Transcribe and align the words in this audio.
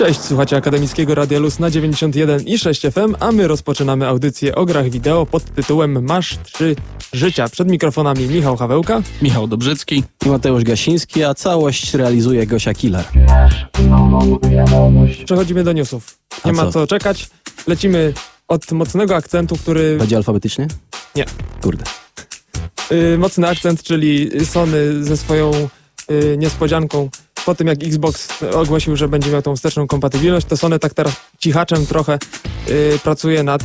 Cześć, 0.00 0.20
słuchacie 0.20 0.56
Akademickiego 0.56 1.14
Radia 1.14 1.38
Luz 1.38 1.58
na 1.58 1.70
91 1.70 2.40
i 2.46 2.58
6 2.58 2.82
FM, 2.82 3.16
a 3.20 3.32
my 3.32 3.48
rozpoczynamy 3.48 4.06
audycję 4.06 4.54
o 4.54 4.64
grach 4.64 4.90
wideo 4.90 5.26
pod 5.26 5.44
tytułem 5.44 6.04
Masz 6.04 6.38
3 6.42 6.76
życia. 7.12 7.48
Przed 7.48 7.70
mikrofonami 7.70 8.26
Michał 8.26 8.56
Hawełka, 8.56 9.02
Michał 9.22 9.46
Dobrzycki 9.46 10.04
i 10.26 10.28
Mateusz 10.28 10.64
Gasiński, 10.64 11.24
a 11.24 11.34
całość 11.34 11.94
realizuje 11.94 12.46
Gosia 12.46 12.74
Killer. 12.74 13.04
Przechodzimy 15.24 15.64
do 15.64 15.72
newsów. 15.72 16.18
Nie 16.44 16.50
A 16.50 16.54
ma 16.54 16.62
co? 16.62 16.72
co 16.72 16.86
czekać. 16.86 17.30
Lecimy 17.66 18.12
od 18.48 18.72
mocnego 18.72 19.16
akcentu, 19.16 19.56
który... 19.56 19.96
Będzie 19.98 20.16
alfabetycznie? 20.16 20.68
Nie. 21.16 21.24
Kurde. 21.62 21.84
y, 22.92 23.18
mocny 23.18 23.48
akcent, 23.48 23.82
czyli 23.82 24.30
Sony 24.44 25.04
ze 25.04 25.16
swoją 25.16 25.68
y, 26.10 26.36
niespodzianką 26.38 27.08
po 27.50 27.54
tym 27.54 27.66
jak 27.66 27.82
Xbox 27.84 28.28
ogłosił, 28.54 28.96
że 28.96 29.08
będzie 29.08 29.30
miał 29.30 29.42
tą 29.42 29.56
wsteczną 29.56 29.86
kompatybilność, 29.86 30.46
to 30.46 30.56
Sony 30.56 30.78
tak 30.78 30.94
teraz 30.94 31.12
cichaczem 31.38 31.86
trochę 31.86 32.18
y, 32.68 32.98
pracuje 33.02 33.42
nad 33.42 33.62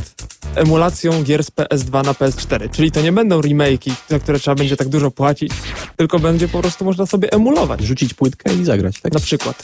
emulacją 0.54 1.22
gier 1.22 1.44
z 1.44 1.50
PS2 1.50 2.04
na 2.04 2.12
PS4. 2.12 2.70
Czyli 2.70 2.92
to 2.92 3.00
nie 3.00 3.12
będą 3.12 3.40
remake'i, 3.40 3.92
za 4.08 4.18
które 4.18 4.38
trzeba 4.38 4.54
będzie 4.54 4.76
tak 4.76 4.88
dużo 4.88 5.10
płacić, 5.10 5.52
tylko 5.96 6.18
będzie 6.18 6.48
po 6.48 6.60
prostu 6.60 6.84
można 6.84 7.06
sobie 7.06 7.32
emulować. 7.32 7.80
Rzucić 7.82 8.14
płytkę 8.14 8.54
i 8.54 8.64
zagrać, 8.64 9.00
tak? 9.00 9.12
Na 9.12 9.20
przykład. 9.20 9.62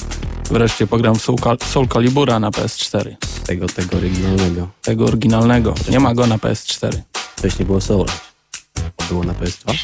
wreszcie 0.51 0.87
pogram 0.87 1.15
w 1.15 1.23
Soul, 1.23 1.39
Cal- 1.39 1.65
Soul 1.65 1.89
Calibura 1.89 2.41
na 2.41 2.51
PS4. 2.51 3.15
Tego, 3.47 3.67
tego 3.67 3.97
oryginalnego. 3.97 4.69
Tego 4.83 5.05
oryginalnego. 5.05 5.75
Nie 5.89 6.01
ma 6.01 6.15
go 6.15 6.27
na 6.27 6.37
PS4. 6.37 6.97
Wcześniej 7.37 7.67
było 7.67 7.81
Soul. 7.81 8.07
To 8.97 9.05
było 9.09 9.25
na 9.25 9.33
PS2? 9.33 9.75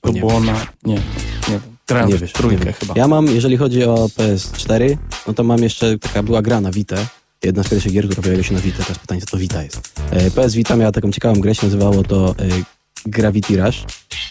To 0.00 0.10
Nie 0.12 0.20
było 0.20 0.40
na... 0.40 0.52
Nie, 0.84 0.94
nie 0.94 1.00
wiem. 1.48 1.76
Grałem 1.90 2.08
Nie 2.10 2.18
wiesz, 2.18 2.32
trójkę 2.32 2.58
nie 2.58 2.64
wiem. 2.64 2.74
chyba. 2.80 2.94
Ja 2.96 3.08
mam, 3.08 3.26
jeżeli 3.26 3.56
chodzi 3.56 3.84
o 3.84 3.94
PS4, 3.94 4.96
no 5.26 5.34
to 5.34 5.44
mam 5.44 5.62
jeszcze, 5.62 5.98
taka 5.98 6.22
była 6.22 6.42
gra 6.42 6.60
na 6.60 6.70
Vita. 6.72 6.96
Jedna 7.42 7.62
z 7.62 7.68
pierwszych 7.68 7.92
gier, 7.92 8.04
która 8.08 8.22
pojawiła 8.22 8.44
się 8.44 8.54
na 8.54 8.60
Vita. 8.60 8.82
Teraz 8.82 8.98
pytanie, 8.98 9.20
co 9.20 9.26
to 9.26 9.36
Vita 9.36 9.62
jest. 9.62 9.92
E, 10.10 10.30
PS 10.30 10.54
Vita 10.54 10.76
miała 10.76 10.92
taką 10.92 11.10
ciekawą 11.12 11.40
grę, 11.40 11.54
się 11.54 11.66
nazywało 11.66 12.02
to 12.02 12.30
e, 12.30 12.34
Gravity 13.06 13.56
Rush. 13.64 13.84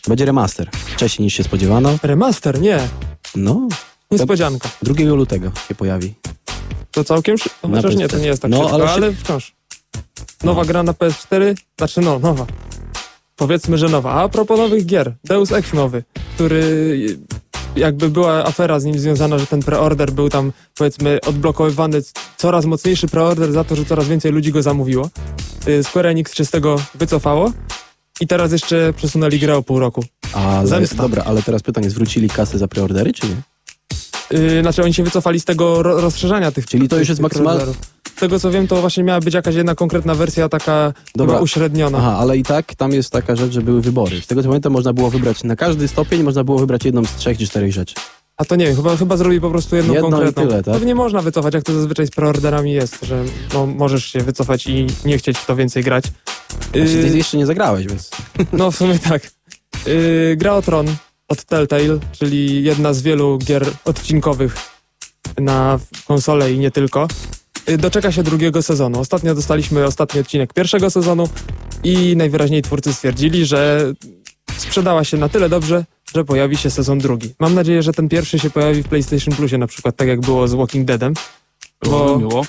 Będzie 0.07 0.25
remaster. 0.25 0.69
Wcześniej 0.71 1.23
niż 1.23 1.33
się 1.33 1.43
spodziewano. 1.43 1.97
Remaster, 2.03 2.61
nie. 2.61 2.79
No, 3.35 3.67
Niespodzianka. 4.11 4.69
2 4.83 5.03
lutego 5.03 5.51
się 5.67 5.75
pojawi. 5.75 6.13
To 6.91 7.03
całkiem 7.03 7.37
szybko. 7.37 7.67
Chociaż 7.67 7.95
nie, 7.95 8.05
PS4. 8.07 8.09
to 8.11 8.17
nie 8.17 8.27
jest 8.27 8.41
tak 8.41 8.51
No, 8.51 8.57
szybko, 8.57 8.73
ale 8.75 8.89
ale, 8.91 9.07
szyb- 9.11 9.15
wciąż. 9.15 9.53
Nowa 10.43 10.61
No. 10.61 10.67
gra 10.67 10.83
na 10.83 10.91
PS4, 10.93 11.55
znaczy 11.77 12.01
no, 12.01 12.19
nowa. 12.19 12.45
Powiedzmy, 13.35 13.77
że 13.77 13.89
nowa. 13.89 14.11
A 14.13 14.29
propos 14.29 14.57
nowych 14.59 14.85
gier, 14.85 15.15
Deus 15.23 15.51
Ex 15.51 15.73
nowy, 15.73 16.03
który 16.35 17.19
jakby 17.75 18.09
była 18.09 18.45
afera 18.45 18.79
z 18.79 18.85
nim 18.85 18.99
związana, 18.99 19.37
że 19.37 19.47
ten 19.47 19.59
preorder 19.59 20.11
był 20.11 20.29
tam 20.29 20.51
powiedzmy 20.77 21.19
odblokowywany, 21.27 22.01
coraz 22.37 22.65
mocniejszy 22.65 23.07
preorder 23.07 23.51
za 23.51 23.63
to, 23.63 23.75
że 23.75 23.85
coraz 23.85 24.07
więcej 24.07 24.31
ludzi 24.31 24.51
go 24.51 24.61
zamówiło. 24.61 25.09
Y, 25.67 25.83
Square 25.83 26.05
Enix 26.07 26.33
się 26.33 26.45
z 26.45 26.51
tego 26.51 26.75
wycofało 26.95 27.51
i 28.21 28.27
teraz 28.27 28.51
jeszcze 28.51 28.93
przesunęli 28.93 29.39
grę 29.39 29.57
o 29.57 29.63
pół 29.63 29.79
roku. 29.79 30.03
Ale, 30.33 30.67
Zemsta. 30.67 30.95
dobra, 30.95 31.23
ale 31.23 31.43
teraz 31.43 31.61
pytanie, 31.63 31.89
zwrócili 31.89 32.29
kasę 32.29 32.57
za 32.57 32.67
preordery, 32.67 33.13
czy 33.13 33.27
nie? 33.27 33.35
Yy, 34.39 34.61
znaczy 34.61 34.83
oni 34.83 34.93
się 34.93 35.03
wycofali 35.03 35.39
z 35.39 35.45
tego 35.45 35.83
ro 35.83 36.01
rozszerzania 36.01 36.51
tych 36.51 36.65
Czyli 36.67 36.89
to 36.89 36.97
już 36.97 37.09
jest 37.09 37.21
tych 37.21 37.31
maksymal- 37.31 37.43
preorderów. 37.43 37.77
Z 37.77 37.98
tego 38.19 38.39
co 38.39 38.51
wiem, 38.51 38.67
to 38.67 38.81
właśnie 38.81 39.03
miała 39.03 39.19
być 39.19 39.33
jakaś 39.33 39.55
jedna 39.55 39.75
konkretna 39.75 40.15
wersja, 40.15 40.49
taka 40.49 40.93
Dobra. 41.15 41.39
uśredniona. 41.39 41.97
Aha, 41.97 42.17
ale 42.19 42.37
i 42.37 42.43
tak 42.43 42.75
tam 42.75 42.91
jest 42.91 43.11
taka 43.11 43.35
rzecz, 43.35 43.51
że 43.53 43.61
były 43.61 43.81
wybory. 43.81 44.21
Z 44.21 44.27
tego 44.27 44.43
co 44.43 44.47
pamiętam, 44.47 44.73
można 44.73 44.93
było 44.93 45.09
wybrać 45.09 45.43
na 45.43 45.55
każdy 45.55 45.87
stopień, 45.87 46.23
można 46.23 46.43
było 46.43 46.59
wybrać 46.59 46.85
jedną 46.85 47.05
z 47.05 47.15
trzech 47.15 47.37
czy 47.37 47.47
czterech 47.47 47.71
rzeczy. 47.71 47.95
A 48.37 48.45
to 48.45 48.55
nie 48.55 48.65
wiem, 48.65 48.75
chyba, 48.75 48.97
chyba 48.97 49.17
zrobili 49.17 49.41
po 49.41 49.49
prostu 49.49 49.75
jedną 49.75 49.93
Jedną 49.93 50.09
i 50.09 50.11
konkretną. 50.11 50.43
tyle, 50.43 50.63
tak? 50.63 50.73
Pewnie 50.73 50.95
można 50.95 51.21
wycofać, 51.21 51.53
jak 51.53 51.63
to 51.63 51.73
zazwyczaj 51.73 52.07
z 52.07 52.11
preorderami 52.11 52.71
jest, 52.71 52.97
że 53.03 53.23
no, 53.53 53.65
możesz 53.65 54.05
się 54.05 54.19
wycofać 54.19 54.67
i 54.67 54.87
nie 55.05 55.17
chcieć 55.17 55.37
w 55.37 55.45
to 55.45 55.55
więcej 55.55 55.83
grać. 55.83 56.03
Znaczy, 56.73 57.09
ty 57.09 57.17
jeszcze 57.17 57.37
nie 57.37 57.45
zagrałeś, 57.45 57.87
więc... 57.87 58.09
no 58.53 58.71
w 58.71 58.75
sumie 58.75 58.99
tak. 58.99 59.31
Yy, 59.85 60.35
gra 60.37 60.53
o 60.53 60.61
Tron 60.61 60.87
od 61.27 61.43
Telltale, 61.43 61.99
czyli 62.11 62.63
jedna 62.63 62.93
z 62.93 63.01
wielu 63.01 63.37
gier 63.37 63.65
odcinkowych 63.85 64.55
na 65.37 65.79
konsolę 66.07 66.53
i 66.53 66.59
nie 66.59 66.71
tylko. 66.71 67.07
Yy, 67.67 67.77
doczeka 67.77 68.11
się 68.11 68.23
drugiego 68.23 68.61
sezonu. 68.61 68.99
Ostatnio 68.99 69.35
dostaliśmy 69.35 69.85
ostatni 69.85 70.21
odcinek 70.21 70.53
pierwszego 70.53 70.89
sezonu 70.89 71.29
i 71.83 72.15
najwyraźniej 72.15 72.61
twórcy 72.61 72.93
stwierdzili, 72.93 73.45
że 73.45 73.93
sprzedała 74.57 75.03
się 75.03 75.17
na 75.17 75.29
tyle 75.29 75.49
dobrze, 75.49 75.85
że 76.15 76.25
pojawi 76.25 76.57
się 76.57 76.69
sezon 76.69 76.99
drugi. 76.99 77.33
Mam 77.39 77.55
nadzieję, 77.55 77.83
że 77.83 77.93
ten 77.93 78.09
pierwszy 78.09 78.39
się 78.39 78.49
pojawi 78.49 78.83
w 78.83 78.87
PlayStation 78.87 79.35
Plusie 79.35 79.57
na 79.57 79.67
przykład, 79.67 79.95
tak 79.95 80.07
jak 80.07 80.21
było 80.21 80.47
z 80.47 80.53
Walking 80.53 80.85
Deadem. 80.85 81.13
Bo, 81.85 82.19
miło. 82.19 82.45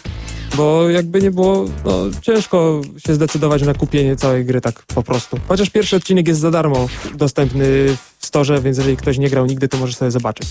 bo 0.56 0.90
jakby 0.90 1.22
nie 1.22 1.30
było, 1.30 1.64
no 1.84 1.92
ciężko 2.22 2.80
się 3.06 3.14
zdecydować 3.14 3.62
na 3.62 3.74
kupienie 3.74 4.16
całej 4.16 4.44
gry 4.44 4.60
tak 4.60 4.82
po 4.82 5.02
prostu. 5.02 5.40
Chociaż 5.48 5.70
pierwszy 5.70 5.96
odcinek 5.96 6.28
jest 6.28 6.40
za 6.40 6.50
darmo 6.50 6.88
dostępny 7.14 7.64
w 8.18 8.26
storze, 8.26 8.60
więc 8.60 8.78
jeżeli 8.78 8.96
ktoś 8.96 9.18
nie 9.18 9.30
grał 9.30 9.46
nigdy, 9.46 9.68
to 9.68 9.76
może 9.76 9.92
sobie 9.92 10.10
zobaczyć. 10.10 10.48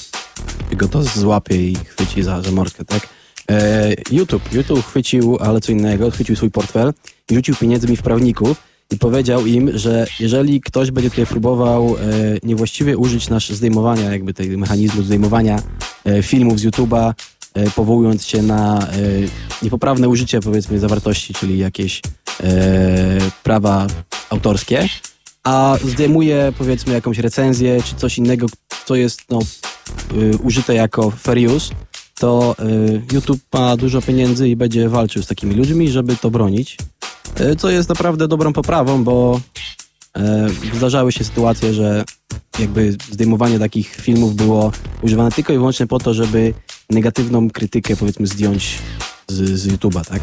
go 0.72 0.88
to 0.88 1.03
złapie 1.03 1.69
i 1.69 1.75
chwyci 1.75 2.24
za, 2.24 2.42
za 2.42 2.52
morkę, 2.52 2.86
tak? 2.86 3.19
E, 3.50 3.94
YouTube. 4.12 4.54
YouTube 4.54 4.86
chwycił, 4.86 5.38
ale 5.40 5.62
co 5.62 5.72
innego, 5.72 6.12
chwycił 6.12 6.36
swój 6.36 6.52
portfel 6.52 6.94
i 7.32 7.36
rzucił 7.36 7.56
pieniędzmi 7.56 7.96
w 7.96 8.02
prawników 8.02 8.62
i 8.92 8.98
powiedział 8.98 9.46
im, 9.46 9.78
że 9.78 10.08
jeżeli 10.20 10.62
ktoś 10.62 10.92
będzie 10.92 11.10
tutaj 11.10 11.26
próbował 11.26 11.96
e, 11.96 12.00
niewłaściwie 12.44 12.98
użyć 12.98 13.30
nasz 13.30 13.50
zdejmowania, 13.50 14.12
jakby 14.12 14.34
tego 14.34 14.58
mechanizmu 14.58 15.04
zdejmowania 15.04 15.62
e, 16.06 16.24
filmów 16.24 16.60
z 16.60 16.66
YouTube'a, 16.66 17.14
powołując 17.76 18.26
się 18.26 18.42
na 18.42 18.88
niepoprawne 19.62 20.10
użycie, 20.10 20.40
powiedzmy, 20.40 20.80
zawartości, 20.80 21.34
czyli 21.34 21.58
jakieś 21.58 22.02
prawa 23.44 23.88
autorskie, 24.30 24.88
a 25.44 25.78
zdejmuje, 25.86 26.54
powiedzmy, 26.58 26.94
jakąś 26.94 27.18
recenzję 27.18 27.84
czy 27.84 27.96
coś 27.96 28.18
innego, 28.18 28.48
co 28.86 28.96
jest, 28.96 29.22
no, 29.30 29.40
użyte 30.44 30.74
jako 30.74 31.12
fair 31.12 31.38
use, 31.38 31.76
to 32.19 32.56
y, 32.59 33.02
YouTube 33.13 33.40
ma 33.53 33.78
dużo 33.78 34.02
pieniędzy 34.02 34.50
i 34.50 34.56
będzie 34.56 34.90
walczył 34.90 35.24
z 35.24 35.28
takimi 35.28 35.56
ludźmi, 35.56 35.90
żeby 35.90 36.16
to 36.16 36.31
bronić. 36.31 36.78
Y, 37.41 37.56
co 37.56 37.69
jest 37.69 37.90
naprawdę 37.90 38.28
dobrą 38.28 38.53
poprawą, 38.53 39.03
bo 39.03 39.41
y, 40.18 40.75
zdarzały 40.78 41.12
się 41.12 41.24
sytuacje, 41.24 41.74
że 41.74 42.03
jakby 42.59 42.97
zdejmowanie 43.12 43.59
takich 43.59 43.96
filmów 43.96 44.35
było 44.35 44.72
używane 45.02 45.31
tylko 45.31 45.53
i 45.53 45.57
wyłącznie 45.57 45.88
po 45.88 46.00
to, 46.00 46.13
żeby 46.13 46.53
negatywną 46.90 47.50
krytykę 47.50 47.96
powiedzmy 47.96 48.28
zdjąć 48.28 48.80
z, 49.28 49.59
z 49.59 49.68
YouTube'a, 49.68 50.06
tak? 50.06 50.22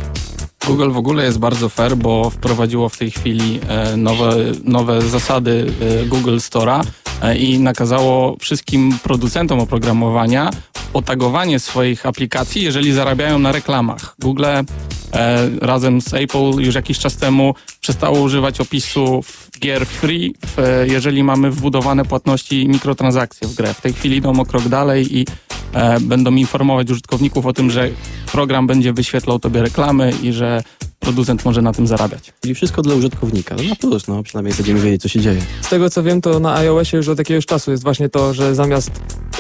Google 0.67 0.91
w 0.91 0.97
ogóle 0.97 1.25
jest 1.25 1.39
bardzo 1.39 1.69
fair, 1.69 1.97
bo 1.97 2.31
wprowadziło 2.31 2.89
w 2.89 2.99
tej 2.99 3.11
chwili 3.11 3.61
e, 3.69 3.97
nowe, 3.97 4.37
nowe 4.65 5.03
zasady 5.03 5.73
e, 5.81 6.07
Google 6.07 6.37
Store'a 6.37 6.85
e, 7.23 7.37
i 7.37 7.59
nakazało 7.59 8.37
wszystkim 8.41 8.99
producentom 9.03 9.61
oprogramowania 9.61 10.51
otagowanie 10.93 11.59
swoich 11.59 12.07
aplikacji, 12.07 12.63
jeżeli 12.63 12.93
zarabiają 12.93 13.39
na 13.39 13.53
reklamach. 13.53 14.17
Google 14.19 14.45
e, 14.45 14.65
razem 15.61 16.01
z 16.01 16.15
Apple 16.15 16.51
już 16.59 16.75
jakiś 16.75 16.99
czas 16.99 17.17
temu 17.17 17.55
przestało 17.81 18.21
używać 18.21 18.61
opisów 18.61 19.51
gier 19.61 19.87
free, 19.87 20.35
w, 20.47 20.59
e, 20.59 20.87
jeżeli 20.87 21.25
mamy 21.25 21.51
wbudowane 21.51 22.05
płatności 22.05 22.63
i 22.63 22.69
mikrotransakcje 22.69 23.49
w 23.49 23.55
grę. 23.55 23.75
W 23.75 23.81
tej 23.81 23.95
chili 23.95 24.17
idą 24.17 24.41
o 24.41 24.45
krok 24.45 24.69
dalej 24.69 25.19
i 25.19 25.27
e, 25.73 26.01
będą 26.01 26.35
informować 26.35 26.91
użytkowników 26.91 27.47
o 27.47 27.53
tym, 27.53 27.71
że 27.71 27.91
program 28.33 28.67
będzie 28.67 28.93
wyświetlał 28.93 29.39
tobie 29.39 29.63
reklamy 29.63 30.13
i 30.23 30.33
że 30.33 30.63
producent 31.01 31.45
może 31.45 31.63
na 31.63 31.73
tym 31.73 31.87
zarabiać. 31.87 32.33
Czyli 32.41 32.55
wszystko 32.55 32.83
dla 32.83 32.95
użytkownika. 32.95 33.55
No 33.57 33.63
na 33.63 33.77
plus, 33.77 34.09
no 34.09 34.23
przynajmniej 34.23 34.55
będziemy 34.55 34.81
wiedzieć, 34.81 35.03
co 35.03 35.09
się 35.09 35.21
dzieje. 35.21 35.41
Z 35.61 35.69
tego 35.69 35.91
co 35.91 36.03
wiem, 36.03 36.21
to 36.21 36.41
na 36.41 36.55
iOSie 36.55 36.97
już 36.97 37.09
od 37.09 37.19
jakiegoś 37.19 37.47
czasu 37.47 37.71
jest 37.71 37.83
właśnie 37.83 38.09
to, 38.09 38.35
że 38.35 38.55
zamiast 38.55 38.91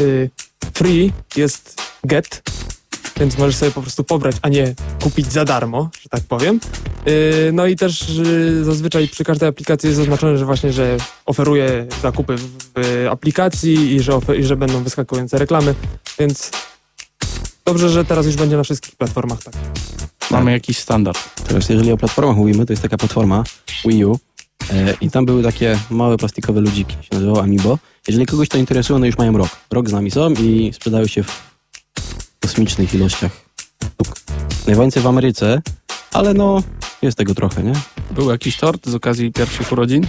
y, 0.00 0.30
free 0.75 1.12
jest 1.37 1.82
get, 2.04 2.43
więc 3.21 3.39
możesz 3.39 3.57
sobie 3.57 3.71
po 3.71 3.83
prostu 3.83 4.04
pobrać, 4.04 4.36
a 4.42 4.48
nie 4.48 4.74
kupić 5.03 5.33
za 5.33 5.45
darmo, 5.45 5.91
że 6.03 6.09
tak 6.09 6.22
powiem. 6.22 6.60
Y, 7.09 7.51
no 7.53 7.66
i 7.66 7.77
też 7.77 8.09
y, 8.09 8.65
zazwyczaj 8.65 9.09
przy 9.09 9.24
każdej 9.24 9.48
aplikacji 9.48 9.86
jest 9.86 9.97
zaznaczone, 9.97 10.39
że 10.39 10.45
właśnie, 10.45 10.72
że 10.72 10.97
oferuje 11.27 11.86
zakupy 12.03 12.36
w, 12.36 12.48
w 12.74 13.07
aplikacji 13.10 13.95
i 13.95 14.01
że, 14.01 14.13
ofer- 14.13 14.39
i 14.39 14.45
że 14.45 14.57
będą 14.57 14.83
wyskakujące 14.83 15.39
reklamy, 15.39 15.74
więc 16.18 16.51
dobrze, 17.65 17.89
że 17.89 18.04
teraz 18.04 18.27
już 18.27 18.36
będzie 18.36 18.57
na 18.57 18.62
wszystkich 18.62 18.97
platformach 18.97 19.42
tak. 19.42 19.54
Mamy 20.30 20.53
jakiś 20.53 20.78
standard. 20.78 21.19
Teraz 21.48 21.69
jeżeli 21.69 21.92
o 21.92 21.97
platformach 21.97 22.36
mówimy, 22.36 22.66
to 22.66 22.72
jest 22.72 22.83
taka 22.83 22.97
platforma 22.97 23.45
Wii 23.84 24.04
U 24.04 24.19
e, 24.72 24.95
i 25.01 25.10
tam 25.10 25.27
były 25.27 25.42
takie 25.42 25.78
małe 25.91 26.16
plastikowe 26.16 26.60
ludziki, 26.60 26.92
się 26.92 27.09
nazywało 27.12 27.42
Amiibo. 27.42 27.78
Jeżeli 28.08 28.26
kogoś 28.26 28.48
to 28.48 28.58
interesuje, 28.58 28.97
one 28.97 29.06
już 29.06 29.18
mają 29.18 29.38
rok. 29.38 29.48
Rok 29.70 29.88
z 29.88 29.92
nami 29.92 30.10
są 30.10 30.32
i 30.32 30.70
sprzedają 30.74 31.06
się 31.06 31.22
w 31.22 31.42
kosmicznych 32.41 32.94
ilościach 32.94 33.32
sztuk. 33.84 34.16
Najwięcej 34.66 35.03
w 35.03 35.06
Ameryce, 35.06 35.62
ale 36.12 36.34
no 36.34 36.62
jest 37.03 37.18
tego 37.18 37.34
trochę, 37.34 37.62
nie? 37.62 37.72
Był 38.10 38.30
jakiś 38.30 38.56
tort 38.56 38.88
z 38.88 38.94
okazji 38.94 39.32
pierwszych 39.32 39.72
urodzin? 39.72 40.06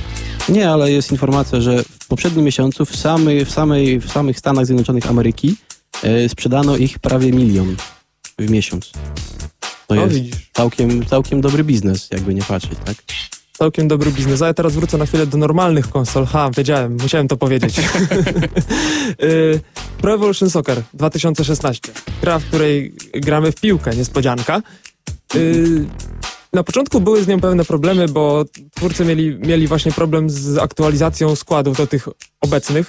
Nie, 0.49 0.69
ale 0.69 0.91
jest 0.91 1.11
informacja, 1.11 1.61
że 1.61 1.83
w 1.83 2.07
poprzednim 2.07 2.45
miesiącu 2.45 2.85
w, 2.85 2.95
samej, 2.95 3.45
w, 3.45 3.51
samej, 3.51 3.99
w 4.01 4.11
samych 4.11 4.39
Stanach 4.39 4.65
Zjednoczonych 4.65 5.09
Ameryki 5.09 5.55
e, 6.03 6.29
sprzedano 6.29 6.77
ich 6.77 6.99
prawie 6.99 7.31
milion. 7.31 7.75
w 8.39 8.49
miesiąc. 8.49 8.91
To 9.87 9.95
No 9.95 10.01
jest 10.01 10.15
widzisz, 10.15 10.35
całkiem, 10.53 11.05
całkiem 11.05 11.41
dobry 11.41 11.63
biznes, 11.63 12.07
jakby 12.11 12.33
nie 12.33 12.43
patrzeć, 12.43 12.79
tak? 12.85 12.95
Całkiem 13.57 13.87
dobry 13.87 14.11
biznes. 14.11 14.41
A 14.41 14.47
ja 14.47 14.53
teraz 14.53 14.73
wrócę 14.73 14.97
na 14.97 15.05
chwilę 15.05 15.27
do 15.27 15.37
normalnych 15.37 15.89
konsol. 15.89 16.25
Ha, 16.25 16.49
wiedziałem, 16.57 16.97
musiałem 17.01 17.27
to 17.27 17.37
powiedzieć. 17.37 17.75
Y, 19.23 19.59
Pro 20.01 20.13
Evolution 20.13 20.49
Soccer 20.49 20.81
2016. 20.93 21.91
Gra, 22.21 22.39
w 22.39 22.45
której 22.45 22.93
gramy 23.13 23.51
w 23.51 23.55
piłkę, 23.55 23.95
niespodzianka. 23.95 24.61
Y, 25.35 25.85
Na 26.53 26.63
początku 26.63 26.99
były 27.01 27.23
z 27.23 27.27
nią 27.27 27.39
pewne 27.39 27.65
problemy, 27.65 28.07
bo 28.07 28.45
twórcy 28.75 29.05
mieli, 29.05 29.35
mieli 29.39 29.67
właśnie 29.67 29.91
problem 29.91 30.29
z 30.29 30.57
aktualizacją 30.57 31.35
składów 31.35 31.77
do 31.77 31.87
tych 31.87 32.07
obecnych 32.41 32.87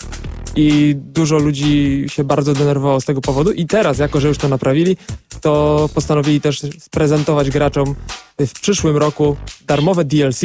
i 0.57 0.95
dużo 0.97 1.39
ludzi 1.39 2.05
się 2.09 2.25
bardzo 2.25 2.55
denerwowało 2.55 3.01
z 3.01 3.05
tego 3.05 3.21
powodu 3.21 3.53
i 3.53 3.67
teraz, 3.67 3.99
jako 3.99 4.21
że 4.21 4.29
już 4.29 4.39
to 4.39 4.49
naprawili, 4.49 4.97
to 5.39 5.89
postanowili 5.95 6.41
też 6.41 6.63
sprezentować 6.79 7.51
graczom 7.51 7.95
w 8.41 8.61
przyszłym 8.61 8.97
roku 8.97 9.37
darmowe 9.67 10.05
DLC, 10.05 10.41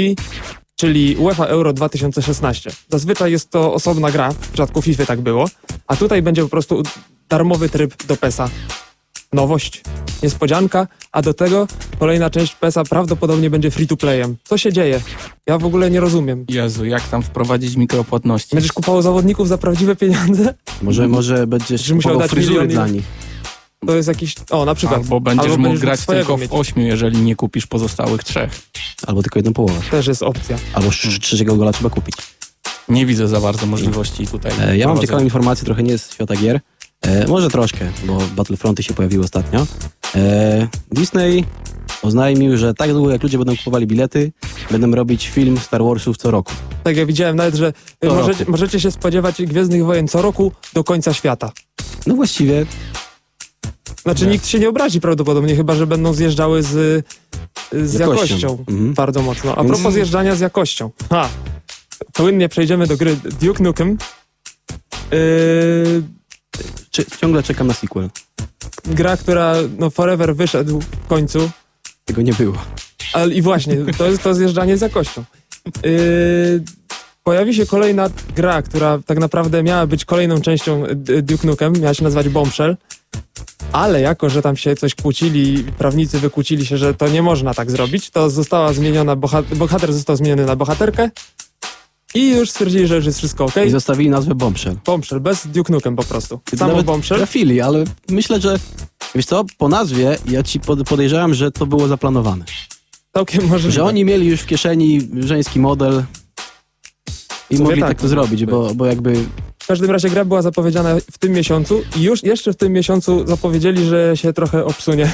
czyli 0.75 1.15
UEFA 1.15 1.45
Euro 1.45 1.73
2016. 1.73 2.71
Zazwyczaj 2.89 3.31
jest 3.31 3.49
to 3.49 3.73
osobna 3.73 4.11
gra, 4.11 4.31
w 4.31 4.37
przypadku 4.47 4.81
FIFA 4.81 5.05
tak 5.05 5.21
było, 5.21 5.45
a 5.87 5.95
tutaj 5.95 6.21
będzie 6.21 6.41
po 6.41 6.49
prostu 6.49 6.83
darmowy 7.29 7.69
tryb 7.69 8.05
do 8.05 8.17
PESA. 8.17 8.49
Nowość, 9.33 9.81
niespodzianka, 10.23 10.87
a 11.11 11.21
do 11.21 11.33
tego 11.33 11.67
kolejna 11.99 12.29
część 12.29 12.55
PESA 12.55 12.83
prawdopodobnie 12.83 13.49
będzie 13.49 13.71
free 13.71 13.87
to 13.87 13.97
playem. 13.97 14.35
Co 14.43 14.57
się 14.57 14.73
dzieje? 14.73 15.01
Ja 15.47 15.57
w 15.57 15.65
ogóle 15.65 15.91
nie 15.91 15.99
rozumiem. 15.99 16.45
Jezu, 16.49 16.85
jak 16.85 17.07
tam 17.07 17.23
wprowadzić 17.23 17.75
mikropłatności? 17.75 18.55
Będziesz 18.55 18.73
kupował 18.73 19.01
zawodników 19.01 19.47
za 19.47 19.57
prawdziwe 19.57 19.95
pieniądze? 19.95 20.53
Może, 20.81 21.07
może 21.07 21.47
będziesz 21.47 21.91
musiał 21.91 21.97
kupował 21.97 22.19
dać 22.19 22.31
fryzury 22.31 22.55
milion 22.55 22.67
dla 22.67 22.87
nich. 22.87 23.05
To 23.87 23.95
jest 23.95 24.07
jakiś... 24.07 24.35
O, 24.49 24.65
na 24.65 24.75
przykład. 24.75 25.01
Albo 25.01 25.19
będziesz 25.19 25.51
Albo 25.51 25.69
mógł 25.69 25.79
grać 25.79 26.05
tylko 26.05 26.37
w 26.37 26.53
ośmiu, 26.53 26.85
jeżeli 26.85 27.21
nie 27.21 27.35
kupisz 27.35 27.67
pozostałych 27.67 28.23
trzech. 28.23 28.61
Albo 29.07 29.21
tylko 29.23 29.39
jedną 29.39 29.53
połowę. 29.53 29.79
Też 29.91 30.07
jest 30.07 30.23
opcja. 30.23 30.57
Albo 30.73 30.89
trzeciego 31.21 31.55
gola 31.55 31.73
trzeba 31.73 31.89
kupić. 31.89 32.15
Nie 32.89 33.05
widzę 33.05 33.27
za 33.27 33.39
bardzo 33.39 33.65
możliwości 33.65 34.27
tutaj. 34.27 34.51
E, 34.61 34.77
ja 34.77 34.87
mam 34.87 34.99
ciekawą 34.99 35.23
informację, 35.23 35.65
trochę 35.65 35.83
nie 35.83 35.97
z 35.97 36.11
świata 36.13 36.35
gier. 36.35 36.59
E, 37.01 37.27
może 37.27 37.49
troszkę, 37.49 37.91
bo 38.05 38.21
Battlefronty 38.35 38.83
się 38.83 38.93
pojawiły 38.93 39.23
ostatnio. 39.23 39.67
E, 40.15 40.67
Disney 40.91 41.45
oznajmił, 42.01 42.57
że 42.57 42.73
tak 42.73 42.93
długo 42.93 43.11
jak 43.11 43.23
ludzie 43.23 43.37
będą 43.37 43.57
kupowali 43.57 43.87
bilety, 43.87 44.31
będą 44.71 44.91
robić 44.91 45.29
film 45.29 45.57
Star 45.57 45.83
Warsów 45.83 46.17
co 46.17 46.31
roku. 46.31 46.53
Tak, 46.83 46.97
ja 46.97 47.05
widziałem 47.05 47.35
nawet, 47.35 47.55
że 47.55 47.73
możecie, 48.03 48.45
możecie 48.47 48.79
się 48.79 48.91
spodziewać 48.91 49.41
Gwiezdnych 49.41 49.85
Wojen 49.85 50.07
co 50.07 50.21
roku 50.21 50.51
do 50.73 50.83
końca 50.83 51.13
świata. 51.13 51.51
No 52.07 52.15
właściwie 52.15 52.65
Znaczy 54.03 54.25
Nie. 54.25 54.31
nikt 54.31 54.47
się 54.47 54.59
nie 54.59 54.69
obrazi 54.69 55.01
prawdopodobnie, 55.01 55.55
chyba 55.55 55.75
że 55.75 55.87
będą 55.87 56.13
zjeżdżały 56.13 56.63
z, 56.63 57.05
z 57.71 57.93
Jakością. 57.93 58.21
jakością, 58.35 58.57
Mhm. 58.67 58.93
bardzo 58.93 59.21
mocno. 59.21 59.55
A 59.55 59.63
Więc- 59.63 59.67
propos 59.75 59.93
zjeżdżania 59.93 60.35
z 60.35 60.39
jakością. 60.39 60.89
Ha! 61.09 61.29
Płynnie 62.13 62.49
przejdziemy 62.49 62.87
do 62.87 62.97
gry 62.97 63.15
Duke 63.41 63.63
Nukem. 63.63 63.97
Yy, 65.11 66.03
czy, 66.91 67.05
ciągle 67.21 67.43
czekam 67.43 67.67
na 67.67 67.73
sequel. 67.73 68.09
gra, 68.85 69.17
która 69.17 69.55
no 69.79 69.89
forever 69.89 70.35
wyszedł 70.35 70.79
w 71.03 71.07
końcu. 71.07 71.51
Tego 72.05 72.21
nie 72.21 72.33
było. 72.33 72.57
Ale 73.13 73.33
i 73.33 73.41
właśnie, 73.41 73.77
to 73.97 74.07
jest 74.07 74.23
to 74.23 74.33
zjeżdżanie 74.33 74.77
z 74.77 74.81
jakością. 74.81 75.23
Yy, 75.83 76.63
pojawi 77.23 77.55
się 77.55 77.65
kolejna 77.65 78.09
gra, 78.35 78.61
która 78.61 78.99
tak 79.05 79.17
naprawdę 79.19 79.63
miała 79.63 79.87
być 79.87 80.05
kolejną 80.05 80.41
częścią 80.41 80.83
D- 80.95 81.21
Duke 81.21 81.47
Nukem, 81.47 81.73
miała 81.73 81.93
się 81.93 82.03
nazywać 82.03 82.29
Bombshell, 82.29 82.77
ale 83.71 84.01
jako, 84.01 84.29
że 84.29 84.41
tam 84.41 84.57
się 84.57 84.75
coś 84.75 84.95
kłócili, 84.95 85.63
prawnicy 85.63 86.19
wykłócili 86.19 86.65
się, 86.65 86.77
że 86.77 86.93
to 86.93 87.07
nie 87.07 87.21
można 87.21 87.53
tak 87.53 87.71
zrobić, 87.71 88.09
to 88.09 88.29
została 88.29 88.73
zmieniona, 88.73 89.15
boha- 89.15 89.55
bohater 89.55 89.93
został 89.93 90.15
zmieniony 90.15 90.45
na 90.45 90.55
bohaterkę 90.55 91.09
i 92.15 92.29
już 92.29 92.49
stwierdzili, 92.49 92.87
że 92.87 92.95
już 92.95 93.05
jest 93.05 93.17
wszystko 93.17 93.45
ok. 93.45 93.55
I 93.67 93.69
zostawili 93.69 94.09
nazwę 94.09 94.35
Bombshell. 94.35 94.75
Bombshell, 94.85 95.19
bez 95.19 95.47
Duke 95.47 95.73
Nukem 95.73 95.95
po 95.95 96.03
prostu. 96.03 96.39
Samo 96.55 96.71
nawet 96.71 96.85
Bombshell. 96.85 97.17
Trafili, 97.17 97.61
ale 97.61 97.83
myślę, 98.09 98.41
że 98.41 98.59
wiesz 99.15 99.25
co, 99.25 99.45
po 99.57 99.69
nazwie 99.69 100.17
ja 100.29 100.43
ci 100.43 100.59
pod, 100.59 100.83
podejrzewam, 100.83 101.33
że 101.33 101.51
to 101.51 101.65
było 101.65 101.87
zaplanowane. 101.87 102.45
Całkiem 103.13 103.47
możliwe. 103.47 103.71
Że 103.71 103.83
oni 103.83 104.05
mieli 104.05 104.27
już 104.27 104.41
w 104.41 104.45
kieszeni 104.45 105.09
żeński 105.19 105.59
model 105.59 106.03
i 107.53 107.63
mogli 107.63 107.81
tak, 107.81 107.89
tak, 107.89 108.01
to 108.01 108.07
zrobić, 108.07 108.45
bo, 108.45 108.75
bo 108.75 108.85
jakby 108.85 109.13
W 109.63 109.67
każdym 109.67 109.91
razie 109.91 110.09
gra 110.09 110.25
była 110.25 110.41
zapowiedziana 110.41 110.95
w 111.11 111.17
tym 111.17 111.31
miesiącu 111.31 111.81
i 111.95 112.01
już 112.01 112.23
jeszcze 112.23 112.53
w 112.53 112.55
tym 112.57 112.73
miesiącu 112.73 113.27
zapowiedzieli, 113.27 113.85
że 113.85 114.17
się 114.17 114.33
trochę 114.33 114.65
obsunie. 114.65 115.11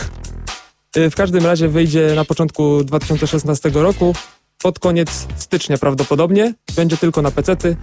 Y, 0.97 1.09
W 1.09 1.15
każdym 1.15 1.45
razie 1.45 1.67
wyjdzie 1.67 2.11
na 2.15 2.25
początku 2.25 2.83
2016 2.83 3.69
roku, 3.73 4.15
pod 4.61 4.79
koniec 4.79 5.27
stycznia 5.37 5.77
prawdopodobnie. 5.77 6.53
Będzie 6.75 6.97
tylko 6.97 7.21
na 7.21 7.31
pecety, 7.31 7.75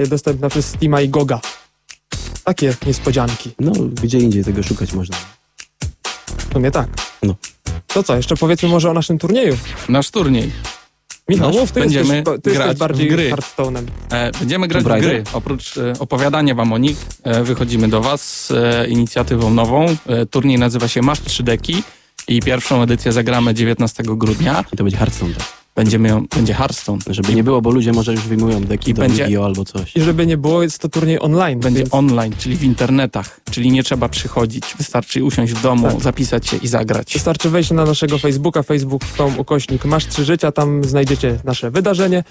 y, 0.00 0.06
dostępna 0.06 0.48
przez 0.48 0.66
Steama 0.66 1.00
i 1.00 1.08
Goga. 1.08 1.40
Takie 2.44 2.74
niespodzianki. 2.86 3.50
no 3.60 3.72
gdzie 4.02 4.18
indziej 4.18 4.44
tego 4.44 4.62
szukać 4.62 4.92
można. 4.92 5.16
W 6.50 6.52
sumie 6.52 6.70
tak. 6.70 6.88
No. 7.22 7.34
To 7.86 8.02
co, 8.02 8.16
jeszcze 8.16 8.36
powiedzmy 8.36 8.68
może 8.68 8.90
o 8.90 8.94
naszym 8.94 9.18
turnieju. 9.18 9.56
Nasz 9.88 10.10
turniej. 10.10 10.52
Michał, 11.28 11.50
mów, 11.52 11.72
ty 11.72 11.80
Będziemy 11.80 12.16
jesteś, 12.16 12.34
ty 12.42 12.50
grać 12.50 12.66
jesteś 12.66 12.78
bardziej 12.78 13.08
w 13.08 13.12
gry. 13.12 13.30
Hearthstone'em. 13.30 13.82
E, 14.12 14.30
będziemy 14.38 14.68
grać 14.68 14.84
w 14.84 14.86
gry. 14.86 15.24
Oprócz 15.32 15.76
e, 15.76 15.92
opowiadania 15.98 16.54
wam 16.54 16.72
o 16.72 16.78
nich, 16.78 16.96
e, 17.22 17.44
wychodzimy 17.44 17.88
do 17.88 18.00
was 18.00 18.22
z 18.46 18.50
e, 18.50 18.86
inicjatywą 18.88 19.50
nową. 19.50 19.86
E, 20.06 20.26
turniej 20.26 20.58
nazywa 20.58 20.88
się 20.88 21.02
Masz 21.02 21.20
3 21.20 21.42
deki 21.42 21.82
i 22.28 22.42
pierwszą 22.42 22.82
edycję 22.82 23.12
zagramy 23.12 23.54
19 23.54 24.02
grudnia. 24.06 24.64
I 24.72 24.76
to 24.76 24.84
będzie 24.84 24.96
Hearthstone. 24.96 25.34
Będziemy 25.74 26.08
ją, 26.08 26.26
będzie 26.36 26.54
Hearthstone. 26.54 26.98
Żeby 27.10 27.34
nie 27.34 27.44
było, 27.44 27.62
bo 27.62 27.70
ludzie 27.70 27.92
może 27.92 28.12
już 28.12 28.20
wyjmują 28.22 28.60
deki 28.60 28.90
I 28.90 28.94
do 28.94 29.02
będzie- 29.02 29.22
Yu-Gi-Oh! 29.22 29.44
albo 29.46 29.64
coś. 29.64 29.96
I 29.96 30.00
żeby 30.02 30.26
nie 30.26 30.36
było, 30.36 30.62
jest 30.62 30.78
to 30.78 30.88
turniej 30.88 31.20
online. 31.20 31.60
Będzie 31.60 31.78
więc 31.78 31.94
online, 31.94 32.32
czyli 32.38 32.56
w 32.56 32.62
internetach, 32.62 33.40
czyli 33.50 33.70
nie 33.72 33.82
trzeba 33.82 34.08
przychodzić. 34.08 34.64
Wystarczy 34.78 35.24
usiąść 35.24 35.52
w 35.52 35.62
domu, 35.62 35.88
Tak. 35.90 36.00
zapisać 36.02 36.46
się 36.48 36.56
i 36.56 36.68
zagrać. 36.68 37.12
Wystarczy 37.12 37.50
wejść 37.50 37.70
na 37.70 37.84
naszego 37.84 38.18
Facebooka, 38.18 38.62
facebook.com 38.62 39.38
ukośnik 39.38 39.84
masz 39.84 40.06
trzy 40.06 40.24
życia, 40.24 40.52
tam 40.52 40.84
znajdziecie 40.84 41.38
nasze 41.44 41.70
wydarzenie 41.70 42.24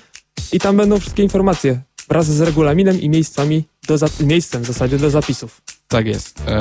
i 0.52 0.60
tam 0.60 0.78
będą 0.78 1.00
wszystkie 1.00 1.24
informacje 1.24 1.82
wraz 2.10 2.26
z 2.26 2.42
regulaminem 2.42 3.02
i 3.02 3.10
miejscami 3.10 3.64
do 3.88 3.98
za- 3.98 4.08
miejscem 4.20 4.62
w 4.64 4.66
zasadzie 4.66 4.98
do 4.98 5.10
zapisów. 5.10 5.62
Tak 5.88 6.06
jest. 6.08 6.42
E, 6.48 6.60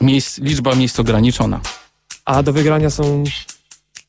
miejsc, 0.00 0.38
liczba 0.38 0.74
miejsc 0.74 1.00
ograniczona. 1.00 1.60
A 2.24 2.42
do 2.42 2.52
wygrania 2.52 2.90
są, 2.90 3.24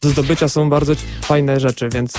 do 0.01 0.09
zdobycia 0.09 0.49
są 0.49 0.69
bardzo 0.69 0.93
fajne 1.21 1.59
rzeczy, 1.59 1.89
więc 1.89 2.13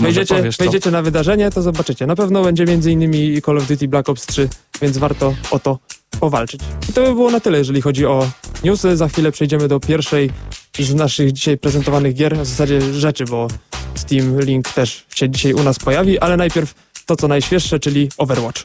wejdziecie, 0.00 0.42
wejdziecie 0.58 0.90
na 0.90 1.02
wydarzenie, 1.02 1.50
to 1.50 1.62
zobaczycie. 1.62 2.06
Na 2.06 2.16
pewno 2.16 2.42
będzie 2.42 2.64
między 2.64 2.92
innymi 2.92 3.42
Call 3.42 3.58
of 3.58 3.66
Duty 3.66 3.88
Black 3.88 4.08
Ops 4.08 4.26
3, 4.26 4.48
więc 4.82 4.98
warto 4.98 5.34
o 5.50 5.58
to 5.58 5.78
powalczyć. 6.20 6.60
I 6.90 6.92
to 6.92 7.02
by 7.02 7.14
było 7.14 7.30
na 7.30 7.40
tyle, 7.40 7.58
jeżeli 7.58 7.80
chodzi 7.80 8.06
o 8.06 8.30
newsy. 8.64 8.96
Za 8.96 9.08
chwilę 9.08 9.32
przejdziemy 9.32 9.68
do 9.68 9.80
pierwszej 9.80 10.30
z 10.78 10.94
naszych 10.94 11.32
dzisiaj 11.32 11.58
prezentowanych 11.58 12.14
gier, 12.14 12.36
w 12.36 12.46
zasadzie 12.46 12.80
rzeczy, 12.94 13.24
bo 13.24 13.48
Steam 13.94 14.40
Link 14.40 14.68
też 14.68 15.06
się 15.14 15.30
dzisiaj 15.30 15.52
u 15.52 15.62
nas 15.62 15.78
pojawi, 15.78 16.18
ale 16.18 16.36
najpierw 16.36 16.74
to, 17.06 17.16
co 17.16 17.28
najświeższe, 17.28 17.80
czyli 17.80 18.08
Overwatch. 18.18 18.62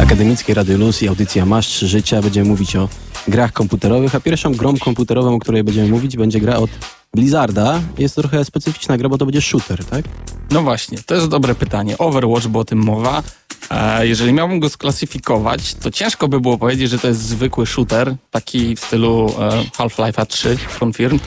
Akademickiej 0.00 0.54
Rady 0.54 0.78
Luz 0.78 1.02
i 1.02 1.08
audycja 1.08 1.46
Masz 1.46 1.78
Życia. 1.78 2.22
Będziemy 2.22 2.48
mówić 2.48 2.76
o 2.76 2.88
grach 3.28 3.52
komputerowych, 3.52 4.14
a 4.14 4.20
pierwszą 4.20 4.52
grą 4.52 4.76
komputerową, 4.78 5.34
o 5.34 5.38
której 5.38 5.64
będziemy 5.64 5.88
mówić, 5.88 6.16
będzie 6.16 6.40
gra 6.40 6.56
od 6.56 6.70
Blizzarda. 7.14 7.80
Jest 7.98 8.14
to 8.14 8.22
trochę 8.22 8.44
specyficzna 8.44 8.98
gra, 8.98 9.08
bo 9.08 9.18
to 9.18 9.26
będzie 9.26 9.42
shooter, 9.42 9.84
tak? 9.84 10.04
No 10.50 10.62
właśnie, 10.62 10.98
to 11.06 11.14
jest 11.14 11.28
dobre 11.28 11.54
pytanie. 11.54 11.98
Overwatch, 11.98 12.46
bo 12.46 12.58
o 12.58 12.64
tym 12.64 12.78
mowa. 12.78 13.22
E, 13.70 14.06
jeżeli 14.06 14.32
miałbym 14.32 14.60
go 14.60 14.68
sklasyfikować, 14.68 15.74
to 15.74 15.90
ciężko 15.90 16.28
by 16.28 16.40
było 16.40 16.58
powiedzieć, 16.58 16.90
że 16.90 16.98
to 16.98 17.08
jest 17.08 17.20
zwykły 17.20 17.66
shooter, 17.66 18.14
taki 18.30 18.76
w 18.76 18.80
stylu 18.80 19.34
e, 19.38 19.64
Half-Life'a 19.78 20.26
3, 20.26 20.56
Confirmed, 20.80 21.22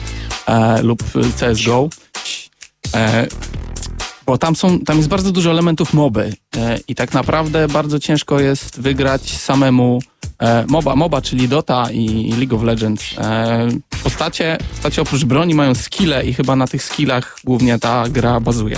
e, 0.46 0.82
lub 0.82 1.02
CSGO. 1.40 1.88
Bo 4.28 4.38
tam, 4.38 4.56
są, 4.56 4.80
tam 4.80 4.96
jest 4.96 5.08
bardzo 5.08 5.32
dużo 5.32 5.50
elementów 5.50 5.94
moby 5.94 6.32
e, 6.56 6.78
i 6.88 6.94
tak 6.94 7.14
naprawdę 7.14 7.68
bardzo 7.68 7.98
ciężko 7.98 8.40
jest 8.40 8.80
wygrać 8.80 9.36
samemu 9.36 9.98
e, 10.38 10.64
MOBA, 10.68 10.96
MOBA, 10.96 11.20
czyli 11.20 11.48
Dota 11.48 11.90
i 11.90 12.32
League 12.32 12.56
of 12.56 12.62
Legends. 12.62 13.04
E, 13.18 13.68
postacie, 14.02 14.58
postacie 14.70 15.02
oprócz 15.02 15.24
broni 15.24 15.54
mają 15.54 15.74
skille 15.74 16.26
i 16.26 16.34
chyba 16.34 16.56
na 16.56 16.66
tych 16.66 16.82
skillach 16.82 17.38
głównie 17.44 17.78
ta 17.78 18.08
gra 18.08 18.40
bazuje. 18.40 18.76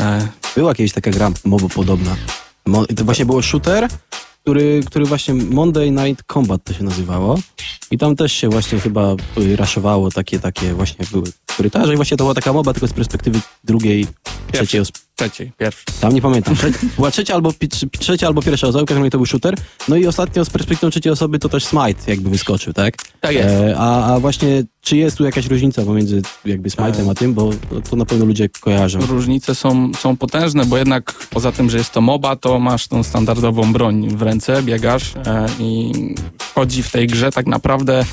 E, 0.00 0.28
Była 0.56 0.74
kiedyś 0.74 0.92
taka 0.92 1.10
gra 1.10 1.30
mobo 1.44 1.68
podobna. 1.68 2.16
Mo 2.66 2.86
to 2.86 3.04
właśnie 3.04 3.26
było 3.26 3.42
shooter, 3.42 3.88
który, 4.42 4.80
który 4.86 5.04
właśnie 5.04 5.34
Monday 5.34 5.90
Night 5.90 6.24
Combat 6.32 6.64
to 6.64 6.72
się 6.72 6.84
nazywało. 6.84 7.38
I 7.90 7.98
tam 7.98 8.16
też 8.16 8.32
się 8.32 8.48
właśnie 8.48 8.80
chyba 8.80 9.16
y, 9.38 9.56
raszowało 9.56 10.10
takie, 10.10 10.38
takie 10.38 10.74
właśnie 10.74 11.06
były 11.12 11.24
korytarze 11.56 11.92
i 11.92 11.96
właśnie 11.96 12.16
to 12.16 12.24
była 12.24 12.34
taka 12.34 12.52
moba 12.52 12.72
tylko 12.72 12.86
z 12.86 12.92
perspektywy 12.92 13.40
drugiej, 13.64 14.06
trzeciej 14.52 14.80
trzeciej, 15.22 15.52
pierwszy. 15.58 15.84
Tam 16.00 16.14
nie 16.14 16.22
pamiętam. 16.22 16.56
Trze 16.56 16.70
była 16.96 17.10
trzecia 17.10 17.34
albo, 17.34 17.52
trzecia 17.98 18.26
albo 18.26 18.42
pierwsza 18.42 18.68
osoba, 18.68 18.84
w 18.84 18.86
każdym 18.86 19.02
razie 19.02 19.10
to 19.10 19.18
był 19.18 19.26
shooter. 19.26 19.54
No 19.88 19.96
i 19.96 20.06
ostatnio 20.06 20.44
z 20.44 20.50
perspektywy 20.50 20.92
trzeciej 20.92 21.12
osoby 21.12 21.38
to 21.38 21.48
też 21.48 21.64
Smite 21.64 22.10
jakby 22.10 22.30
wyskoczył, 22.30 22.72
tak? 22.72 22.94
Tak 23.20 23.34
jest. 23.34 23.48
E, 23.48 23.74
a, 23.78 24.14
a 24.14 24.20
właśnie, 24.20 24.64
czy 24.80 24.96
jest 24.96 25.16
tu 25.16 25.24
jakaś 25.24 25.46
różnica 25.46 25.82
pomiędzy 25.84 26.22
jakby 26.44 26.68
Smite'em 26.68 27.10
a 27.10 27.14
tym, 27.14 27.34
bo 27.34 27.50
to 27.90 27.96
na 27.96 28.04
pewno 28.04 28.24
ludzie 28.24 28.48
kojarzą. 28.48 29.00
Różnice 29.00 29.54
są, 29.54 29.92
są 29.94 30.16
potężne, 30.16 30.64
bo 30.64 30.78
jednak 30.78 31.14
poza 31.30 31.52
tym, 31.52 31.70
że 31.70 31.78
jest 31.78 31.92
to 31.92 32.00
MOBA, 32.00 32.36
to 32.36 32.58
masz 32.58 32.88
tą 32.88 33.02
standardową 33.02 33.72
broń 33.72 34.08
w 34.16 34.22
ręce, 34.22 34.62
biegasz 34.62 35.16
e, 35.26 35.46
i 35.58 35.92
chodzi 36.54 36.82
w 36.82 36.90
tej 36.90 37.06
grze 37.06 37.32
tak 37.32 37.46
naprawdę 37.46 38.04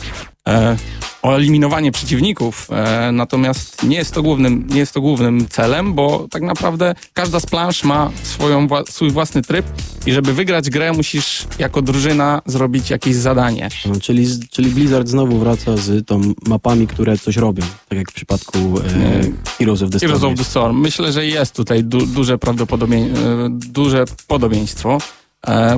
o 1.21 1.35
eliminowanie 1.35 1.91
przeciwników. 1.91 2.67
E, 2.71 3.11
natomiast 3.11 3.83
nie 3.83 3.97
jest, 3.97 4.13
to 4.13 4.21
głównym, 4.21 4.67
nie 4.69 4.79
jest 4.79 4.93
to 4.93 5.01
głównym 5.01 5.47
celem, 5.47 5.93
bo 5.93 6.27
tak 6.31 6.41
naprawdę 6.41 6.95
każda 7.13 7.39
z 7.39 7.45
plansz 7.45 7.83
ma 7.83 8.11
swoją, 8.23 8.67
swój 8.89 9.11
własny 9.11 9.41
tryb 9.41 9.65
i 10.05 10.11
żeby 10.13 10.33
wygrać 10.33 10.69
grę 10.69 10.93
musisz 10.93 11.47
jako 11.59 11.81
drużyna 11.81 12.41
zrobić 12.45 12.89
jakieś 12.89 13.15
zadanie. 13.15 13.69
No, 13.85 13.99
czyli, 14.01 14.27
czyli 14.51 14.69
Blizzard 14.71 15.07
znowu 15.07 15.39
wraca 15.39 15.77
z 15.77 16.05
tą 16.05 16.21
mapami, 16.47 16.87
które 16.87 17.17
coś 17.17 17.37
robią, 17.37 17.63
tak 17.89 17.97
jak 17.97 18.11
w 18.11 18.13
przypadku 18.13 18.57
e, 18.57 19.21
Heroes 19.57 19.81
of 19.81 19.89
the 19.89 19.99
Storm. 19.99 20.13
Heroes 20.13 20.33
of 20.33 20.37
the 20.37 20.43
Storm. 20.43 20.81
Myślę, 20.81 21.11
że 21.11 21.25
jest 21.25 21.55
tutaj 21.55 21.83
du 21.83 22.05
duże 22.05 22.37
prawdopodobieństwo, 22.37 23.19
duże 23.49 24.05
podobieństwo, 24.27 24.97
e, 24.97 25.28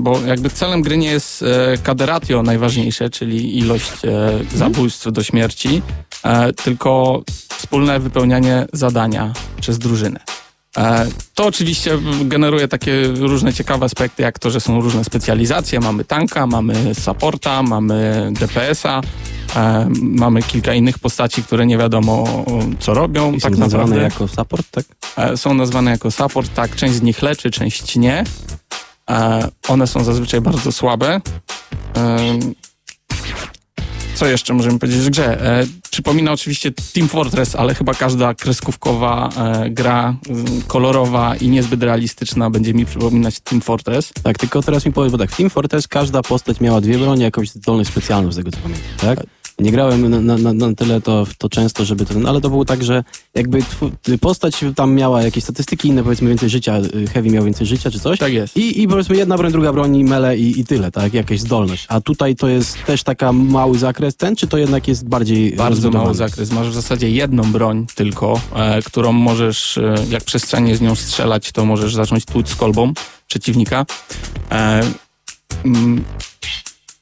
bo 0.01 0.21
jakby 0.21 0.49
celem 0.49 0.81
gry 0.81 0.97
nie 0.97 1.11
jest 1.11 1.43
e, 1.43 1.77
kaderatio 1.83 2.43
najważniejsze, 2.43 3.09
czyli 3.09 3.57
ilość 3.57 3.91
e, 4.05 4.31
zabójstw 4.57 5.11
do 5.11 5.23
śmierci, 5.23 5.81
e, 6.23 6.53
tylko 6.53 7.21
wspólne 7.49 7.99
wypełnianie 7.99 8.65
zadania 8.73 9.33
przez 9.61 9.79
drużynę. 9.79 10.19
E, 10.77 11.07
To 11.35 11.45
oczywiście 11.45 11.97
generuje 12.25 12.67
takie 12.67 13.07
różne 13.07 13.53
ciekawe 13.53 13.85
aspekty, 13.85 14.23
jak 14.23 14.39
to, 14.39 14.49
że 14.49 14.59
są 14.59 14.81
różne 14.81 15.03
specjalizacje. 15.03 15.79
Mamy 15.79 16.05
tanka, 16.05 16.47
mamy 16.47 16.95
supporta, 16.95 17.63
mamy 17.63 18.29
DPS-a, 18.39 19.01
e, 19.55 19.89
mamy 20.01 20.43
kilka 20.43 20.73
innych 20.73 20.99
postaci, 20.99 21.43
które 21.43 21.65
nie 21.65 21.77
wiadomo 21.77 22.45
co 22.79 22.93
robią. 22.93 23.31
I 23.33 23.41
są 23.41 23.49
tak 23.49 23.57
nazwane 23.57 23.83
naprawdę 23.83 24.03
jako 24.03 24.27
support, 24.27 24.67
tak? 24.71 24.85
E, 25.17 25.37
są 25.37 25.53
nazwane 25.53 25.91
jako 25.91 26.11
support, 26.11 26.53
tak, 26.53 26.75
część 26.75 26.93
z 26.95 27.01
nich 27.01 27.21
leczy, 27.21 27.51
część 27.51 27.95
nie. 27.95 28.23
E, 29.11 29.49
One 29.67 29.87
są 29.87 30.03
zazwyczaj 30.03 30.41
bardzo 30.41 30.71
słabe. 30.71 31.21
Em, 31.93 32.39
Co 34.15 34.25
jeszcze 34.27 34.53
możemy 34.53 34.79
powiedzieć 34.79 35.01
w 35.01 35.09
grze? 35.09 35.41
E, 35.61 35.65
Przypomina 35.91 36.31
oczywiście 36.31 36.71
Team 36.93 37.07
Fortress, 37.07 37.55
ale 37.55 37.75
chyba 37.75 37.93
każda 37.93 38.33
kreskówkowa 38.33 39.29
e, 39.37 39.69
gra 39.69 40.15
mm, 40.29 40.61
kolorowa 40.67 41.35
i 41.35 41.47
niezbyt 41.47 41.83
realistyczna 41.83 42.49
będzie 42.49 42.73
mi 42.73 42.85
przypominać 42.85 43.39
Team 43.39 43.61
Fortress. 43.61 44.13
Tak, 44.23 44.37
tylko 44.37 44.61
teraz 44.61 44.85
mi 44.85 44.91
powiedz, 44.93 45.11
bo 45.11 45.17
tak, 45.17 45.31
w 45.31 45.37
Team 45.37 45.49
Fortress 45.49 45.87
każda 45.87 46.21
postać 46.21 46.59
miała 46.61 46.81
dwie 46.81 46.97
bronie, 46.97 47.23
jakąś 47.23 47.49
zdolność 47.49 47.89
specjalną, 47.89 48.31
z 48.31 48.35
tego 48.35 48.51
co 48.51 48.57
pamiętam, 48.63 48.87
tak? 49.01 49.19
Nie 49.61 49.71
grałem 49.71 50.25
na, 50.25 50.37
na, 50.37 50.53
na, 50.53 50.75
tyle 50.75 51.01
to, 51.01 51.27
to 51.37 51.49
często, 51.49 51.85
żeby 51.85 52.05
to, 52.05 52.29
ale 52.29 52.41
to 52.41 52.49
było 52.49 52.65
tak, 52.65 52.83
że 52.83 53.03
jakby 53.35 53.59
postać 54.21 54.65
tam 54.75 54.95
miała 54.95 55.23
jakieś 55.23 55.43
statystyki 55.43 55.87
inne, 55.87 56.03
powiedzmy 56.03 56.29
więcej 56.29 56.49
życia, 56.49 56.77
y, 56.95 57.07
Heavy 57.07 57.29
miał 57.29 57.43
więcej 57.43 57.67
życia 57.67 57.91
czy 57.91 57.99
coś. 57.99 58.19
Tak 58.19 58.33
jest. 58.33 58.57
I, 58.57 58.81
I 58.81 58.87
powiedzmy 58.87 59.17
jedna 59.17 59.37
broń, 59.37 59.51
druga 59.51 59.73
broń, 59.73 60.03
mele 60.03 60.37
i, 60.37 60.59
i 60.59 60.65
tyle, 60.65 60.91
tak? 60.91 61.13
Jakaś 61.13 61.39
zdolność. 61.39 61.85
A 61.89 62.01
tutaj 62.01 62.35
to 62.35 62.47
jest 62.47 62.85
też 62.85 63.03
taka 63.03 63.33
mały 63.33 63.77
zakres 63.77 64.15
ten, 64.15 64.35
czy 64.35 64.47
to 64.47 64.57
jednak 64.57 64.87
jest 64.87 65.07
bardziej 65.07 65.55
Bardzo 65.55 65.91
mały 65.91 66.15
zakres. 66.15 66.51
Masz 66.51 66.69
w 66.69 66.73
zasadzie 66.73 67.09
jedną 67.09 67.51
broń 67.51 67.85
tylko, 67.95 68.41
e, 68.55 68.81
którą 68.81 69.11
możesz, 69.11 69.77
e, 69.77 69.95
jak 70.09 70.23
przestrzenie 70.23 70.75
z 70.75 70.81
nią 70.81 70.95
strzelać, 70.95 71.51
to 71.51 71.65
możesz 71.65 71.95
zacząć 71.95 72.25
tłuc 72.25 72.49
z 72.49 72.55
kolbą 72.55 72.93
przeciwnika. 73.27 73.85
E, 74.51 74.81
mm, 75.65 76.03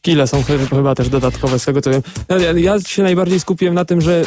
Kile 0.10 0.28
są 0.28 0.44
ch- 0.44 0.70
chyba 0.70 0.96
też 0.96 1.10
dodatkowe 1.10 1.60
z 1.60 1.66
tego 1.66 1.82
co 1.82 1.90
wiem. 1.92 2.02
Ja, 2.58 2.80
się 2.82 3.04
najbardziej 3.04 3.40
skupiłem 3.40 3.74
na 3.74 3.86
tym, 3.86 4.02
że 4.02 4.26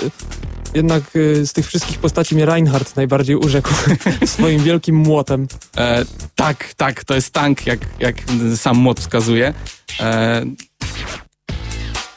jednak 0.74 1.16
y, 1.16 1.46
z 1.46 1.52
tych 1.52 1.66
wszystkich 1.66 1.98
postaci 1.98 2.34
mnie 2.34 2.46
Reinhardt 2.46 2.96
najbardziej 2.96 3.36
urzekł 3.36 3.70
swoim 4.26 4.62
wielkim 4.62 4.96
młotem. 4.96 5.46
e, 5.76 6.04
tak, 6.34 6.74
tak, 6.76 7.04
to 7.04 7.14
jest 7.14 7.30
tank, 7.32 7.66
jak, 7.66 7.78
jak 7.98 8.16
sam 8.56 8.76
mod 8.76 9.00
wskazuje. 9.00 9.54
E, 10.00 10.44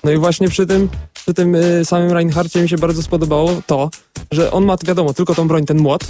No 0.03 0.12
i 0.12 0.17
właśnie 0.17 0.50
przy 0.50 0.65
tym, 0.65 0.89
przy 1.13 1.34
tym 1.34 1.55
y, 1.55 1.86
samym 1.86 2.12
Reinhardcie 2.12 2.62
mi 2.62 2.69
się 2.69 2.77
bardzo 2.77 3.03
spodobało 3.03 3.62
to, 3.67 3.89
że 4.31 4.51
on 4.51 4.65
ma, 4.65 4.75
wiadomo, 4.86 5.13
tylko 5.13 5.36
tą 5.36 5.48
broń, 5.48 5.65
ten 5.65 5.77
młot, 5.77 6.03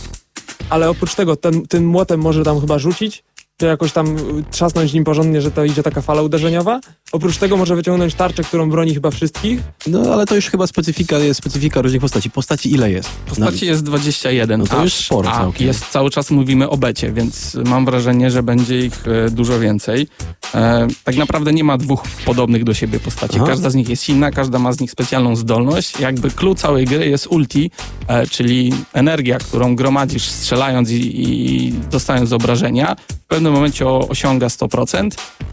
ale 0.70 0.90
oprócz 0.90 1.16
tego 1.16 1.36
ten, 1.36 1.68
tym 1.68 1.86
młotem 1.88 2.20
może 2.20 2.44
tam 2.44 2.62
chyba 2.62 2.80
rzucić, 2.80 3.24
czy 3.58 3.66
jakoś 3.66 3.92
tam 3.92 4.18
trzasnąć 4.52 4.94
nim 4.94 5.04
porządnie, 5.04 5.42
że 5.42 5.52
to 5.52 5.64
idzie 5.66 5.84
taka 5.84 6.02
fala 6.02 6.22
uderzeniowa. 6.22 6.80
Oprócz 7.16 7.38
tego 7.38 7.58
może 7.58 7.76
wyciągnąć 7.76 8.14
tarczę, 8.14 8.44
którą 8.44 8.70
broni 8.70 8.94
chyba 8.94 9.12
wszystkich. 9.12 9.60
No 9.88 10.14
ale 10.14 10.26
to 10.26 10.36
już 10.36 10.50
chyba 10.50 10.68
specyfika 10.68 11.18
jest 11.18 11.38
specyfika 11.38 11.82
różnych 11.82 12.02
postaci. 12.02 12.30
Postaci 12.30 12.72
ile 12.74 12.92
jest? 12.92 13.10
postaci 13.30 13.66
jest 13.66 13.84
21, 13.84 14.60
No 14.60 14.68
to 14.68 14.78
aż, 14.78 14.84
już 14.84 14.94
sporo 14.94 15.30
a 15.32 15.38
całkiem. 15.38 15.68
jest 15.68 15.86
cały 15.86 16.10
czas 16.10 16.32
mówimy 16.32 16.70
o 16.70 16.78
becie, 16.78 17.12
więc 17.12 17.56
mam 17.66 17.86
wrażenie, 17.86 18.32
że 18.32 18.44
będzie 18.44 18.80
ich 18.80 19.04
e, 19.08 19.30
dużo 19.32 19.60
więcej. 19.60 20.08
E, 20.56 20.88
tak 21.04 21.16
naprawdę 21.16 21.54
nie 21.54 21.64
ma 21.64 21.78
dwóch 21.78 22.04
podobnych 22.26 22.64
do 22.64 22.74
siebie 22.74 23.00
postaci. 23.00 23.36
Aha. 23.38 23.46
Każda 23.48 23.70
z 23.70 23.76
nich 23.76 23.90
jest 23.90 24.10
inna, 24.10 24.32
każda 24.32 24.60
ma 24.60 24.72
z 24.74 24.80
nich 24.80 24.92
specjalną 24.92 25.36
zdolność. 25.36 26.00
Jakby 26.00 26.32
clue 26.32 26.56
całej 26.56 26.86
gry 26.86 27.08
jest 27.10 27.28
ulti, 27.28 27.72
e, 28.08 28.28
czyli 28.28 28.74
energia, 28.94 29.38
którą 29.38 29.76
gromadzisz 29.76 30.24
strzelając 30.30 30.90
i, 30.90 31.22
i 31.24 31.74
dostając 31.92 32.34
obrażenia. 32.34 32.96
W 33.26 33.28
pewnym 33.28 33.54
momencie 33.54 33.88
o, 33.88 34.08
osiąga 34.08 34.48
100% 34.48 35.10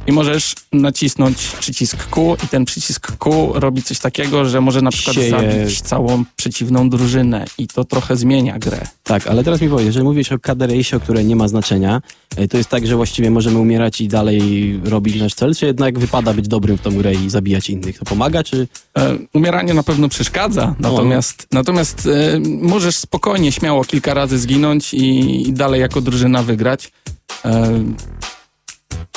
i 0.06 0.12
możesz 0.12 0.54
nacisnąć 0.72 1.51
przycisk 1.56 2.10
Q 2.10 2.36
i 2.44 2.48
ten 2.48 2.64
przycisk 2.64 3.16
Q 3.16 3.52
robi 3.54 3.82
coś 3.82 3.98
takiego, 3.98 4.44
że 4.44 4.60
może 4.60 4.82
na 4.82 4.90
przykład 4.90 5.16
Sieje- 5.16 5.30
zabić 5.30 5.80
całą 5.80 6.24
przeciwną 6.36 6.90
drużynę 6.90 7.44
i 7.58 7.68
to 7.68 7.84
trochę 7.84 8.16
zmienia 8.16 8.58
grę. 8.58 8.80
Tak, 9.02 9.26
ale 9.26 9.44
teraz 9.44 9.60
mi 9.60 9.68
powiedz, 9.68 9.86
jeżeli 9.86 10.04
mówisz 10.04 10.32
o 10.32 10.38
KD 10.38 10.66
ratio, 10.66 11.00
które 11.00 11.24
nie 11.24 11.36
ma 11.36 11.48
znaczenia, 11.48 12.02
e, 12.36 12.48
to 12.48 12.56
jest 12.56 12.68
tak, 12.68 12.86
że 12.86 12.96
właściwie 12.96 13.30
możemy 13.30 13.58
umierać 13.58 14.00
i 14.00 14.08
dalej 14.08 14.80
robić 14.84 15.20
nasz 15.20 15.34
cel, 15.34 15.54
czy 15.54 15.66
jednak 15.66 15.98
wypada 15.98 16.34
być 16.34 16.48
dobrym 16.48 16.78
w 16.78 16.80
tą 16.80 16.90
grę 16.96 17.14
i 17.14 17.30
zabijać 17.30 17.70
innych? 17.70 17.98
To 17.98 18.04
pomaga, 18.04 18.42
czy... 18.44 18.68
E, 18.98 19.18
umieranie 19.34 19.74
na 19.74 19.82
pewno 19.82 20.08
przeszkadza, 20.08 20.74
natomiast, 20.78 21.46
natomiast 21.52 22.06
e, 22.06 22.40
możesz 22.62 22.96
spokojnie, 22.96 23.52
śmiało 23.52 23.84
kilka 23.84 24.14
razy 24.14 24.38
zginąć 24.38 24.94
i, 24.94 25.48
i 25.48 25.52
dalej 25.52 25.80
jako 25.80 26.00
drużyna 26.00 26.42
wygrać. 26.42 26.92
E, 27.44 27.80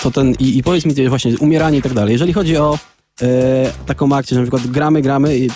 to 0.06 0.12
ten, 0.12 0.36
i, 0.40 0.58
i 0.58 0.64
powiedz 0.64 0.86
mi 0.86 1.10
właśnie, 1.10 1.38
umieranie 1.40 1.78
i 1.78 1.82
tak 1.82 1.94
dalej. 1.94 2.12
Jeżeli 2.12 2.34
chodzi 2.34 2.58
o 2.58 2.80
e, 3.22 3.72
taką 3.86 4.16
akcję, 4.16 4.36
że 4.36 4.42
na 4.42 4.44
przykład 4.44 4.68
gramy, 4.68 5.02
gramy, 5.02 5.38
i, 5.38 5.50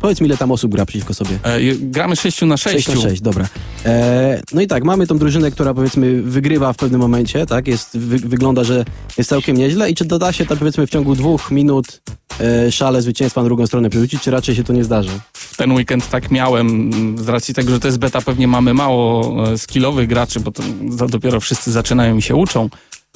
powiedz 0.00 0.20
mi 0.20 0.26
ile 0.26 0.36
tam 0.36 0.52
osób 0.52 0.72
gra 0.72 0.86
przeciwko 0.86 1.14
sobie. 1.14 1.38
e, 1.42 1.60
gramy 1.80 2.16
6 2.16 2.42
na 2.42 2.56
6. 2.56 2.86
6 2.86 2.88
na 2.88 3.10
6, 3.10 3.22
dobra. 3.22 3.48
E, 3.84 4.42
no 4.52 4.60
i 4.60 4.66
tak, 4.66 4.84
mamy 4.84 5.06
tą 5.06 5.18
drużynę, 5.18 5.50
która 5.50 5.74
powiedzmy 5.74 6.22
wygrywa 6.22 6.72
w 6.72 6.76
pewnym 6.76 7.00
momencie, 7.00 7.46
tak? 7.46 7.68
Jest, 7.68 7.98
wy, 7.98 8.18
wygląda, 8.18 8.64
że 8.64 8.84
jest 9.18 9.30
całkiem 9.30 9.56
nieźle 9.56 9.90
i 9.90 9.94
czy 9.94 10.04
doda 10.04 10.32
się 10.32 10.46
to 10.46 10.56
powiedzmy 10.56 10.86
w 10.86 10.90
ciągu 10.90 11.14
dwóch 11.14 11.50
minut 11.50 12.00
e, 12.40 12.72
szale 12.72 13.02
zwycięstwa 13.02 13.40
na 13.40 13.44
drugą 13.44 13.66
stronę 13.66 13.90
przerzucić, 13.90 14.22
czy 14.22 14.30
raczej 14.30 14.54
się 14.54 14.64
to 14.64 14.72
nie 14.72 14.84
zdarzy? 14.84 15.10
W 15.32 15.56
ten 15.56 15.72
weekend 15.72 16.10
tak 16.10 16.30
miałem, 16.30 16.90
z 17.18 17.28
racji 17.28 17.54
tego, 17.54 17.70
że 17.70 17.80
to 17.80 17.88
jest 17.88 17.98
beta, 17.98 18.20
pewnie 18.20 18.48
mamy 18.48 18.74
mało 18.74 19.34
e, 19.52 19.58
skillowych 19.58 20.08
graczy, 20.08 20.40
bo 20.40 20.52
to 20.52 20.62
dopiero 21.08 21.40
wszyscy 21.40 21.72
zaczynają 21.72 22.16
i 22.16 22.22
się 22.22 22.34
uczą. 22.34 22.68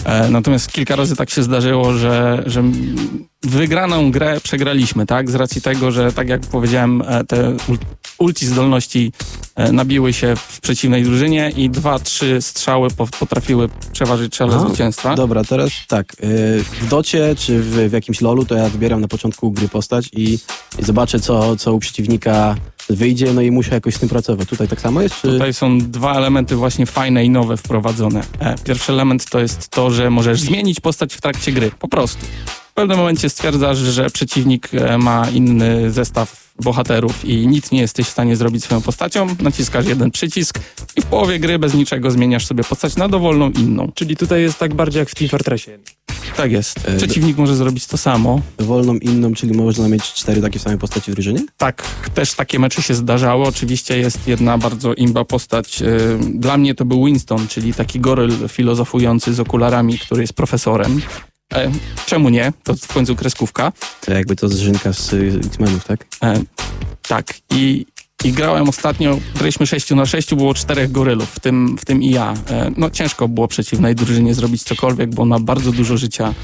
E, 0.05 0.31
Natomiast 0.31 0.73
kilka 0.73 0.97
razy 0.97 1.17
tak 1.17 1.31
się 1.31 1.43
zdarzyło, 1.43 1.93
że, 1.93 2.43
że 2.47 2.63
wygraną 3.43 4.11
grę 4.11 4.41
przegraliśmy, 4.43 5.07
tak? 5.07 5.31
Z 5.31 5.35
racji 5.35 5.63
tego, 5.63 5.91
że 5.91 6.13
tak 6.13 6.29
jak 6.29 6.41
powiedziałem, 6.41 7.03
e, 7.07 7.25
te 7.25 7.51
ul- 7.69 7.79
ulti 8.19 8.47
zdolności 8.47 9.13
e, 9.57 9.73
nabiły 9.73 10.13
się 10.13 10.35
w 10.37 10.61
przeciwnej 10.61 11.05
drużynie 11.05 11.53
i 11.57 11.71
dwa, 11.71 11.99
trzy 11.99 12.43
strzały 12.43 12.91
po- 12.91 13.07
potrafiły 13.07 13.69
przeważyć 13.93 14.37
szale 14.37 14.53
zwycięstwa. 14.61 15.15
Dobra, 15.15 15.45
teraz 15.45 15.71
tak, 15.89 16.13
w 16.81 16.89
docie 16.89 17.35
czy 17.39 17.61
w, 17.63 17.71
w 17.91 17.93
jakimś 17.93 18.21
lolu 18.21 18.45
to 18.45 18.55
ja 18.55 18.69
wybieram 18.69 19.01
na 19.01 19.09
początku 19.09 19.51
gry 19.53 19.69
postać 19.69 20.09
i, 20.13 20.39
i 20.79 20.85
zobaczę 20.85 21.21
co, 21.21 21.57
co 21.57 21.75
u 21.75 21.79
przeciwnika 21.79 22.57
wyjdzie, 22.91 23.33
no 23.33 23.41
i 23.41 23.51
muszę 23.51 23.75
jakoś 23.75 23.95
z 23.95 23.99
tym 23.99 24.09
pracować. 24.09 24.49
Tutaj 24.49 24.69
tak 24.69 24.81
samo 24.81 25.03
jest? 25.03 25.15
Czy... 25.21 25.29
Tutaj 25.29 25.55
są 25.55 25.79
dwa 25.79 26.15
elementy 26.15 26.57
właśnie 26.57 26.87
fajne 26.87 27.25
i 27.25 27.31
nowe 27.31 27.57
wprowadzone. 27.57 28.23
E, 28.41 28.55
Pierwszy 28.65 28.93
element 28.93 29.31
to 29.31 29.41
jest 29.41 29.69
to, 29.69 29.91
że 29.91 30.11
możesz 30.11 30.41
zmienić 30.41 30.81
postać 30.81 31.15
w 31.15 31.21
trakcie 31.21 31.53
gry, 31.53 31.71
po 31.79 31.89
prostu. 31.89 32.27
W 32.71 32.73
pewnym 32.75 32.99
momencie 32.99 33.31
stwierdzasz, 33.31 33.79
że 33.79 34.11
przeciwnik 34.11 34.75
e, 34.75 34.99
ma 34.99 35.29
inny 35.31 35.91
zestaw 35.91 36.50
bohaterów 36.61 37.25
i 37.25 37.47
nic 37.47 37.71
nie 37.71 37.81
jesteś 37.81 38.07
w 38.07 38.11
stanie 38.11 38.37
zrobić 38.37 38.65
swoją 38.65 38.81
postacią, 38.81 39.27
naciskasz 39.41 39.87
jeden 39.87 40.11
przycisk 40.11 40.61
i 40.97 41.03
w 41.03 41.07
połowie 41.07 41.39
gry 41.39 41.59
bez 41.59 41.75
niczego 41.75 42.11
zmieniasz 42.11 42.47
sobie 42.47 42.65
postać 42.65 42.97
na 42.97 43.09
dowolną 43.09 43.51
inną. 43.51 43.93
Czyli 43.95 44.17
tutaj 44.17 44.43
jest 44.43 44.59
tak 44.59 44.75
bardziej 44.75 45.01
jak 45.01 45.11
w 45.11 45.15
Team 45.15 45.29
Fortressie. 45.29 45.71
Tak 46.37 46.53
jest. 46.53 46.89
E, 46.89 46.97
Przeciwnik 46.97 47.37
może 47.37 47.57
zrobić 47.57 47.87
to 47.87 47.97
samo. 47.97 48.41
Dowolną 48.59 48.95
inną, 48.95 49.35
czyli 49.35 49.55
można 49.55 49.89
mieć 49.89 50.13
cztery 50.13 50.41
takie 50.43 50.59
same 50.59 50.79
postaci 50.79 51.11
w 51.11 51.15
drużynie? 51.15 51.41
Tak, 51.57 51.83
też 52.15 52.35
takie 52.35 52.59
mecze 52.59 52.83
się 52.83 52.95
zdarzało. 52.95 53.49
Oczywiście 53.49 53.99
jest 53.99 54.29
jedna 54.29 54.59
bardzo 54.59 54.95
imba 54.95 55.25
postać. 55.25 55.83
y, 55.83 56.19
Dla 56.35 56.57
mnie 56.57 56.75
to 56.75 56.85
był 56.85 57.05
Winston, 57.05 57.49
czyli 57.49 57.75
taki 57.75 58.01
goryl 58.01 58.33
filozofujący 58.49 59.35
z 59.35 59.41
okularami, 59.41 59.99
który 59.99 60.21
jest 60.23 60.33
profesorem. 60.33 61.01
E, 61.55 61.71
Czemu 62.07 62.29
nie? 62.29 62.53
To 62.65 62.75
w 62.75 62.93
końcu 62.93 63.17
kreskówka. 63.17 63.73
To 64.01 64.13
jakby 64.13 64.37
to 64.37 64.49
z 64.49 65.13
y, 65.13 65.41
X-Menów, 65.47 65.85
tak? 65.85 66.07
E, 66.23 66.43
tak. 67.09 67.27
I, 67.51 67.87
I 68.25 68.33
grałem 68.33 68.69
ostatnio, 68.69 69.19
graliśmy 69.35 69.67
6 69.67 69.91
na 69.91 70.07
6, 70.07 70.35
było 70.35 70.55
czterech 70.55 70.93
gorylów, 70.93 71.31
w 71.31 71.41
tym, 71.41 71.77
w 71.79 71.85
tym 71.85 72.03
i 72.03 72.11
ja. 72.11 72.35
E, 72.51 72.71
no 72.77 72.91
ciężko 72.91 73.29
było 73.29 73.49
przeciwnej 73.49 73.95
drużynie 73.95 74.35
zrobić 74.35 74.63
cokolwiek, 74.63 75.15
bo 75.15 75.23
on 75.23 75.29
ma 75.29 75.39
bardzo 75.39 75.73
dużo 75.73 75.97
życia 75.97 76.35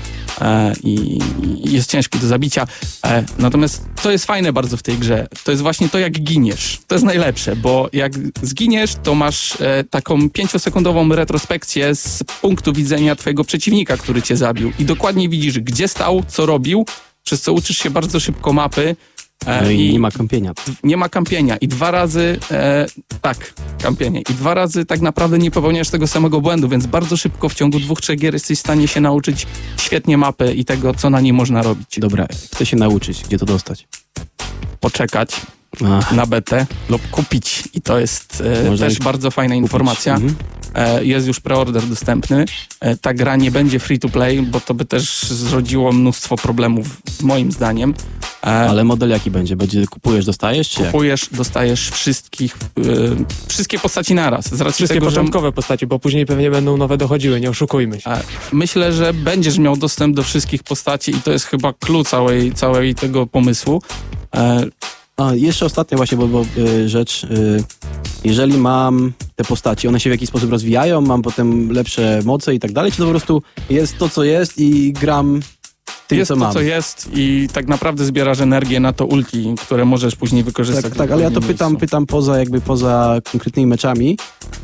e, 0.40 0.72
i, 0.82 1.18
jest 1.64 1.90
ciężki 1.90 2.18
do 2.18 2.26
zabicia. 2.26 2.66
E, 3.04 3.24
natomiast 3.38 3.84
co 4.02 4.10
jest 4.10 4.24
fajne 4.24 4.52
bardzo 4.52 4.76
w 4.76 4.82
tej 4.82 4.98
grze, 4.98 5.26
to 5.44 5.50
jest 5.50 5.62
właśnie 5.62 5.88
to, 5.88 5.98
jak 5.98 6.12
giniesz. 6.12 6.78
To 6.86 6.94
jest 6.94 7.04
najlepsze, 7.04 7.56
bo 7.56 7.88
jak 7.92 8.12
zginiesz, 8.42 8.94
to 9.02 9.14
masz 9.14 9.58
taką 9.90 10.30
pięciosekundową 10.30 11.08
retrospekcję 11.08 11.94
z 11.94 12.24
punktu 12.40 12.72
widzenia 12.72 13.16
twojego 13.16 13.44
przeciwnika, 13.44 13.96
który 13.96 14.22
cię 14.22 14.36
zabił 14.36 14.72
i 14.78 14.84
dokładnie 14.84 15.28
widzisz, 15.28 15.60
gdzie 15.60 15.88
stał, 15.88 16.22
co 16.28 16.46
robił, 16.46 16.86
przez 17.24 17.40
co 17.40 17.52
uczysz 17.52 17.78
się 17.78 17.90
bardzo 17.90 18.20
szybko 18.20 18.52
mapy, 18.52 18.96
No 19.46 19.70
i 19.70 19.92
nie 19.92 19.98
ma 19.98 20.10
kąpienia. 20.10 20.52
nie 20.84 20.96
ma 20.96 21.08
kampienia 21.08 21.56
i 21.56 21.68
dwa 21.68 21.90
razy, 21.90 22.38
e, 22.50 22.86
tak, 23.20 23.54
kampienie, 23.82 24.20
i 24.20 24.34
dwa 24.34 24.54
razy 24.54 24.84
tak 24.84 25.00
naprawdę 25.00 25.38
nie 25.38 25.50
popełniasz 25.50 25.90
tego 25.90 26.06
samego 26.06 26.40
błędu, 26.40 26.68
więc 26.68 26.86
bardzo 26.86 27.16
szybko 27.16 27.48
w 27.48 27.54
ciągu 27.54 27.80
dwóch, 27.80 28.00
trzech 28.00 28.18
gier 28.18 28.34
jesteś 28.34 28.58
w 28.58 28.60
stanie 28.60 28.88
się 28.88 29.00
nauczyć 29.00 29.46
świetnie 29.76 30.18
mapy 30.18 30.54
i 30.54 30.64
tego, 30.64 30.94
co 30.94 31.10
na 31.10 31.20
niej 31.20 31.32
można 31.32 31.62
robić. 31.62 31.98
Dobra, 31.98 32.26
chcę 32.52 32.66
się 32.66 32.76
nauczyć, 32.76 33.22
gdzie 33.24 33.38
to 33.38 33.46
dostać. 33.46 33.88
Poczekać 34.80 35.30
Ach, 35.84 36.12
na 36.12 36.26
betę 36.26 36.66
lub 36.88 37.10
kupić 37.10 37.64
i 37.74 37.80
to 37.80 37.98
jest 37.98 38.42
e, 38.72 38.78
też 38.78 38.98
bardzo 38.98 39.30
fajna 39.30 39.54
kupić. 39.54 39.62
informacja. 39.64 40.14
Mhm. 40.14 40.34
E, 40.74 41.04
jest 41.04 41.26
już 41.26 41.40
preorder 41.40 41.82
dostępny. 41.82 42.44
E, 42.80 42.96
ta 42.96 43.14
gra 43.14 43.36
nie 43.36 43.50
będzie 43.50 43.78
free 43.78 43.98
to 43.98 44.08
play, 44.08 44.42
bo 44.42 44.60
to 44.60 44.74
by 44.74 44.84
też 44.84 45.22
zrodziło 45.22 45.92
mnóstwo 45.92 46.36
problemów, 46.36 46.86
moim 47.22 47.52
zdaniem. 47.52 47.94
E, 48.42 48.46
Ale 48.46 48.84
model 48.84 49.10
jaki 49.10 49.30
będzie? 49.30 49.56
Będzie 49.56 49.86
kupujesz, 49.86 50.24
dostajesz, 50.24 50.68
czy 50.68 50.80
jak? 50.82 50.90
kupujesz, 50.90 51.28
dostajesz 51.32 51.90
wszystkich, 51.90 52.56
e, 52.78 52.82
wszystkie 53.48 53.78
postaci 53.78 54.14
naraz. 54.14 54.54
Z 54.54 54.60
racji 54.60 54.74
Wszystkie 54.74 54.94
tego, 55.00 55.10
że 55.10 55.16
początkowe 55.16 55.52
postaci, 55.52 55.86
bo 55.86 55.98
później 55.98 56.26
pewnie 56.26 56.50
będą 56.50 56.76
nowe 56.76 56.96
dochodziły, 56.96 57.40
nie 57.40 57.50
oszukujmy 57.50 58.00
się. 58.00 58.10
e, 58.10 58.22
myślę, 58.52 58.92
że 58.92 59.14
będziesz 59.14 59.58
miał 59.58 59.76
dostęp 59.76 60.16
do 60.16 60.22
wszystkich 60.22 60.62
postaci 60.62 61.10
i 61.10 61.20
to 61.22 61.32
jest 61.32 61.44
chyba 61.44 61.72
clue 61.72 62.04
całej, 62.04 62.52
całej 62.52 62.94
tego 62.94 63.26
pomysłu. 63.26 63.82
A, 65.16 65.34
jeszcze 65.34 65.66
ostatnia 65.66 65.96
właśnie, 65.96 66.18
bo, 66.18 66.28
bo 66.28 66.44
y, 66.58 66.88
rzecz. 66.88 67.24
Y, 67.24 67.64
jeżeli 68.24 68.58
mam 68.58 69.12
te 69.36 69.44
postaci, 69.44 69.88
one 69.88 70.00
się 70.00 70.10
w 70.10 70.12
jakiś 70.12 70.28
sposób 70.28 70.50
rozwijają, 70.50 71.00
mam 71.00 71.22
potem 71.22 71.70
lepsze 71.70 72.20
moce 72.24 72.54
i 72.54 72.58
tak 72.58 72.72
dalej, 72.72 72.92
czy 72.92 72.98
to 72.98 73.04
po 73.04 73.10
prostu 73.10 73.42
jest 73.70 73.98
to, 73.98 74.08
co 74.08 74.24
jest 74.24 74.58
i 74.58 74.92
gram 74.92 75.40
tym, 76.06 76.18
jest 76.18 76.28
co 76.28 76.34
to, 76.34 76.40
mam? 76.40 76.52
co 76.52 76.60
jest 76.60 77.10
i 77.14 77.48
tak 77.52 77.66
naprawdę 77.68 78.04
zbierasz 78.04 78.40
energię 78.40 78.80
na 78.80 78.92
to 78.92 79.06
ulti, 79.06 79.54
które 79.60 79.84
możesz 79.84 80.16
później 80.16 80.44
wykorzystać. 80.44 80.84
Tak, 80.84 80.94
tak, 80.96 81.10
ale 81.10 81.22
ja 81.22 81.28
to 81.30 81.34
odpowiednim 81.34 81.54
pytam, 81.54 81.72
miejscu. 81.72 81.80
pytam 81.86 82.06
poza 82.06 82.38
jakby 82.38 82.60
poza 82.60 83.18
konkretnymi 83.32 83.66
meczami, 83.66 84.18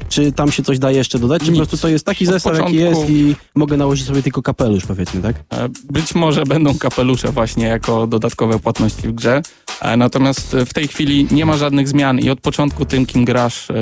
czy 0.09 0.33
tam 0.33 0.53
się 0.53 0.63
coś 0.63 0.79
da 0.79 0.91
jeszcze 0.91 1.19
dodać, 1.19 1.41
czy 1.43 1.47
po 1.47 1.53
Nic. 1.53 1.59
prostu 1.59 1.77
to 1.77 1.89
jest 1.89 2.07
taki 2.07 2.25
Od 2.29 2.33
zestaw, 2.33 2.53
jaki 2.59 2.65
początku- 2.79 3.01
jest 3.01 3.11
i 3.11 3.37
mogę 3.55 3.77
nałożyć 3.77 4.07
sobie 4.07 4.23
tylko 4.23 4.43
kapelusz, 4.43 4.87
powiedzmy, 4.87 5.23
tak? 5.23 5.37
E, 5.53 5.69
Być 5.91 6.15
może 6.15 6.45
będą 6.45 6.79
kapelusze 6.79 7.33
właśnie 7.33 7.67
jako 7.67 8.07
dodatkowe 8.07 8.59
płatności 8.59 9.09
w 9.09 9.13
grze, 9.13 9.43
e, 9.81 9.97
natomiast 9.97 10.57
w 10.67 10.75
tej 10.75 10.89
chwili 10.89 11.27
nie 11.31 11.47
ma 11.47 11.57
żadnych 11.57 11.89
zmian 11.89 12.19
i 12.19 12.31
od 12.31 12.41
początku 12.41 12.85
tym, 12.85 13.07
kim 13.07 13.25
grasz, 13.25 13.71
e, 13.71 13.75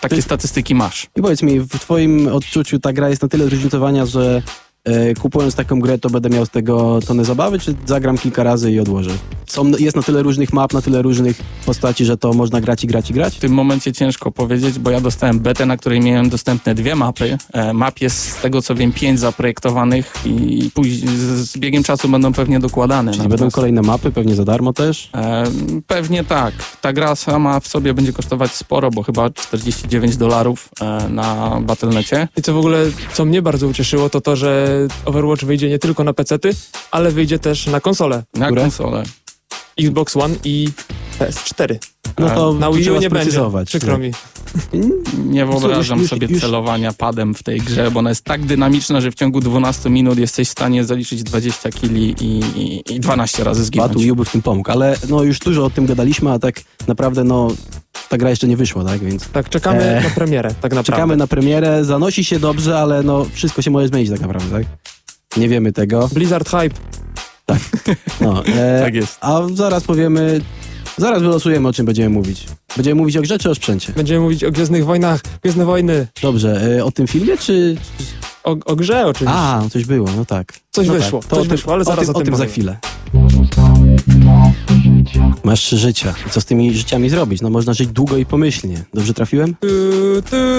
takie 0.00 0.16
Ty- 0.16 0.22
statystyki 0.22 0.74
masz. 0.74 1.06
I 1.16 1.22
powiedz 1.22 1.42
mi, 1.42 1.60
w 1.60 1.68
twoim 1.68 2.28
odczuciu 2.28 2.78
ta 2.78 2.92
gra 2.92 3.08
jest 3.08 3.22
na 3.22 3.28
tyle 3.28 3.44
zróżnicowania, 3.44 4.06
że 4.06 4.42
kupując 5.22 5.54
taką 5.54 5.80
grę, 5.80 5.98
to 5.98 6.10
będę 6.10 6.30
miał 6.30 6.46
z 6.46 6.50
tego 6.50 7.00
tonę 7.06 7.24
zabawy, 7.24 7.58
czy 7.58 7.74
zagram 7.86 8.18
kilka 8.18 8.42
razy 8.42 8.72
i 8.72 8.80
odłożę? 8.80 9.10
Są, 9.46 9.66
jest 9.78 9.96
na 9.96 10.02
tyle 10.02 10.22
różnych 10.22 10.52
map, 10.52 10.72
na 10.72 10.82
tyle 10.82 11.02
różnych 11.02 11.40
postaci, 11.66 12.04
że 12.04 12.16
to 12.16 12.32
można 12.32 12.60
grać 12.60 12.84
i 12.84 12.86
grać 12.86 13.10
i 13.10 13.14
grać? 13.14 13.36
W 13.36 13.40
tym 13.40 13.52
momencie 13.52 13.92
ciężko 13.92 14.30
powiedzieć, 14.32 14.78
bo 14.78 14.90
ja 14.90 15.00
dostałem 15.00 15.40
betę, 15.40 15.66
na 15.66 15.76
której 15.76 16.00
miałem 16.00 16.28
dostępne 16.28 16.74
dwie 16.74 16.96
mapy. 16.96 17.38
E, 17.52 17.72
Map 17.72 18.00
jest 18.00 18.16
z 18.30 18.36
tego 18.40 18.62
co 18.62 18.74
wiem 18.74 18.92
pięć 18.92 19.20
zaprojektowanych 19.20 20.12
i 20.24 20.70
później 20.74 21.16
z 21.16 21.50
z 21.50 21.58
biegiem 21.58 21.82
czasu 21.82 22.08
będą 22.08 22.32
pewnie 22.32 22.60
dokładane. 22.60 23.12
Czyli 23.12 23.28
będą 23.28 23.50
kolejne 23.50 23.82
mapy, 23.82 24.10
pewnie 24.10 24.34
za 24.34 24.44
darmo 24.44 24.72
też? 24.72 25.10
e, 25.14 25.44
Pewnie 25.86 26.24
tak. 26.24 26.54
Ta 26.80 26.92
gra 26.92 27.14
sama 27.14 27.60
w 27.60 27.68
sobie 27.68 27.94
będzie 27.94 28.12
kosztować 28.12 28.54
sporo, 28.54 28.90
bo 28.90 29.02
chyba 29.02 29.30
49 29.30 30.16
dolarów 30.16 30.68
e, 30.80 31.08
na 31.08 31.58
Battle.necie. 31.62 32.28
I 32.36 32.42
co 32.42 32.54
w 32.54 32.58
ogóle, 32.58 32.84
co 33.12 33.24
mnie 33.24 33.42
bardzo 33.42 33.66
ucieszyło, 33.68 34.10
to 34.10 34.20
to, 34.20 34.36
że 34.36 34.69
Overwatch 35.04 35.44
wyjdzie 35.44 35.68
nie 35.68 35.78
tylko 35.78 36.04
na 36.04 36.12
PC-ty, 36.12 36.50
ale 36.90 37.10
wyjdzie 37.10 37.38
też 37.38 37.66
na 37.66 37.80
konsole. 37.80 38.22
Na 38.34 38.46
Które? 38.46 38.62
konsolę. 38.62 39.02
Xbox 39.86 40.16
One 40.16 40.34
i 40.44 40.68
PS4. 41.18 41.76
No 42.18 42.30
to 42.30 42.52
Na 42.54 42.72
Wii 42.72 42.90
U 42.90 43.00
nie 43.00 43.10
będzie, 43.10 43.40
przykro 43.66 43.98
mi. 43.98 44.10
Nie 45.24 45.46
wyobrażam 45.46 45.98
już- 46.00 46.10
sobie 46.10 46.40
celowania 46.40 46.92
padem 46.92 47.34
w 47.34 47.42
tej 47.42 47.60
grze, 47.60 47.90
bo 47.90 47.98
ona 48.00 48.08
jest 48.10 48.24
tak 48.24 48.44
dynamiczna, 48.46 49.00
że 49.00 49.10
w 49.10 49.14
ciągu 49.14 49.40
12 49.40 49.90
minut 49.90 50.18
jesteś 50.18 50.48
w 50.48 50.50
stanie 50.50 50.84
zaliczyć 50.84 51.22
20 51.22 51.70
kili 51.70 52.14
i, 52.20 52.40
i, 52.56 52.94
i 52.94 53.00
12 53.00 53.44
razy 53.44 53.64
zginąć. 53.64 53.92
Batu 53.94 54.16
by 54.16 54.24
w 54.24 54.30
tym 54.30 54.42
pomógł, 54.42 54.70
ale 54.70 54.96
no 55.08 55.22
już 55.22 55.38
dużo 55.38 55.64
o 55.64 55.70
tym 55.70 55.86
gadaliśmy, 55.86 56.30
a 56.30 56.38
tak 56.38 56.60
naprawdę 56.88 57.24
no 57.24 57.48
ta 58.08 58.18
gra 58.18 58.30
jeszcze 58.30 58.48
nie 58.48 58.56
wyszła, 58.56 58.84
tak? 58.84 59.00
Więc 59.00 59.28
Tak, 59.28 59.48
czekamy 59.48 59.82
E, 59.82 60.02
na 60.02 60.10
premierę, 60.10 60.48
tak 60.48 60.72
naprawdę. 60.72 60.82
czekamy 60.92 61.16
na 61.16 61.26
premierę, 61.26 61.84
zanosi 61.84 62.24
się 62.24 62.38
dobrze, 62.38 62.78
ale 62.78 63.02
no 63.02 63.26
wszystko 63.32 63.62
się 63.62 63.70
może 63.70 63.88
zmienić 63.88 64.10
tak 64.10 64.20
naprawdę, 64.20 64.50
tak? 64.50 64.66
Nie 65.36 65.48
wiemy 65.48 65.72
tego. 65.72 66.08
Blizzard 66.12 66.48
Hype. 66.50 66.74
No, 68.20 68.44
e, 68.46 68.80
Tak 68.84 68.94
jest. 68.94 69.18
A 69.20 69.40
zaraz 69.54 69.84
powiemy, 69.84 70.40
zaraz 70.96 71.22
wylosujemy 71.22 71.68
o 71.68 71.72
czym 71.72 71.86
będziemy 71.86 72.08
mówić. 72.10 72.46
Będziemy 72.76 73.00
mówić 73.00 73.16
o 73.16 73.20
grze 73.22 73.38
czy 73.38 73.50
o 73.50 73.54
sprzęcie? 73.54 73.92
Będziemy 73.96 74.20
mówić 74.20 74.44
o 74.44 74.50
Gwiezdnych 74.50 74.84
Wojnach, 74.84 75.20
Gwiezdne 75.42 75.64
Wojny, 75.64 76.06
Dobrze, 76.22 76.76
e, 76.78 76.84
o 76.84 76.90
tym 76.92 77.06
filmie 77.06 77.36
czy... 77.38 77.76
o, 78.44 78.50
o 78.64 78.76
grze 78.76 79.06
oczywiście. 79.06 79.38
A, 79.38 79.62
coś 79.70 79.84
było, 79.84 80.08
no 80.16 80.24
tak. 80.24 80.52
Coś 80.70 80.86
no 80.86 80.92
wyszło, 80.92 81.20
tak. 81.20 81.30
coś 81.30 81.38
o 81.38 81.42
tym, 81.42 81.50
wyszło, 81.50 81.72
ale 81.72 81.84
zaraz 81.84 82.08
o 82.08 82.12
tym, 82.12 82.22
o 82.22 82.24
tym 82.24 82.36
za 82.36 82.44
powiem. 82.44 82.50
chwilę. 82.50 82.76
Masz 85.44 85.60
trzy 85.60 85.78
życia. 85.78 86.14
Co 86.30 86.40
z 86.40 86.44
tymi 86.44 86.74
życiami 86.74 87.10
zrobić? 87.10 87.40
No 87.42 87.50
można 87.50 87.72
żyć 87.74 87.88
długo 87.88 88.16
i 88.16 88.26
pomyślnie. 88.26 88.84
Dobrze 88.94 89.14
trafiłem? 89.14 89.56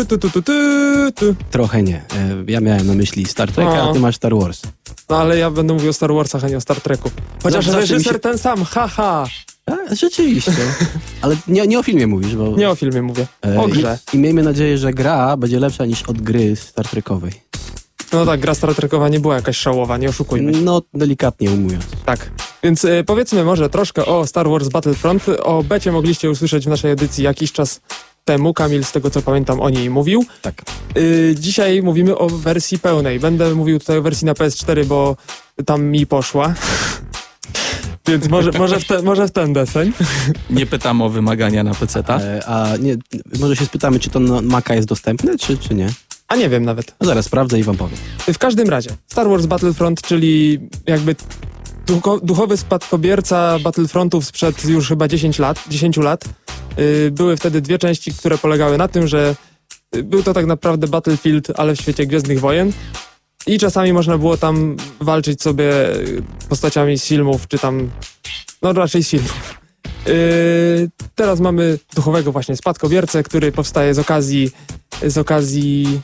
Tu, 0.10 0.17
tu, 0.17 0.41
tu. 0.41 1.36
Trochę 1.51 1.84
nie. 1.84 1.95
E, 1.95 2.04
Ja 2.47 2.62
miałem 2.62 2.88
na 2.88 2.93
myśli 2.93 3.25
Star 3.25 3.51
Trek, 3.51 3.67
a 3.67 3.75
No. 3.75 3.93
ty 3.93 3.99
masz 3.99 4.15
Star 4.15 4.36
Wars. 4.36 4.62
No 5.10 5.17
ale 5.17 5.38
ja 5.38 5.51
będę 5.51 5.73
mówił 5.73 5.89
o 5.89 5.93
Star 5.93 6.13
Warsach, 6.13 6.43
a 6.43 6.47
nie 6.49 6.58
o 6.58 6.62
Star 6.62 6.82
Treku. 6.82 7.12
Chociaż 7.43 7.67
mi 7.67 7.73
reżyser 7.73 8.13
się- 8.13 8.19
ten 8.19 8.38
sam, 8.38 8.63
haha. 8.63 9.27
A, 9.65 9.95
rzeczywiście. 9.95 10.54
Ale 11.21 11.36
nie, 11.47 11.67
nie 11.67 11.80
o 11.80 11.84
filmie 11.84 12.08
mówisz, 12.08 12.36
bo... 12.36 12.58
Nie 12.58 12.69
o 12.69 12.75
filmie 12.75 13.01
mówię, 13.01 13.27
e, 13.45 13.60
o 13.60 13.67
grze. 13.67 13.97
I, 14.13 14.15
I 14.15 14.19
miejmy 14.19 14.43
nadzieję, 14.43 14.77
że 14.77 14.93
gra 14.93 15.38
będzie 15.38 15.60
lepsza 15.60 15.86
niż 15.86 16.04
od 16.04 16.21
gry 16.21 16.56
Star 16.56 16.88
Trekowej. 16.88 17.32
No 18.13 18.25
tak, 18.25 18.39
gra 18.39 18.54
Star 18.54 18.75
Trekowa 18.75 19.10
nie 19.10 19.19
była 19.19 19.36
jakaś 19.36 19.58
szałowa, 19.58 19.97
nie 19.97 20.10
oszukujmy 20.10 20.54
się. 20.54 20.62
No, 20.62 20.82
delikatnie 20.93 21.51
umując. 21.51 21.86
Tak. 22.06 22.32
Więc 22.63 22.86
e, 22.86 23.04
powiedzmy 23.04 23.43
może 23.43 23.69
troszkę 23.69 24.06
o 24.06 24.28
Star 24.28 24.50
Wars 24.50 24.69
Battlefront. 24.69 25.24
O 25.43 25.63
becie 25.63 25.91
mogliście 25.91 26.32
usłyszeć 26.32 26.65
w 26.65 26.69
naszej 26.69 26.91
edycji 26.91 27.24
jakiś 27.24 27.52
czas 27.52 27.82
temu. 28.26 28.54
Kamil, 28.54 28.84
z 28.84 28.91
tego 28.91 29.10
co 29.10 29.21
pamiętam, 29.21 29.62
o 29.62 29.69
niej 29.69 29.89
mówił. 29.89 30.26
Tak. 30.41 30.62
Y, 30.97 31.36
dzisiaj 31.39 31.82
mówimy 31.84 32.17
o 32.17 32.30
wersji 32.30 32.80
pełnej. 32.80 33.19
Będę 33.19 33.56
mówił 33.56 33.80
tutaj 33.80 33.97
o 33.97 34.02
wersji 34.02 34.26
na 34.26 34.34
PS4, 34.34 34.86
bo 34.86 35.15
tam 35.65 35.84
mi 35.84 36.08
poszła. 36.08 36.54
Więc 38.08 38.30
może, 38.30 38.52
może, 38.52 38.80
w 38.80 38.86
te, 38.86 39.02
może 39.02 39.28
w 39.28 39.32
ten 39.32 39.54
deseń. 39.54 39.93
Nie 40.50 40.65
pytam 40.65 41.02
o 41.02 41.10
wymagania 41.10 41.63
na 41.63 41.74
PC, 41.74 42.04
tak? 42.04 42.21
E, 42.21 42.45
a 42.45 42.78
nie, 42.78 42.95
może 43.39 43.56
się 43.56 43.65
spytamy, 43.65 44.00
czy 44.00 44.10
to 44.10 44.19
na 44.19 44.41
Maca 44.41 44.76
jest 44.76 44.88
dostępne, 44.88 45.38
czy, 45.38 45.58
czy 45.58 45.76
nie? 45.76 45.89
A 46.28 46.36
nie 46.36 46.50
wiem 46.50 46.65
nawet. 46.65 46.95
No 47.02 47.08
zaraz 47.08 47.26
sprawdzę 47.26 47.60
i 47.60 47.63
wam 47.63 47.78
powiem. 47.78 47.97
W 48.34 48.38
każdym 48.38 48.69
razie, 48.69 48.89
Star 49.08 49.30
Wars 49.30 49.45
Battlefront, 49.45 50.02
czyli 50.02 50.60
jakby 50.88 51.15
duchowy 52.23 52.58
spadkobierca 52.58 53.60
Battlefrontów 53.60 54.25
sprzed 54.25 54.65
już 54.65 54.88
chyba 54.88 55.08
10 55.08 55.39
lat, 55.39 55.63
10 55.69 55.97
lat. 55.97 56.25
Yy, 56.77 57.12
były 57.12 57.38
wtedy 57.38 57.62
dwie 57.62 57.77
części, 57.77 58.13
które 58.13 58.38
polegały 58.38 58.77
na 58.77 58.88
tym, 58.88 59.08
że 59.08 59.36
y, 59.95 60.04
był 60.04 60.23
to 60.23 60.34
tak 60.34 60.45
naprawdę 60.45 60.88
Battlefield, 60.88 61.60
ale 61.60 61.75
w 61.75 61.82
świecie 61.82 62.06
Gwiezdnych 62.06 62.39
Wojen. 62.39 62.71
I 63.47 63.60
czasami 63.60 63.93
można 63.93 64.17
było 64.17 64.38
tam 64.38 64.77
walczyć 64.99 65.41
sobie 65.41 65.95
y, 65.95 66.23
postaciami 66.49 66.97
z 66.97 67.06
filmów, 67.06 67.47
czy 67.47 67.58
tam, 67.60 67.89
no 68.62 68.73
raczej 68.73 69.04
z 69.04 69.10
filmów. 69.10 69.62
Teraz 71.15 71.39
mamy 71.39 71.80
duchowego 71.95 72.32
właśnie 72.32 72.56
spadkobiercę, 72.56 73.23
który 73.23 73.51
powstaje 73.51 73.93
z 73.93 73.99
okazji, 73.99 74.51
z 75.08 75.17
okazji 75.17 76.01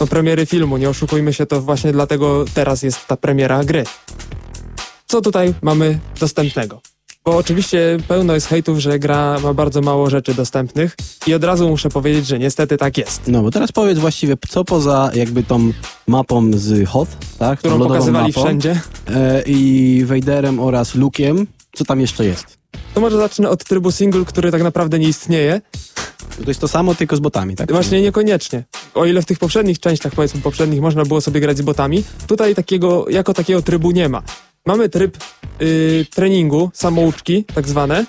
no, 0.00 0.06
premiery 0.06 0.46
filmu. 0.46 0.76
Nie 0.76 0.90
oszukujmy 0.90 1.32
się, 1.32 1.46
to 1.46 1.60
właśnie 1.60 1.92
dlatego 1.92 2.44
teraz 2.54 2.82
jest 2.82 3.06
ta 3.06 3.16
premiera 3.16 3.64
gry. 3.64 3.84
Co 5.10 5.20
tutaj 5.20 5.54
mamy 5.62 5.98
dostępnego? 6.20 6.80
Bo 7.24 7.36
oczywiście 7.36 7.96
pełno 8.08 8.34
jest 8.34 8.46
hejtów, 8.46 8.78
że 8.78 8.98
gra 8.98 9.38
ma 9.42 9.54
bardzo 9.54 9.80
mało 9.80 10.10
rzeczy 10.10 10.34
dostępnych 10.34 10.96
i 11.26 11.34
od 11.34 11.44
razu 11.44 11.68
muszę 11.68 11.88
powiedzieć, 11.88 12.26
że 12.26 12.38
niestety 12.38 12.76
tak 12.76 12.98
jest. 12.98 13.22
No 13.26 13.42
bo 13.42 13.50
teraz 13.50 13.72
powiedz 13.72 13.98
właściwie, 13.98 14.36
co 14.48 14.64
poza 14.64 15.10
jakby 15.14 15.42
tą 15.42 15.72
mapą 16.06 16.50
z 16.54 16.88
Hoth, 16.88 17.10
tak? 17.38 17.58
Którą 17.58 17.78
tą 17.78 17.86
pokazywali 17.86 18.28
mapą, 18.28 18.40
wszędzie. 18.40 18.80
E, 19.08 19.42
I 19.46 20.04
Vaderem 20.06 20.60
oraz 20.60 20.96
Luke'iem, 20.96 21.46
co 21.72 21.84
tam 21.84 22.00
jeszcze 22.00 22.24
jest? 22.24 22.58
To 22.94 23.00
może 23.00 23.16
zacznę 23.16 23.48
od 23.48 23.64
trybu 23.64 23.92
single, 23.92 24.24
który 24.24 24.50
tak 24.50 24.62
naprawdę 24.62 24.98
nie 24.98 25.08
istnieje. 25.08 25.60
To 26.44 26.50
jest 26.50 26.60
to 26.60 26.68
samo, 26.68 26.94
tylko 26.94 27.16
z 27.16 27.20
botami, 27.20 27.56
tak? 27.56 27.72
Właśnie 27.72 28.02
niekoniecznie. 28.02 28.64
O 28.94 29.06
ile 29.06 29.22
w 29.22 29.26
tych 29.26 29.38
poprzednich 29.38 29.80
częściach, 29.80 30.12
powiedzmy 30.14 30.40
poprzednich, 30.40 30.80
można 30.80 31.04
było 31.04 31.20
sobie 31.20 31.40
grać 31.40 31.58
z 31.58 31.62
botami, 31.62 32.04
tutaj 32.26 32.54
takiego, 32.54 33.06
jako 33.08 33.34
takiego 33.34 33.62
trybu 33.62 33.90
nie 33.90 34.08
ma. 34.08 34.22
Mamy 34.66 34.88
tryb 34.88 35.18
y, 35.62 36.06
treningu, 36.14 36.70
samouczki, 36.74 37.44
tak 37.54 37.68
zwane, 37.68 38.06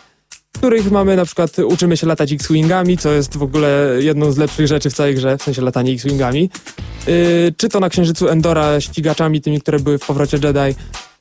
w 0.54 0.58
których 0.58 0.92
mamy 0.92 1.16
na 1.16 1.26
przykład, 1.26 1.60
uczymy 1.60 1.98
się 1.98 2.08
latać 2.08 2.34
X-Wingami, 2.34 2.98
co 2.98 3.12
jest 3.12 3.38
w 3.38 3.44
ogóle 3.44 3.98
jedną 4.00 4.32
z 4.32 4.38
lepszych 4.38 4.68
rzeczy 4.68 4.90
w 4.90 4.94
całej 4.94 5.16
grze, 5.16 5.38
w 5.38 5.44
sensie 5.44 5.62
latanie 5.62 5.92
X-Wingami. 5.92 6.50
Y, 7.08 7.54
czy 7.58 7.70
to 7.70 7.80
na 7.80 7.90
Księżycu 7.90 8.30
Endora 8.30 8.82
ścigaczami, 8.82 9.42
tymi, 9.42 9.62
które 9.62 9.80
były 9.80 9.98
w 9.98 10.06
powrocie 10.06 10.38
Jedi, 10.44 10.76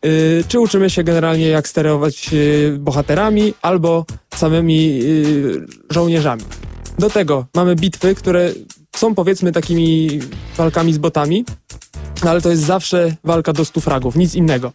y, 0.07 0.45
czy 0.49 0.61
uczymy 0.61 0.91
się 0.91 1.05
generalnie 1.05 1.49
jak 1.49 1.69
sterować 1.69 2.31
y, 2.33 2.77
bohaterami, 2.79 3.55
albo 3.63 4.05
samymi 4.35 5.01
y, 5.03 5.67
żołnierzami. 5.91 6.43
Do 6.99 7.11
tego 7.11 7.47
mamy 7.55 7.77
bitwy, 7.77 8.15
które 8.15 8.53
są 8.97 9.15
powiedzmy 9.15 9.53
takimi 9.53 10.21
walkami 10.57 10.93
z 10.93 10.99
botami, 10.99 11.45
no 12.25 12.31
ale 12.31 12.41
to 12.41 12.51
jest 12.51 12.63
zawsze 12.63 13.17
walka 13.25 13.53
do 13.53 13.65
100 13.65 13.81
fragów, 13.81 14.17
nic 14.17 14.35
innego. 14.35 14.73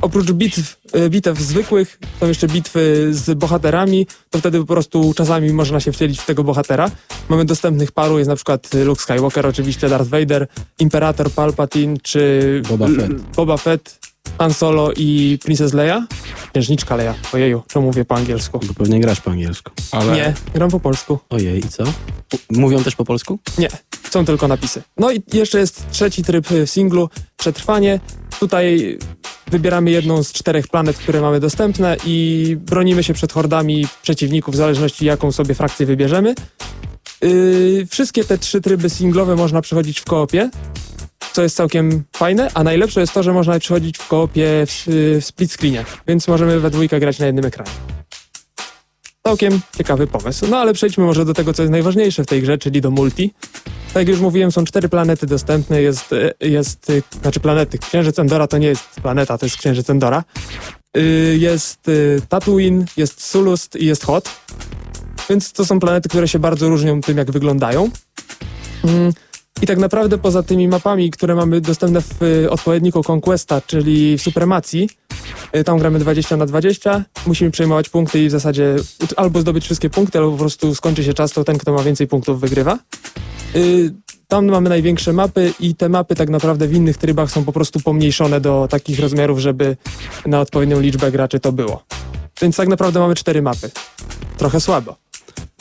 Oprócz 0.00 0.32
bitw, 0.32 0.80
e, 0.92 1.10
bitew 1.10 1.38
zwykłych, 1.38 1.98
są 2.20 2.26
jeszcze 2.26 2.48
bitwy 2.48 3.08
z 3.10 3.38
bohaterami, 3.38 4.06
to 4.30 4.38
wtedy 4.38 4.58
po 4.58 4.66
prostu 4.66 5.14
czasami 5.16 5.52
można 5.52 5.80
się 5.80 5.92
wcielić 5.92 6.20
w 6.20 6.26
tego 6.26 6.44
bohatera. 6.44 6.90
Mamy 7.28 7.44
dostępnych 7.44 7.92
paru, 7.92 8.18
jest 8.18 8.28
na 8.28 8.36
przykład 8.36 8.74
Luke 8.74 9.02
Skywalker, 9.02 9.46
oczywiście 9.46 9.88
Darth 9.88 10.10
Vader, 10.10 10.46
Imperator 10.78 11.30
Palpatine, 11.30 11.96
czy 12.02 12.62
Boba 12.68 12.86
Fett. 12.86 13.12
Boba 13.36 13.56
Fett, 13.56 13.98
Han 14.38 14.54
Solo 14.54 14.92
i 14.96 15.38
Princess 15.44 15.72
Leia. 15.72 16.06
Księżniczka 16.52 16.96
Leia, 16.96 17.14
ojeju, 17.32 17.62
czemu 17.68 17.86
mówię 17.86 18.04
po 18.04 18.14
angielsku? 18.14 18.60
Bo 18.66 18.74
pewnie 18.74 19.00
grasz 19.00 19.20
po 19.20 19.30
angielsku. 19.30 19.70
Ale 19.92 20.16
Nie, 20.16 20.34
gram 20.54 20.70
po 20.70 20.80
polsku. 20.80 21.18
Ojej, 21.30 21.58
i 21.58 21.68
co? 21.68 21.84
Mówią 22.50 22.84
też 22.84 22.96
po 22.96 23.04
polsku? 23.04 23.38
Nie, 23.58 23.68
są 24.10 24.24
tylko 24.24 24.48
napisy. 24.48 24.82
No 24.96 25.12
i 25.12 25.22
jeszcze 25.32 25.58
jest 25.58 25.90
trzeci 25.90 26.24
tryb 26.24 26.46
w 26.48 26.70
singlu, 26.70 27.08
przetrwanie. 27.36 28.00
Tutaj 28.40 28.98
wybieramy 29.50 29.90
jedną 29.90 30.22
z 30.22 30.32
czterech 30.32 30.68
planet, 30.68 30.96
które 30.96 31.20
mamy 31.20 31.40
dostępne 31.40 31.96
i 32.06 32.56
bronimy 32.60 33.04
się 33.04 33.14
przed 33.14 33.32
hordami 33.32 33.86
przeciwników, 34.02 34.54
w 34.54 34.56
zależności 34.56 35.04
jaką 35.04 35.32
sobie 35.32 35.54
frakcję 35.54 35.86
wybierzemy. 35.86 36.34
Yy, 37.20 37.86
wszystkie 37.90 38.24
te 38.24 38.38
trzy 38.38 38.60
tryby 38.60 38.90
singlowe 38.90 39.36
można 39.36 39.62
przechodzić 39.62 40.00
w 40.00 40.04
koopie, 40.04 40.50
co 41.32 41.42
jest 41.42 41.56
całkiem 41.56 42.04
fajne, 42.16 42.50
a 42.54 42.64
najlepsze 42.64 43.00
jest 43.00 43.12
to, 43.12 43.22
że 43.22 43.32
można 43.32 43.58
przechodzić 43.58 43.98
w 43.98 44.08
koopie 44.08 44.66
w, 44.66 44.84
w 45.20 45.24
split 45.24 45.52
screenie, 45.52 45.84
więc 46.06 46.28
możemy 46.28 46.60
we 46.60 46.70
dwójkę 46.70 47.00
grać 47.00 47.18
na 47.18 47.26
jednym 47.26 47.44
ekranie. 47.44 47.70
Całkiem 49.26 49.60
ciekawy 49.78 50.06
pomysł. 50.06 50.46
No 50.50 50.58
ale 50.58 50.74
przejdźmy 50.74 51.04
może 51.04 51.24
do 51.24 51.34
tego, 51.34 51.52
co 51.52 51.62
jest 51.62 51.72
najważniejsze 51.72 52.24
w 52.24 52.26
tej 52.26 52.42
grze, 52.42 52.58
czyli 52.58 52.80
do 52.80 52.90
multi. 52.90 53.34
Tak 53.94 54.00
jak 54.00 54.08
już 54.08 54.20
mówiłem, 54.20 54.52
są 54.52 54.64
cztery 54.64 54.88
planety 54.88 55.26
dostępne, 55.26 55.82
jest, 55.82 56.12
e, 56.12 56.48
jest, 56.48 56.90
e, 56.90 57.18
znaczy 57.20 57.40
planety, 57.40 57.78
Księżyc 57.78 58.18
Endora 58.18 58.46
to 58.46 58.58
nie 58.58 58.66
jest 58.66 58.84
planeta, 59.02 59.38
to 59.38 59.46
jest 59.46 59.56
Księżyc 59.56 59.90
Endora. 59.90 60.24
Y, 60.96 61.36
Jest 61.38 61.90
Tatooine, 62.28 62.84
jest 62.96 63.26
Sulust 63.26 63.76
i 63.76 63.86
jest 63.86 64.04
Hot. 64.04 64.30
Więc 65.30 65.52
to 65.52 65.64
są 65.64 65.80
planety, 65.80 66.08
które 66.08 66.28
się 66.28 66.38
bardzo 66.38 66.68
różnią 66.68 67.00
tym, 67.00 67.18
jak 67.18 67.30
wyglądają. 67.30 67.90
Mm, 68.84 69.12
I 69.62 69.66
tak 69.66 69.78
naprawdę 69.78 70.18
poza 70.18 70.42
tymi 70.42 70.68
mapami, 70.68 71.10
które 71.10 71.34
mamy 71.34 71.60
dostępne 71.60 72.00
w 72.00 72.46
odpowiedniku 72.50 73.02
Conquesta, 73.12 73.60
czyli 73.60 74.18
w 74.18 74.22
Supremacji, 74.22 74.88
tam 75.64 75.78
gramy 75.78 75.98
20 75.98 76.36
na 76.36 76.46
20, 76.46 77.04
musimy 77.26 77.50
przejmować 77.50 77.88
punkty 77.88 78.24
i 78.24 78.28
w 78.28 78.30
zasadzie 78.30 78.76
albo 79.16 79.40
zdobyć 79.40 79.64
wszystkie 79.64 79.90
punkty, 79.90 80.18
albo 80.18 80.30
po 80.30 80.38
prostu 80.38 80.74
skończy 80.74 81.04
się 81.04 81.14
czas, 81.14 81.32
to 81.32 81.44
ten, 81.44 81.58
kto 81.58 81.72
ma 81.72 81.82
więcej 81.82 82.06
punktów, 82.06 82.40
wygrywa. 82.40 82.78
Y, 83.56 83.90
Tam 84.28 84.46
mamy 84.46 84.68
największe 84.68 85.12
mapy 85.12 85.52
i 85.60 85.74
te 85.74 85.88
mapy 85.88 86.14
tak 86.14 86.30
naprawdę 86.30 86.68
w 86.68 86.74
innych 86.74 86.96
trybach 86.98 87.30
są 87.30 87.44
po 87.44 87.52
prostu 87.52 87.80
pomniejszone 87.80 88.40
do 88.40 88.66
takich 88.70 89.00
rozmiarów, 89.00 89.38
żeby 89.38 89.76
na 90.26 90.40
odpowiednią 90.40 90.80
liczbę 90.80 91.12
graczy 91.12 91.40
to 91.40 91.52
było. 91.52 91.84
Więc 92.42 92.56
tak 92.56 92.68
naprawdę 92.68 93.00
mamy 93.00 93.14
cztery 93.14 93.42
mapy. 93.42 93.70
Trochę 94.38 94.60
słabo. 94.60 94.96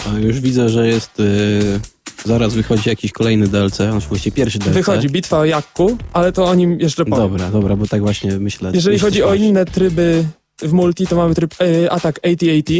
A 0.09 0.19
już 0.19 0.39
widzę, 0.39 0.69
że 0.69 0.87
jest... 0.87 1.19
y, 1.19 1.79
zaraz 2.25 2.53
wychodzi 2.53 2.89
jakiś 2.89 3.11
kolejny 3.11 3.47
DLC, 3.47 3.75
znaczy 3.75 4.07
właściwie 4.07 4.35
pierwszy 4.35 4.59
DLC. 4.59 4.73
Wychodzi 4.73 5.09
bitwa 5.09 5.39
o 5.39 5.45
Jakku, 5.45 5.97
ale 6.13 6.31
to 6.31 6.45
o 6.45 6.55
nim 6.55 6.79
jeszcze 6.79 7.05
powiem. 7.05 7.29
Dobra, 7.29 7.51
dobra, 7.51 7.75
bo 7.75 7.87
tak 7.87 8.01
właśnie 8.01 8.39
myślę. 8.39 8.71
Jeżeli 8.73 8.99
chodzi 8.99 9.23
o 9.23 9.33
inne 9.33 9.65
tryby 9.65 10.25
w 10.61 10.73
multi, 10.73 11.07
to 11.07 11.15
mamy 11.15 11.35
tryb 11.35 11.55
e, 11.61 11.91
atak 11.91 12.19
AT-AT. 12.23 12.73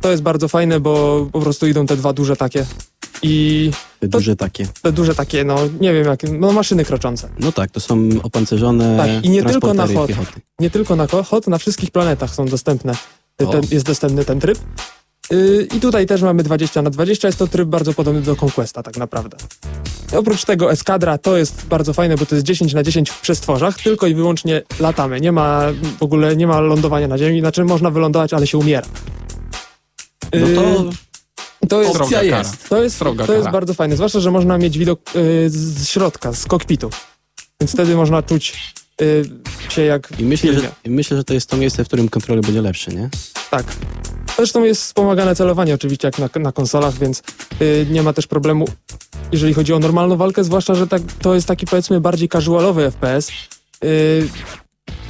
To 0.00 0.10
jest 0.10 0.22
bardzo 0.22 0.48
fajne, 0.48 0.80
bo 0.80 1.26
po 1.32 1.40
prostu 1.40 1.66
idą 1.66 1.86
te 1.86 1.96
dwa 1.96 2.12
duże 2.12 2.36
takie. 2.36 2.66
I 3.26 3.70
Te 4.00 4.08
to- 4.08 4.18
duże 4.18 4.36
takie. 4.36 4.66
te 4.82 4.92
duże 4.92 5.14
takie, 5.14 5.44
no 5.44 5.56
nie 5.80 5.92
wiem 5.92 6.06
jak, 6.06 6.20
no 6.22 6.52
maszyny 6.52 6.84
kroczące. 6.84 7.28
No 7.38 7.52
tak, 7.52 7.70
to 7.70 7.80
są 7.80 8.08
opancerzone 8.22 8.96
Tak, 8.96 9.24
i 9.24 9.30
nie 9.30 9.42
tylko 9.44 9.74
na 9.74 9.86
hot. 9.86 10.06
piechoty. 10.08 10.40
Nie 10.60 10.70
tylko 10.70 10.96
na 10.96 11.06
hot, 11.06 11.46
na 11.46 11.58
wszystkich 11.58 11.90
planetach 11.90 12.34
są 12.34 12.46
dostępne. 12.46 12.94
Ten, 13.36 13.48
jest 13.70 13.86
dostępny 13.86 14.24
ten 14.24 14.40
tryb. 14.40 14.58
Yy, 15.30 15.68
I 15.76 15.80
tutaj 15.80 16.06
też 16.06 16.22
mamy 16.22 16.42
20 16.42 16.82
na 16.82 16.90
20, 16.90 17.28
jest 17.28 17.38
to 17.38 17.46
tryb 17.46 17.68
bardzo 17.68 17.92
podobny 17.94 18.20
do 18.20 18.36
Conquesta 18.44 18.82
tak 18.82 18.96
naprawdę. 18.96 19.36
Oprócz 20.16 20.44
tego 20.44 20.72
eskadra 20.72 21.18
to 21.18 21.36
jest 21.36 21.66
bardzo 21.66 21.92
fajne, 21.92 22.16
bo 22.16 22.26
to 22.26 22.34
jest 22.34 22.46
10 22.46 22.74
na 22.74 22.82
10 22.82 23.10
w 23.10 23.20
przestworzach, 23.20 23.82
tylko 23.82 24.06
i 24.06 24.14
wyłącznie 24.14 24.62
latamy. 24.80 25.20
Nie 25.20 25.32
ma 25.32 25.62
w 25.98 26.02
ogóle, 26.02 26.36
nie 26.36 26.46
ma 26.46 26.60
lądowania 26.60 27.08
na 27.08 27.18
ziemi, 27.18 27.40
znaczy 27.40 27.64
można 27.64 27.90
wylądować, 27.90 28.32
ale 28.34 28.46
się 28.46 28.58
umiera. 28.58 28.86
No 30.34 30.46
to 30.62 30.62
Yy, 30.84 30.90
to 31.68 31.82
jest, 31.82 31.96
opcja 31.96 32.20
kara. 32.20 32.38
jest. 32.38 32.68
to 32.68 32.82
jest, 32.82 32.98
to 32.98 33.14
jest 33.14 33.28
kara. 33.28 33.50
bardzo 33.50 33.74
fajne, 33.74 33.96
zwłaszcza, 33.96 34.20
że 34.20 34.30
można 34.30 34.58
mieć 34.58 34.78
widok 34.78 35.00
yy, 35.14 35.50
z 35.50 35.88
środka, 35.88 36.32
z 36.32 36.46
kokpitu. 36.46 36.90
Więc 37.60 37.72
wtedy 37.72 37.96
można 37.96 38.22
czuć 38.22 38.74
yy, 39.00 39.24
się 39.68 39.82
jak 39.82 40.12
I 40.18 40.24
myślę, 40.24 40.52
że, 40.52 40.72
i 40.84 40.90
myślę, 40.90 41.16
że 41.16 41.24
to 41.24 41.34
jest 41.34 41.50
to 41.50 41.56
miejsce, 41.56 41.84
w 41.84 41.86
którym 41.86 42.08
kontroler 42.08 42.44
będzie 42.44 42.62
lepszy, 42.62 42.90
nie? 42.90 43.10
Tak. 43.50 43.66
Zresztą 44.36 44.64
jest 44.64 44.82
wspomagane 44.82 45.34
celowanie 45.36 45.74
oczywiście 45.74 46.08
jak 46.08 46.18
na, 46.18 46.40
na 46.40 46.52
konsolach, 46.52 46.94
więc 46.94 47.22
y, 47.62 47.86
nie 47.90 48.02
ma 48.02 48.12
też 48.12 48.26
problemu, 48.26 48.64
jeżeli 49.32 49.54
chodzi 49.54 49.72
o 49.72 49.78
normalną 49.78 50.16
walkę, 50.16 50.44
zwłaszcza, 50.44 50.74
że 50.74 50.86
tak, 50.86 51.02
to 51.22 51.34
jest 51.34 51.46
taki 51.46 51.66
powiedzmy 51.66 52.00
bardziej 52.00 52.28
casualowy 52.28 52.90
FPS. 52.90 53.32
Y, 53.84 54.28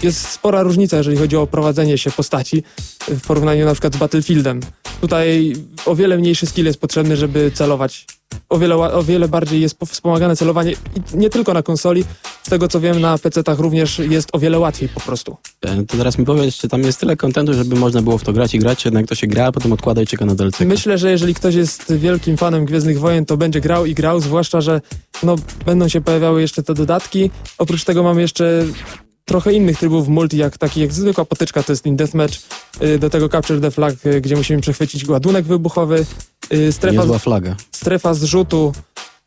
jest 0.05 0.29
spora 0.29 0.63
różnica, 0.63 0.97
jeżeli 0.97 1.17
chodzi 1.17 1.37
o 1.37 1.47
prowadzenie 1.47 1.99
się 1.99 2.11
postaci 2.11 2.63
w 3.09 3.27
porównaniu 3.27 3.65
na 3.65 3.73
przykład 3.73 3.95
z 3.95 3.97
Battlefieldem. 3.97 4.61
Tutaj 5.01 5.53
o 5.87 5.95
wiele 5.95 6.19
mniejszy 6.19 6.47
skill 6.47 6.67
jest 6.67 6.81
potrzebny, 6.81 7.17
żeby 7.17 7.51
celować. 7.55 8.07
O 8.49 8.59
wiele, 8.59 8.75
o 8.77 9.03
wiele 9.03 9.29
bardziej 9.29 9.61
jest 9.61 9.79
po- 9.79 9.87
wspomagane 9.87 10.37
celowanie 10.37 10.73
i 10.73 11.17
nie 11.17 11.31
tylko 11.31 11.55
na 11.55 11.63
konsoli. 11.63 12.05
Z 12.43 12.51
tego 12.51 12.69
co 12.69 12.81
wiem, 12.81 13.01
na 13.01 13.19
PC-tach 13.19 13.59
również 13.59 13.99
jest 13.99 14.29
o 14.33 14.39
wiele 14.39 14.59
łatwiej 14.59 14.89
po 14.89 15.01
prostu. 15.01 15.37
E, 15.67 15.77
To 15.85 15.97
teraz 15.97 16.19
mi 16.19 16.25
powiedz, 16.25 16.55
czy 16.57 16.69
tam 16.69 16.83
jest 16.83 17.01
tyle 17.01 17.17
kontentu, 17.17 17.55
żeby 17.55 17.77
można 17.77 18.03
było 18.03 18.19
w 18.19 18.23
to 18.25 18.33
grać 18.33 18.55
i 18.55 18.59
grać, 18.59 18.85
jednak 18.85 19.07
to 19.07 19.15
się 19.15 19.27
gra, 19.27 19.47
a 19.47 19.53
potem 19.53 19.73
odkłada 19.73 20.03
i 20.03 20.07
czeka 20.07 20.25
na 20.27 20.35
DLC. 20.35 20.61
Myślę, 20.61 20.99
że 20.99 21.11
jeżeli 21.11 21.35
ktoś 21.35 21.55
jest 21.55 21.95
wielkim 21.95 22.37
fanem 22.37 22.65
Gwiezdnych 22.65 22.99
Wojen, 22.99 23.27
to 23.27 23.37
będzie 23.37 23.61
grał 23.61 23.87
i 23.87 23.95
grał, 23.95 24.21
zwłaszcza, 24.21 24.61
że 24.61 24.81
no, 25.23 25.37
będą 25.67 25.89
się 25.89 26.01
pojawiały 26.01 26.41
jeszcze 26.41 26.63
te 26.63 26.75
dodatki. 26.75 27.31
Oprócz 27.59 27.85
tego 27.85 28.03
mamy 28.03 28.21
jeszcze 28.21 28.65
trochę 29.25 29.53
innych 29.53 29.79
trybów 29.79 30.09
multi, 30.09 30.37
jak 30.37 30.59
taki 30.59 30.81
jak 30.81 30.93
zwykła 30.93 31.25
potyczka, 31.25 31.63
to 31.63 31.73
jest 31.73 31.87
in 31.87 31.97
deathmatch, 31.97 32.35
y, 32.83 32.99
do 32.99 33.11
tego 33.11 33.29
Capture 33.29 33.61
the 33.61 33.71
Flag, 33.71 33.95
y, 34.07 34.21
gdzie 34.21 34.37
musimy 34.37 34.61
przechwycić 34.61 35.09
ładunek 35.09 35.45
wybuchowy, 35.45 36.07
y, 36.53 36.73
strefa, 36.73 37.19
flaga. 37.19 37.57
strefa 37.73 38.15
zrzutu, 38.15 38.73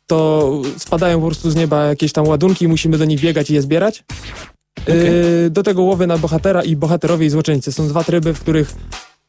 to 0.06 0.50
spadają 0.78 1.20
po 1.20 1.26
prostu 1.26 1.50
z 1.50 1.56
nieba 1.56 1.84
jakieś 1.84 2.12
tam 2.12 2.28
ładunki 2.28 2.64
i 2.64 2.68
musimy 2.68 2.98
do 2.98 3.04
nich 3.04 3.20
biegać 3.20 3.50
i 3.50 3.54
je 3.54 3.62
zbierać. 3.62 4.04
Y, 4.88 5.50
Do 5.50 5.62
tego 5.62 5.82
łowy 5.82 6.06
na 6.06 6.18
bohatera 6.18 6.62
i 6.62 6.76
bohaterowie 6.76 7.26
i 7.26 7.30
złoczyńcy. 7.30 7.72
Są 7.72 7.88
dwa 7.88 8.04
tryby, 8.04 8.34
w 8.34 8.40
których 8.40 8.74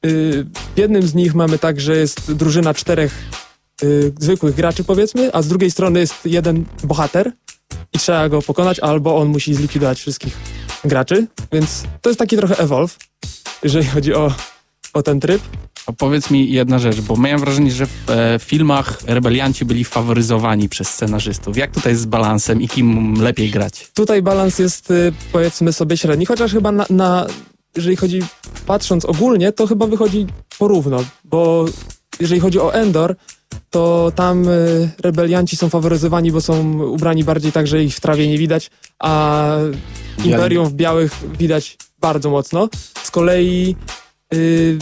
w 0.03 0.77
jednym 0.77 1.07
z 1.07 1.15
nich 1.15 1.35
mamy 1.35 1.57
tak, 1.59 1.81
że 1.81 1.97
jest 1.97 2.33
drużyna 2.33 2.73
czterech 2.73 3.15
zwykłych 4.19 4.55
graczy 4.55 4.83
powiedzmy, 4.83 5.33
a 5.33 5.41
z 5.41 5.47
drugiej 5.47 5.71
strony 5.71 5.99
jest 5.99 6.15
jeden 6.25 6.65
bohater 6.83 7.31
i 7.93 7.99
trzeba 7.99 8.29
go 8.29 8.41
pokonać, 8.41 8.79
albo 8.79 9.17
on 9.17 9.27
musi 9.27 9.53
zlikwidować 9.53 9.99
wszystkich 9.99 10.37
graczy, 10.83 11.27
więc 11.51 11.83
to 12.01 12.09
jest 12.09 12.19
taki 12.19 12.37
trochę 12.37 12.57
evolve, 12.57 12.97
jeżeli 13.63 13.85
chodzi 13.85 14.13
o, 14.13 14.33
o 14.93 15.03
ten 15.03 15.19
tryb. 15.19 15.41
A 15.85 15.91
powiedz 15.91 16.31
mi 16.31 16.51
jedna 16.51 16.79
rzecz, 16.79 17.01
bo 17.01 17.17
miałem 17.17 17.39
wrażenie, 17.39 17.71
że 17.71 17.85
w 17.85 18.09
e, 18.09 18.39
filmach 18.39 19.01
rebelianci 19.07 19.65
byli 19.65 19.83
faworyzowani 19.83 20.69
przez 20.69 20.89
scenarzystów. 20.89 21.57
Jak 21.57 21.71
tutaj 21.71 21.95
z 21.95 22.05
balansem 22.05 22.61
i 22.61 22.67
kim 22.67 23.13
lepiej 23.21 23.49
grać? 23.49 23.91
Tutaj 23.93 24.21
balans 24.21 24.59
jest 24.59 24.91
y, 24.91 25.13
powiedzmy 25.31 25.73
sobie 25.73 25.97
średni, 25.97 26.25
chociaż 26.25 26.51
chyba 26.51 26.71
na, 26.71 26.85
na 26.89 27.27
jeżeli 27.75 27.95
chodzi, 27.95 28.19
patrząc 28.65 29.05
ogólnie, 29.05 29.51
to 29.51 29.67
chyba 29.67 29.87
wychodzi 29.87 30.27
porówno, 30.59 31.03
bo 31.23 31.65
jeżeli 32.19 32.41
chodzi 32.41 32.59
o 32.59 32.73
Endor, 32.73 33.15
to 33.69 34.11
tam 34.15 34.47
y, 34.47 34.89
rebelianci 34.99 35.57
są 35.57 35.69
faworyzowani, 35.69 36.31
bo 36.31 36.41
są 36.41 36.81
ubrani 36.83 37.23
bardziej 37.23 37.51
tak, 37.51 37.67
że 37.67 37.83
ich 37.83 37.95
w 37.95 37.99
trawie 37.99 38.27
nie 38.27 38.37
widać, 38.37 38.71
a 38.99 39.47
Imperium 40.25 40.69
w 40.69 40.73
białych 40.73 41.11
widać 41.39 41.77
bardzo 41.99 42.29
mocno. 42.29 42.69
Z 43.03 43.11
kolei 43.11 43.75
y, 44.33 44.77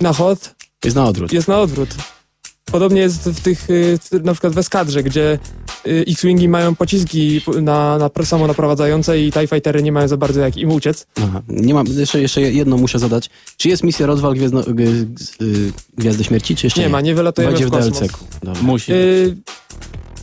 na 0.00 0.12
Hot 0.12 0.54
Jest 0.84 0.96
na 0.96 1.04
odwrót. 1.06 1.32
jest 1.32 1.48
na 1.48 1.60
odwrót. 1.60 1.88
Podobnie 2.72 3.00
jest 3.00 3.28
w 3.28 3.40
tych, 3.40 3.70
y, 3.70 3.98
na 4.24 4.32
przykład 4.32 4.52
w 4.52 4.58
eskadrze, 4.58 5.02
gdzie 5.02 5.38
y, 5.86 6.04
X-Wingi 6.08 6.48
mają 6.48 6.74
pociski 6.74 7.40
na, 7.62 7.98
na 7.98 8.24
samo 8.24 8.46
naprowadzające 8.46 9.20
i 9.20 9.32
TIE 9.32 9.46
Fightery 9.46 9.82
nie 9.82 9.92
mają 9.92 10.08
za 10.08 10.16
bardzo 10.16 10.40
jak 10.40 10.56
im 10.56 10.72
uciec. 10.72 11.06
Aha. 11.22 11.42
Nie 11.48 11.74
mam, 11.74 11.86
jeszcze, 11.86 12.20
jeszcze 12.20 12.40
jedno 12.42 12.76
muszę 12.76 12.98
zadać. 12.98 13.30
Czy 13.56 13.68
jest 13.68 13.82
misja 13.82 14.06
rozwal 14.06 14.34
Gwiezdno, 14.34 14.62
g, 14.62 14.72
g, 14.74 15.06
Gwiazdy 15.98 16.24
Śmierci, 16.24 16.56
czy 16.56 16.66
jeszcze 16.66 16.80
Nie 16.80 16.88
ma, 16.88 17.00
nie 17.00 17.14
wylatujemy 17.14 17.52
Będzie 17.52 17.66
w 17.66 17.68
w 17.68 17.72
kosmos. 17.72 18.10
Dobra. 18.42 18.62
Musi. 18.62 18.92
Y, 18.92 19.36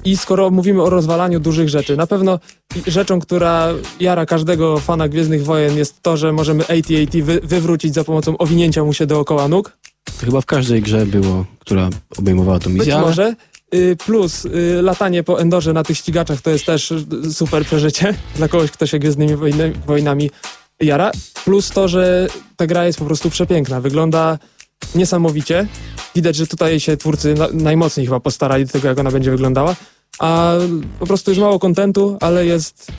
I 0.05 0.17
skoro 0.17 0.49
mówimy 0.49 0.83
o 0.83 0.89
rozwalaniu 0.89 1.39
dużych 1.39 1.69
rzeczy, 1.69 1.97
na 1.97 2.07
pewno 2.07 2.39
rzeczą, 2.88 3.19
która 3.19 3.69
jara 3.99 4.25
każdego 4.25 4.79
fana 4.79 5.07
Gwiezdnych 5.07 5.43
Wojen 5.43 5.77
jest 5.77 6.01
to, 6.01 6.17
że 6.17 6.33
możemy 6.33 6.63
AT-AT 6.63 7.21
wy, 7.23 7.39
wywrócić 7.43 7.93
za 7.93 8.03
pomocą 8.03 8.38
owinięcia 8.38 8.83
mu 8.83 8.93
się 8.93 9.05
dookoła 9.05 9.47
nóg. 9.47 9.76
To 10.19 10.25
chyba 10.25 10.41
w 10.41 10.45
każdej 10.45 10.81
grze 10.81 11.05
było, 11.05 11.45
która 11.59 11.89
obejmowała 12.17 12.59
tą 12.59 12.69
Być 12.69 12.79
misję, 12.79 12.95
ale 12.95 13.05
może. 13.05 13.35
Y, 13.75 13.95
Plus 14.05 14.45
y, 14.45 14.81
latanie 14.81 15.23
po 15.23 15.41
Endorze 15.41 15.73
na 15.73 15.83
tych 15.83 15.97
ścigaczach 15.97 16.41
to 16.41 16.49
jest 16.49 16.65
też 16.65 16.91
y, 16.91 17.33
super 17.33 17.65
przeżycie 17.65 18.13
dla 18.37 18.47
kogoś, 18.47 18.71
kto 18.71 18.85
się 18.85 18.99
Gwiezdnymi 18.99 19.33
wojnami 19.85 20.29
jara. 20.79 21.11
Plus 21.45 21.69
to, 21.69 21.87
że 21.87 22.27
ta 22.55 22.67
gra 22.67 22.85
jest 22.85 22.99
po 22.99 23.05
prostu 23.05 23.29
przepiękna. 23.29 23.81
Wygląda 23.81 24.39
niesamowicie. 24.95 25.67
Widać, 26.15 26.35
że 26.35 26.47
tutaj 26.47 26.79
się 26.79 26.97
twórcy 26.97 27.33
na, 27.33 27.47
najmocniej 27.53 28.05
chyba 28.05 28.19
postarali 28.19 28.65
do 28.65 28.71
tego, 28.71 28.87
jak 28.87 28.99
ona 28.99 29.11
będzie 29.11 29.31
wyglądała. 29.31 29.75
A 30.19 30.53
po 30.99 31.07
prostu 31.07 31.31
jest 31.31 31.41
mało 31.41 31.59
kontentu, 31.59 32.17
ale 32.21 32.45
jest 32.45 32.91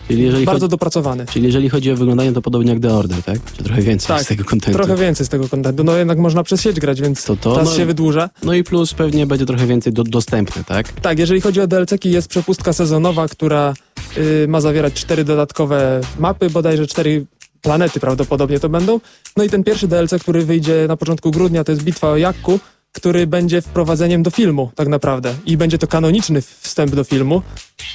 bardzo 0.45 0.53
chodzi, 0.53 0.71
dopracowany. 0.71 1.27
czyli 1.27 1.47
jeżeli 1.47 1.69
chodzi 1.69 1.93
o 1.93 1.97
wyglądanie, 1.97 2.33
to 2.33 2.43
podobnie 2.43 2.73
jak 2.73 2.83
The 2.83 2.95
Order, 2.95 3.23
tak? 3.23 3.39
Czy 3.57 3.65
trochę 3.65 3.83
więcej 3.83 4.09
Tak, 4.09 4.23
z 4.23 4.27
tego 4.29 4.45
kontentu? 4.45 4.79
Trochę 4.79 4.97
więcej 4.97 5.27
z 5.27 5.29
tego 5.29 5.49
kontentu. 5.49 5.85
No 5.85 5.97
jednak 5.97 6.19
można 6.19 6.43
przez 6.43 6.61
sieć 6.61 6.81
grać, 6.81 7.01
więc 7.01 7.25
To 7.25 7.37
to, 7.37 7.57
czas 7.57 7.69
no- 7.69 7.77
się 7.77 7.87
wydłuża. 7.87 8.31
No 8.43 8.55
i 8.55 8.65
plus 8.65 8.95
pewnie 8.95 9.27
będzie 9.27 9.47
trochę 9.47 9.67
więcej 9.67 9.93
do, 9.93 10.05
dostępne, 10.05 10.65
tak? 10.65 10.93
Tak, 10.93 11.19
jeżeli 11.19 11.41
chodzi 11.41 11.61
o 11.61 11.67
DLC-ki, 11.67 12.11
jest 12.11 12.29
przepustka 12.29 12.73
sezonowa, 12.73 13.29
która 13.29 13.75
y, 14.17 14.47
ma 14.49 14.61
zawierać 14.61 14.95
cztery 14.95 15.25
dodatkowe 15.25 16.01
mapy, 16.19 16.51
bodajże 16.51 16.87
cztery 16.87 17.27
planety 17.63 18.01
prawdopodobnie 18.01 18.61
to 18.61 18.69
będą. 18.69 19.01
No 19.37 19.45
i 19.45 19.51
ten 19.51 19.65
pierwszy 19.65 19.89
DLC, 19.89 20.11
który 20.21 20.45
wyjdzie 20.45 20.85
na 20.89 20.97
początku 20.97 21.31
grudnia, 21.31 21.65
to 21.65 21.73
jest 21.73 21.85
Bitwa 21.85 22.09
o 22.11 22.17
Jakku, 22.17 22.61
który 22.93 23.27
będzie 23.27 23.63
wprowadzeniem 23.63 24.23
do 24.23 24.31
filmu 24.31 24.71
tak 24.75 24.89
naprawdę 24.89 25.35
i 25.47 25.57
będzie 25.57 25.79
to 25.79 25.87
kanoniczny 25.87 26.43
wstęp 26.43 26.95
do 26.95 27.05
filmu, 27.05 27.43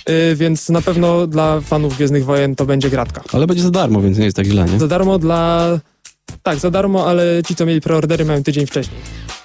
y, 0.09 0.35
więc 0.35 0.69
na 0.69 0.81
pewno 0.81 1.27
dla 1.27 1.61
fanów 1.61 1.95
Gwiezdnych 1.95 2.25
Wojen 2.25 2.55
to 2.55 2.65
będzie 2.65 2.89
gratka. 2.89 3.23
Ale 3.33 3.47
będzie 3.47 3.63
za 3.63 3.71
darmo, 3.71 4.01
więc 4.01 4.17
nie 4.17 4.25
jest 4.25 4.37
tak 4.37 4.45
źle, 4.45 4.65
nie? 4.65 4.79
Za 4.79 4.87
darmo 4.87 5.19
dla... 5.19 5.67
Tak, 6.43 6.59
za 6.59 6.71
darmo, 6.71 7.07
ale 7.07 7.41
ci, 7.47 7.55
co 7.55 7.65
mieli 7.65 7.81
preordery, 7.81 8.25
mają 8.25 8.43
tydzień 8.43 8.65
wcześniej. 8.65 8.99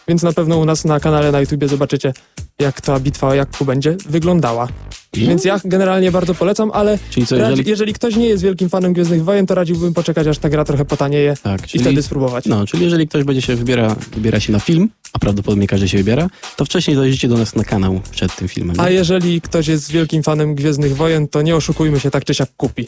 Więc 0.09 0.23
na 0.23 0.33
pewno 0.33 0.59
u 0.59 0.65
nas 0.65 0.85
na 0.85 1.01
kanale 1.01 1.33
na 1.33 1.41
YouTubie 1.41 1.69
zobaczycie, 1.69 2.13
jak 2.59 2.81
ta 2.81 3.01
bitwa 3.01 3.29
o 3.29 3.35
Jakku 3.35 3.65
będzie 3.65 3.97
wyglądała. 4.09 4.69
Więc 5.15 5.45
ja 5.45 5.61
generalnie 5.65 6.13
bardzo 6.13 6.35
polecam, 6.35 6.71
ale 6.75 6.99
co, 7.27 7.37
jeżeli... 7.37 7.71
jeżeli 7.71 7.93
ktoś 7.93 8.17
nie 8.17 8.29
jest 8.29 8.43
wielkim 8.43 8.69
fanem 8.69 8.93
Gwiezdnych 8.93 9.25
Wojen, 9.25 9.47
to 9.47 9.55
radziłbym 9.55 9.95
poczekać, 9.95 10.27
aż 10.27 10.39
ta 10.39 10.49
gra 10.49 10.65
trochę 10.65 10.85
potanieje 10.85 11.35
Tak, 11.43 11.65
i 11.65 11.69
czyli... 11.69 11.85
wtedy 11.85 12.03
spróbować. 12.03 12.47
No, 12.47 12.67
czyli 12.67 12.85
jeżeli 12.85 13.09
ktoś 13.09 13.25
będzie 13.25 13.43
się 13.43 13.57
wybiera, 13.57 13.97
wybiera 14.15 14.41
się 14.41 14.53
na 14.53 14.61
film, 14.61 14.89
a 15.13 15.19
prawdopodobnie 15.19 15.67
każdy 15.67 15.89
się 15.89 15.99
wybiera, 15.99 16.29
to 16.57 16.65
wcześniej 16.65 16.97
dojdziecie 16.97 17.29
do 17.29 17.37
nas 17.37 17.55
na 17.55 17.65
kanał 17.65 18.01
przed 18.11 18.37
tym 18.37 18.49
filmem. 18.49 18.81
A 18.81 18.89
nie? 18.89 18.95
jeżeli 18.95 19.41
ktoś 19.41 19.69
jest 19.69 19.91
wielkim 19.91 20.23
fanem 20.23 20.55
Gwiezdnych 20.55 20.97
Wojen, 20.97 21.29
to 21.29 21.43
nie 21.43 21.57
oszukujmy 21.57 22.01
się, 22.01 22.11
tak 22.11 22.25
czy 22.25 22.35
siak 22.35 22.49
kupi. 22.57 22.87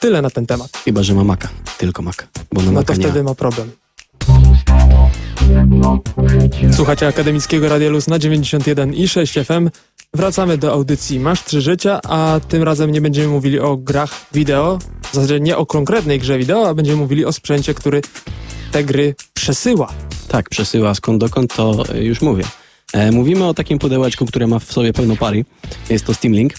Tyle 0.00 0.22
na 0.22 0.30
ten 0.30 0.46
temat. 0.46 0.70
Chyba, 0.84 1.02
że 1.02 1.14
ma 1.14 1.24
maka. 1.24 1.48
Tylko 1.78 2.02
maka. 2.02 2.26
Bo 2.52 2.60
na 2.60 2.66
No 2.66 2.72
maka 2.72 2.94
to 2.94 3.00
nie 3.00 3.06
wtedy 3.06 3.22
ma 3.22 3.34
problem. 3.34 3.70
Słuchacie 6.72 7.06
Akademickiego 7.06 7.68
Radia 7.68 7.90
Luz 7.90 8.08
na 8.08 8.18
91 8.18 8.94
i 8.94 9.08
6 9.08 9.34
FM. 9.34 9.70
Wracamy 10.14 10.58
do 10.58 10.72
audycji 10.72 11.20
Masz 11.20 11.44
Trzy 11.44 11.60
Życia, 11.60 12.00
a 12.02 12.40
tym 12.48 12.62
razem 12.62 12.92
nie 12.92 13.00
będziemy 13.00 13.28
mówili 13.28 13.60
o 13.60 13.76
grach 13.76 14.26
wideo, 14.32 14.78
w 15.10 15.14
zasadzie 15.14 15.40
nie 15.40 15.56
o 15.56 15.66
konkretnej 15.66 16.18
grze 16.18 16.38
wideo, 16.38 16.68
a 16.68 16.74
będziemy 16.74 16.96
mówili 16.96 17.24
o 17.24 17.32
sprzęcie, 17.32 17.74
który 17.74 18.02
te 18.72 18.84
gry 18.84 19.14
przesyła. 19.34 19.92
Tak, 20.28 20.48
przesyła 20.48 20.94
skąd 20.94 21.20
dokąd, 21.20 21.54
to 21.54 21.84
już 21.94 22.22
mówię. 22.22 22.44
E, 22.92 23.12
mówimy 23.12 23.46
o 23.46 23.54
takim 23.54 23.78
pudełeczku, 23.78 24.26
które 24.26 24.46
ma 24.46 24.58
w 24.58 24.72
sobie 24.72 24.92
pełno 24.92 25.16
pary. 25.16 25.44
Jest 25.90 26.06
to 26.06 26.14
Steam 26.14 26.34
Link. 26.34 26.52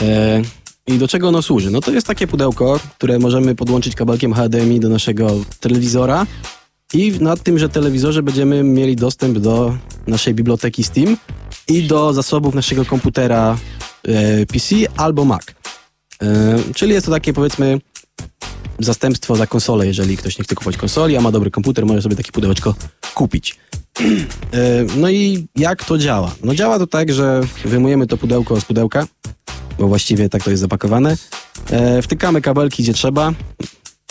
E, 0.00 0.42
I 0.86 0.98
do 0.98 1.08
czego 1.08 1.28
ono 1.28 1.42
służy? 1.42 1.70
No 1.70 1.80
to 1.80 1.92
jest 1.92 2.06
takie 2.06 2.26
pudełko, 2.26 2.80
które 2.98 3.18
możemy 3.18 3.54
podłączyć 3.54 3.94
kabelkiem 3.94 4.34
HDMI 4.34 4.80
do 4.80 4.88
naszego 4.88 5.30
telewizora 5.60 6.26
i 6.94 7.12
na 7.20 7.36
tymże 7.36 7.68
telewizorze 7.68 8.22
będziemy 8.22 8.62
mieli 8.62 8.96
dostęp 8.96 9.38
do 9.38 9.76
naszej 10.06 10.34
biblioteki 10.34 10.84
Steam 10.84 11.16
i 11.68 11.82
do 11.82 12.12
zasobów 12.12 12.54
naszego 12.54 12.84
komputera 12.84 13.58
e, 14.08 14.46
PC 14.46 14.74
albo 14.96 15.24
Mac. 15.24 15.42
E, 16.22 16.58
czyli 16.74 16.92
jest 16.92 17.06
to 17.06 17.12
takie 17.12 17.32
powiedzmy 17.32 17.80
zastępstwo 18.78 19.36
za 19.36 19.46
konsolę, 19.46 19.86
jeżeli 19.86 20.16
ktoś 20.16 20.38
nie 20.38 20.44
chce 20.44 20.54
kupować 20.54 20.76
konsoli, 20.76 21.16
a 21.16 21.20
ma 21.20 21.32
dobry 21.32 21.50
komputer, 21.50 21.86
może 21.86 22.02
sobie 22.02 22.16
takie 22.16 22.32
pudełeczko 22.32 22.74
kupić. 23.14 23.58
E, 24.52 24.84
No 24.96 25.10
i 25.10 25.46
jak 25.56 25.84
to 25.84 25.98
działa? 25.98 26.34
No 26.44 26.54
działa 26.54 26.78
to 26.78 26.86
tak, 26.86 27.12
że 27.12 27.40
wyjmujemy 27.64 28.06
to 28.06 28.16
pudełko 28.16 28.60
z 28.60 28.64
pudełka, 28.64 29.06
bo 29.78 29.88
właściwie 29.88 30.28
tak 30.28 30.44
to 30.44 30.50
jest 30.50 30.60
zapakowane. 30.60 31.16
E, 31.70 32.02
Wtykamy 32.02 32.40
kabelki 32.40 32.82
gdzie 32.82 32.92
trzeba. 32.94 33.32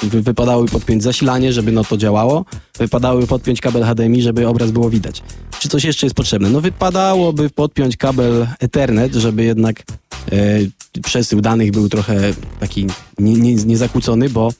Wy- 0.03 0.33
podpiąć 0.71 1.03
zasilanie, 1.03 1.53
żeby 1.53 1.71
no 1.71 1.83
to 1.83 1.97
działało. 1.97 2.45
Wypadały 2.79 3.27
podpiąć 3.27 3.61
kabel 3.61 3.83
HDMI, 3.83 4.21
żeby 4.21 4.47
obraz 4.47 4.71
było 4.71 4.89
widać. 4.89 5.23
Czy 5.59 5.69
coś 5.69 5.83
jeszcze 5.83 6.05
jest 6.05 6.15
potrzebne? 6.15 6.49
No 6.49 6.61
wypadałoby 6.61 7.49
podpiąć 7.49 7.97
kabel 7.97 8.47
Ethernet, 8.59 9.13
żeby 9.13 9.43
jednak 9.43 9.83
e, 10.31 10.59
przesył 11.03 11.41
danych 11.41 11.71
był 11.71 11.89
trochę 11.89 12.33
taki 12.59 12.87
nie, 13.19 13.33
nie, 13.33 13.55
niezakłócony, 13.55 14.29
bo 14.29 14.51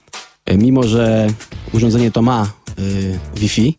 e, 0.45 0.57
mimo, 0.57 0.83
że 0.83 1.27
urządzenie 1.73 2.11
to 2.11 2.21
ma 2.21 2.51
e, 2.69 3.39
Wi-Fi, 3.39 3.77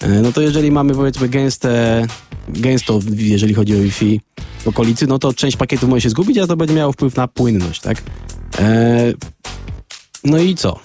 e, 0.00 0.08
no 0.08 0.32
to 0.32 0.40
jeżeli 0.40 0.70
mamy 0.70 0.94
powiedzmy 0.94 1.28
gęste, 1.28 2.06
gęsto, 2.48 3.00
jeżeli 3.16 3.54
chodzi 3.54 3.76
o 3.76 3.80
Wi-Fi 3.80 4.20
w 4.58 4.68
okolicy, 4.68 5.06
no 5.06 5.18
to 5.18 5.32
część 5.34 5.56
pakietów 5.56 5.88
może 5.88 6.00
się 6.00 6.10
zgubić, 6.10 6.38
a 6.38 6.46
to 6.46 6.56
będzie 6.56 6.74
miało 6.74 6.92
wpływ 6.92 7.16
na 7.16 7.28
płynność, 7.28 7.80
tak? 7.80 8.02
No 10.24 10.38
i 10.38 10.54
co? 10.54 10.80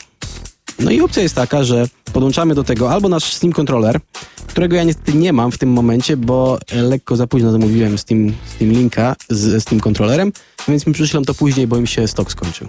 No 0.80 0.92
i 0.92 1.02
opcja 1.02 1.24
jest 1.24 1.36
taka, 1.36 1.64
że 1.64 1.88
podłączamy 2.14 2.56
do 2.56 2.64
tego 2.64 2.92
albo 2.92 3.10
nasz 3.10 3.34
Steam 3.34 3.54
Controller, 3.54 4.00
którego 4.48 4.76
ja 4.76 4.84
niestety 4.84 5.14
nie 5.14 5.34
mam 5.34 5.52
w 5.52 5.58
tym 5.58 5.70
momencie, 5.70 6.18
bo 6.18 6.60
lekko 6.72 7.16
za 7.16 7.28
późno 7.28 7.52
zamówiłem 7.52 7.98
Steam, 7.98 8.34
Steam 8.56 8.72
Linka 8.72 9.16
z 9.30 9.64
Steam 9.64 9.80
Controllerem, 9.80 10.32
więc 10.68 10.88
mi 10.88 10.94
przyślą 10.94 11.24
to 11.24 11.34
później, 11.34 11.68
bo 11.68 11.78
im 11.78 11.88
się 11.88 12.08
stok 12.08 12.32
skończył. 12.32 12.68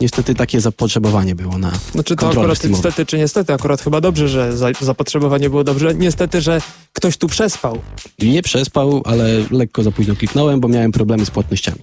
Niestety 0.00 0.34
takie 0.34 0.60
zapotrzebowanie 0.60 1.34
było 1.34 1.58
na 1.58 1.72
Znaczy 1.92 2.16
to 2.16 2.30
akurat 2.30 2.64
niestety 2.64 3.06
czy 3.06 3.18
niestety, 3.18 3.52
akurat 3.52 3.82
chyba 3.82 4.00
dobrze, 4.00 4.28
że 4.28 4.56
za, 4.56 4.68
zapotrzebowanie 4.80 5.50
było 5.50 5.64
dobrze. 5.64 5.94
Niestety, 5.94 6.40
że 6.40 6.60
ktoś 6.92 7.16
tu 7.16 7.28
przespał. 7.28 7.78
Nie 8.18 8.42
przespał, 8.42 9.02
ale 9.04 9.28
lekko 9.50 9.82
za 9.82 9.90
późno 9.90 10.16
kliknąłem, 10.16 10.60
bo 10.60 10.68
miałem 10.68 10.92
problemy 10.92 11.26
z 11.26 11.30
płatnościami. 11.30 11.80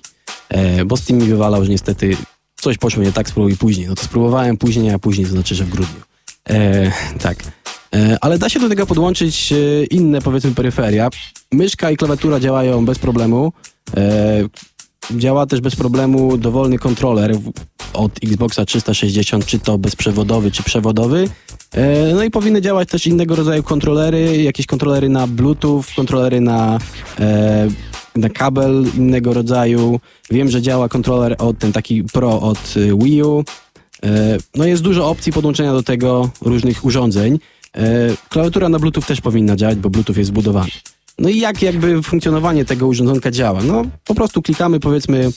E, 0.49 0.85
bo 0.85 0.97
Steam 0.97 1.19
mi 1.19 1.27
wywalał, 1.27 1.63
że 1.65 1.71
niestety 1.71 2.17
coś 2.63 2.77
poszło 2.77 3.03
nie 3.03 3.11
tak, 3.11 3.29
spróbuj 3.29 3.57
później. 3.57 3.87
No 3.87 3.95
to 3.95 4.03
spróbowałem 4.03 4.57
później, 4.57 4.93
a 4.93 4.99
później 4.99 5.27
to 5.27 5.33
znaczy, 5.33 5.55
że 5.55 5.63
w 5.63 5.69
grudniu. 5.69 6.01
E, 6.49 6.91
tak. 7.19 7.37
E, 7.95 8.17
ale 8.21 8.37
da 8.37 8.49
się 8.49 8.59
do 8.59 8.69
tego 8.69 8.85
podłączyć 8.85 9.51
e, 9.51 9.55
inne, 9.85 10.21
powiedzmy, 10.21 10.51
peryferia. 10.51 11.09
Myszka 11.51 11.91
i 11.91 11.97
klawiatura 11.97 12.39
działają 12.39 12.85
bez 12.85 12.99
problemu. 12.99 13.53
E, 13.97 14.43
działa 15.11 15.45
też 15.45 15.61
bez 15.61 15.75
problemu 15.75 16.37
dowolny 16.37 16.79
kontroler 16.79 17.37
od 17.93 18.11
Xboxa 18.23 18.65
360, 18.65 19.45
czy 19.45 19.59
to 19.59 19.77
bezprzewodowy, 19.77 20.51
czy 20.51 20.63
przewodowy. 20.63 21.29
E, 21.71 22.13
No 22.13 22.23
i 22.23 22.31
powinny 22.31 22.61
działać 22.61 22.89
też 22.89 23.07
innego 23.07 23.35
rodzaju 23.35 23.63
kontrolery, 23.63 24.43
jakieś 24.43 24.65
kontrolery 24.65 25.09
na 25.09 25.27
Bluetooth, 25.27 25.83
kontrolery 25.95 26.41
na, 26.41 26.79
e, 27.19 27.67
na 28.15 28.29
kabel 28.29 28.85
innego 28.97 29.33
rodzaju. 29.33 29.99
Wiem, 30.31 30.49
że 30.49 30.61
działa 30.61 30.89
kontroler 30.89 31.35
od 31.39 31.59
ten 31.59 31.71
taki 31.71 32.03
Pro 32.03 32.41
od 32.41 32.77
y, 32.77 32.97
Wii 32.97 33.23
U. 33.23 33.43
E, 34.03 34.37
No 34.55 34.65
jest 34.65 34.81
dużo 34.83 35.09
opcji 35.09 35.33
podłączenia 35.33 35.73
do 35.73 35.83
tego 35.83 36.29
różnych 36.41 36.85
urządzeń. 36.85 37.39
E, 37.75 38.09
klawiatura 38.29 38.69
na 38.69 38.79
Bluetooth 38.79 39.03
też 39.07 39.21
powinna 39.21 39.55
działać, 39.55 39.77
bo 39.77 39.89
Bluetooth 39.89 40.15
jest 40.17 40.27
zbudowany. 40.27 40.71
No 41.19 41.29
i 41.29 41.39
jak 41.39 41.61
jakby 41.61 42.03
funkcjonowanie 42.03 42.65
tego 42.65 42.87
urządzonka 42.87 43.31
działa? 43.31 43.63
No 43.63 43.83
po 44.05 44.15
prostu 44.15 44.41
klikamy 44.41 44.79
powiedzmy, 44.79 45.29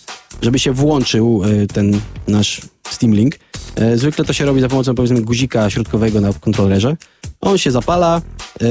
żeby 0.42 0.58
się 0.58 0.72
włączył 0.72 1.42
e, 1.44 1.66
ten 1.66 2.00
nasz 2.28 2.60
Steam 2.88 3.14
Link. 3.14 3.34
E, 3.76 3.98
zwykle 3.98 4.24
to 4.24 4.32
się 4.32 4.44
robi 4.44 4.60
za 4.60 4.68
pomocą 4.68 4.94
powiedzmy 4.94 5.22
guzika 5.22 5.70
środkowego 5.70 6.20
na 6.20 6.32
kontrolerze. 6.32 6.96
On 7.40 7.58
się 7.58 7.70
zapala 7.70 8.22
e, 8.62 8.66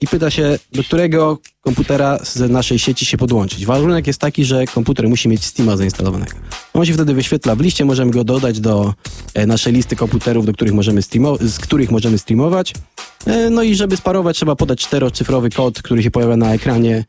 i 0.00 0.06
pyta 0.06 0.30
się, 0.30 0.58
do 0.72 0.82
którego 0.82 1.38
komputera 1.60 2.18
z 2.22 2.50
naszej 2.50 2.78
sieci 2.78 3.06
się 3.06 3.16
podłączyć. 3.16 3.66
Warunek 3.66 4.06
jest 4.06 4.20
taki, 4.20 4.44
że 4.44 4.64
komputer 4.66 5.08
musi 5.08 5.28
mieć 5.28 5.44
Steama 5.44 5.76
zainstalowanego. 5.76 6.32
On 6.74 6.86
się 6.86 6.92
wtedy 6.92 7.14
wyświetla 7.14 7.54
w 7.54 7.60
liście, 7.60 7.84
możemy 7.84 8.10
go 8.10 8.24
dodać 8.24 8.60
do 8.60 8.94
e, 9.34 9.46
naszej 9.46 9.72
listy 9.72 9.96
komputerów, 9.96 10.46
do 10.46 10.52
których 10.52 10.74
możemy 10.74 11.02
z 11.40 11.58
których 11.58 11.90
możemy 11.90 12.18
streamować. 12.18 12.74
No 13.50 13.62
i 13.62 13.74
żeby 13.74 13.96
sparować, 13.96 14.36
trzeba 14.36 14.56
podać 14.56 14.80
czterocyfrowy 14.80 15.50
kod, 15.50 15.82
który 15.82 16.02
się 16.02 16.10
pojawia 16.10 16.36
na 16.36 16.54
ekranie 16.54 17.04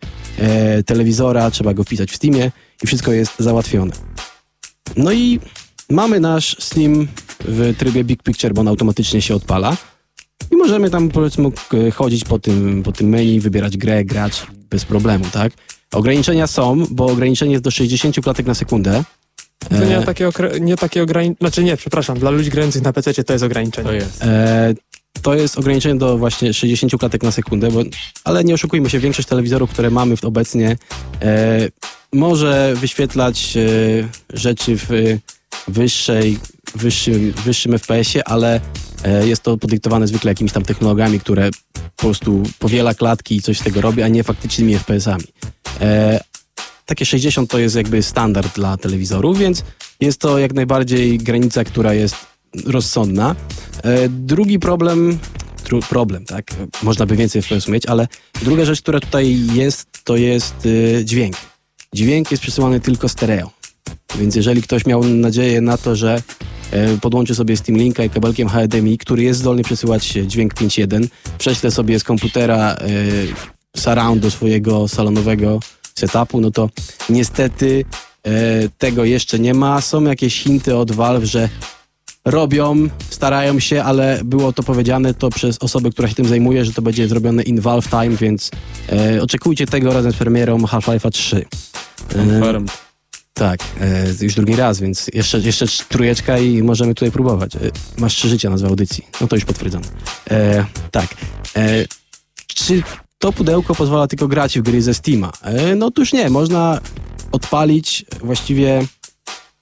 telewizora, 0.86 1.51
trzeba 1.51 1.73
go 1.73 1.84
wpisać 1.84 2.12
w 2.12 2.15
Steamie 2.15 2.51
i 2.84 2.88
wszystko 2.88 3.12
jest 3.12 3.39
załatwione. 3.39 3.91
No 4.97 5.12
i 5.12 5.39
mamy 5.91 6.19
nasz 6.19 6.56
Steam 6.60 7.08
w 7.45 7.73
trybie 7.77 8.04
Big 8.04 8.23
Picture, 8.23 8.54
bo 8.54 8.62
on 8.62 8.67
automatycznie 8.67 9.21
się 9.21 9.36
odpala. 9.36 9.77
I 10.51 10.56
możemy 10.56 10.89
tam 10.89 11.10
powiedzmy 11.10 11.49
chodzić 11.93 12.23
po 12.23 12.39
tym, 12.39 12.84
po 12.84 12.91
tym 12.91 13.10
menu, 13.10 13.39
wybierać 13.39 13.77
grę, 13.77 14.06
grać 14.06 14.43
bez 14.69 14.86
problemu, 14.86 15.25
tak? 15.34 15.54
Ograniczenia 15.93 16.47
są, 16.47 16.86
bo 16.91 17.06
ograniczenie 17.06 17.51
jest 17.51 17.63
do 17.63 17.71
60 17.71 18.15
klatek 18.23 18.45
na 18.45 18.54
sekundę. 18.56 19.04
To 19.69 19.86
nie 19.86 19.97
E, 19.97 20.04
takie, 20.04 20.27
okre- 20.30 20.62
nie 20.62 20.75
takie 20.77 21.04
ograniczenie, 21.04 21.36
znaczy 21.41 21.63
nie, 21.63 21.77
przepraszam, 21.77 22.19
dla 22.19 22.30
ludzi 22.32 22.49
grających 22.49 22.82
na 22.82 22.93
PC 22.93 23.23
to 23.23 23.34
jest 23.34 23.45
ograniczenie. 23.45 23.88
To 23.88 23.93
jest. 23.93 24.23
E, 24.23 24.73
to 25.21 25.34
jest 25.36 25.58
ograniczenie 25.58 25.95
do 25.99 26.17
właśnie 26.17 26.54
60 26.54 26.93
klatek 26.99 27.23
na 27.23 27.32
sekundę, 27.32 27.71
bo, 27.71 27.84
ale 28.23 28.43
nie 28.43 28.54
oszukujmy 28.54 28.89
się, 28.89 28.99
większość 28.99 29.27
telewizorów, 29.27 29.69
które 29.69 29.89
mamy 29.89 30.17
w- 30.17 30.25
obecnie, 30.25 30.77
e, 31.21 31.60
może 32.13 32.73
wyświetlać 32.75 33.58
e, 33.58 33.62
rzeczy 34.38 34.75
w 34.77 34.89
wyższej, 35.67 36.39
wyższym, 36.75 37.33
wyższym 37.45 37.71
FPS-ie, 37.71 38.27
ale 38.27 38.61
e, 39.03 39.27
jest 39.27 39.43
to 39.43 39.57
podyktowane 39.57 40.07
zwykle 40.07 40.31
jakimiś 40.31 40.51
tam 40.51 40.63
technologiami, 40.63 41.19
które 41.19 41.49
po 41.73 42.01
prostu 42.01 42.43
powiela 42.59 42.93
klatki 42.93 43.35
i 43.35 43.41
coś 43.41 43.59
z 43.59 43.63
tego 43.63 43.81
robi, 43.81 44.03
a 44.03 44.07
nie 44.07 44.23
faktycznymi 44.23 44.77
FPS-ami. 44.77 45.23
E, 45.81 46.19
takie 46.85 47.05
60 47.05 47.49
to 47.49 47.59
jest 47.59 47.75
jakby 47.75 48.03
standard 48.03 48.55
dla 48.55 48.77
telewizorów, 48.77 49.37
więc 49.39 49.63
jest 49.99 50.21
to 50.21 50.39
jak 50.39 50.53
najbardziej 50.53 51.17
granica, 51.17 51.63
która 51.63 51.93
jest 51.93 52.15
rozsądna. 52.65 53.35
E, 53.83 54.09
drugi 54.09 54.59
problem, 54.59 55.19
problem, 55.89 56.25
tak, 56.25 56.45
można 56.83 57.05
by 57.05 57.15
więcej 57.15 57.41
FPS 57.41 57.67
mieć, 57.67 57.85
ale 57.85 58.07
druga 58.41 58.65
rzecz, 58.65 58.81
która 58.81 58.99
tutaj 58.99 59.39
jest, 59.53 59.87
to 60.03 60.15
jest 60.15 60.55
dźwięk. 61.03 61.35
Dźwięk 61.93 62.31
jest 62.31 62.43
przesyłany 62.43 62.79
tylko 62.79 63.09
stereo. 63.09 63.61
Więc 64.15 64.36
jeżeli 64.36 64.62
ktoś 64.62 64.86
miał 64.86 65.04
nadzieję 65.04 65.62
na 65.62 65.78
to, 65.78 65.95
że 65.95 66.21
e, 66.71 66.97
podłączy 66.97 67.36
sobie 67.36 67.58
Steam 67.58 67.80
Linka 67.80 68.04
i 68.04 68.10
kabelkiem 68.10 68.50
HDMI, 68.50 68.97
który 68.97 69.24
jest 69.24 69.39
zdolny 69.39 69.63
przesyłać 69.63 70.08
dźwięk 70.08 70.54
5.1, 70.54 71.08
prześle 71.38 71.71
sobie 71.71 72.00
z 72.00 72.04
komputera 72.04 72.74
e, 72.74 72.78
surround 73.78 74.21
do 74.21 74.32
swojego 74.32 74.88
salonowego 74.88 75.60
setupu, 75.95 76.41
no 76.41 76.52
to 76.52 76.69
niestety 77.10 77.86
e, 78.24 78.32
tego 78.78 79.06
jeszcze 79.06 79.39
nie 79.39 79.54
ma. 79.54 79.82
Są 79.82 80.04
jakieś 80.04 80.43
hinty 80.43 80.76
od 80.76 80.91
Valve, 80.91 81.24
że 81.24 81.50
robią, 82.26 82.88
starają 83.10 83.60
się, 83.60 83.84
ale 83.84 84.19
było 84.26 84.54
to 84.54 84.63
powiedziane 84.63 85.13
to 85.13 85.30
przez 85.30 85.58
osobę, 85.58 85.89
która 85.89 86.08
się 86.08 86.15
tym 86.15 86.26
zajmuje, 86.26 86.65
że 86.65 86.74
to 86.74 86.82
będzie 86.82 87.08
zrobione 87.08 87.43
in 87.43 87.62
Valve 87.62 87.89
time, 87.89 88.10
więc 88.10 88.52
e, 88.91 89.21
oczekujcie 89.21 89.65
tego 89.65 89.93
razem 89.93 90.12
z 90.12 90.15
premierą 90.15 90.58
Half-Life'a 90.58 91.12
3. 91.12 91.45
E, 92.15 92.17
Confirmed. 92.17 92.90
Tak, 93.33 93.59
e, 93.81 94.23
już 94.23 94.35
drugi 94.35 94.55
raz, 94.55 94.79
więc 94.79 95.07
jeszcze, 95.13 95.39
jeszcze 95.39 95.65
trójeczka 95.89 96.37
i 96.37 96.63
możemy 96.63 96.93
tutaj 96.95 97.11
próbować. 97.11 97.55
E, 97.55 97.59
masz 97.97 98.15
trzy 98.15 98.29
życia 98.29 98.49
nazwa 98.49 98.67
audycji. 98.67 99.07
No 99.21 99.27
to 99.27 99.35
już 99.35 99.45
potwierdzone. 99.45 99.85
E, 100.31 100.65
tak. 100.91 101.07
E, 101.55 101.85
czy 102.47 102.83
to 103.19 103.33
pudełko 103.33 103.75
pozwala 103.75 104.07
tylko 104.07 104.27
grać 104.27 104.59
w 104.59 104.61
gry 104.61 104.81
ze 104.81 104.93
Steama? 104.93 105.31
E, 105.41 105.75
no 105.75 105.85
otóż 105.85 106.13
nie, 106.13 106.29
można 106.29 106.81
odpalić 107.31 108.05
właściwie 108.23 108.85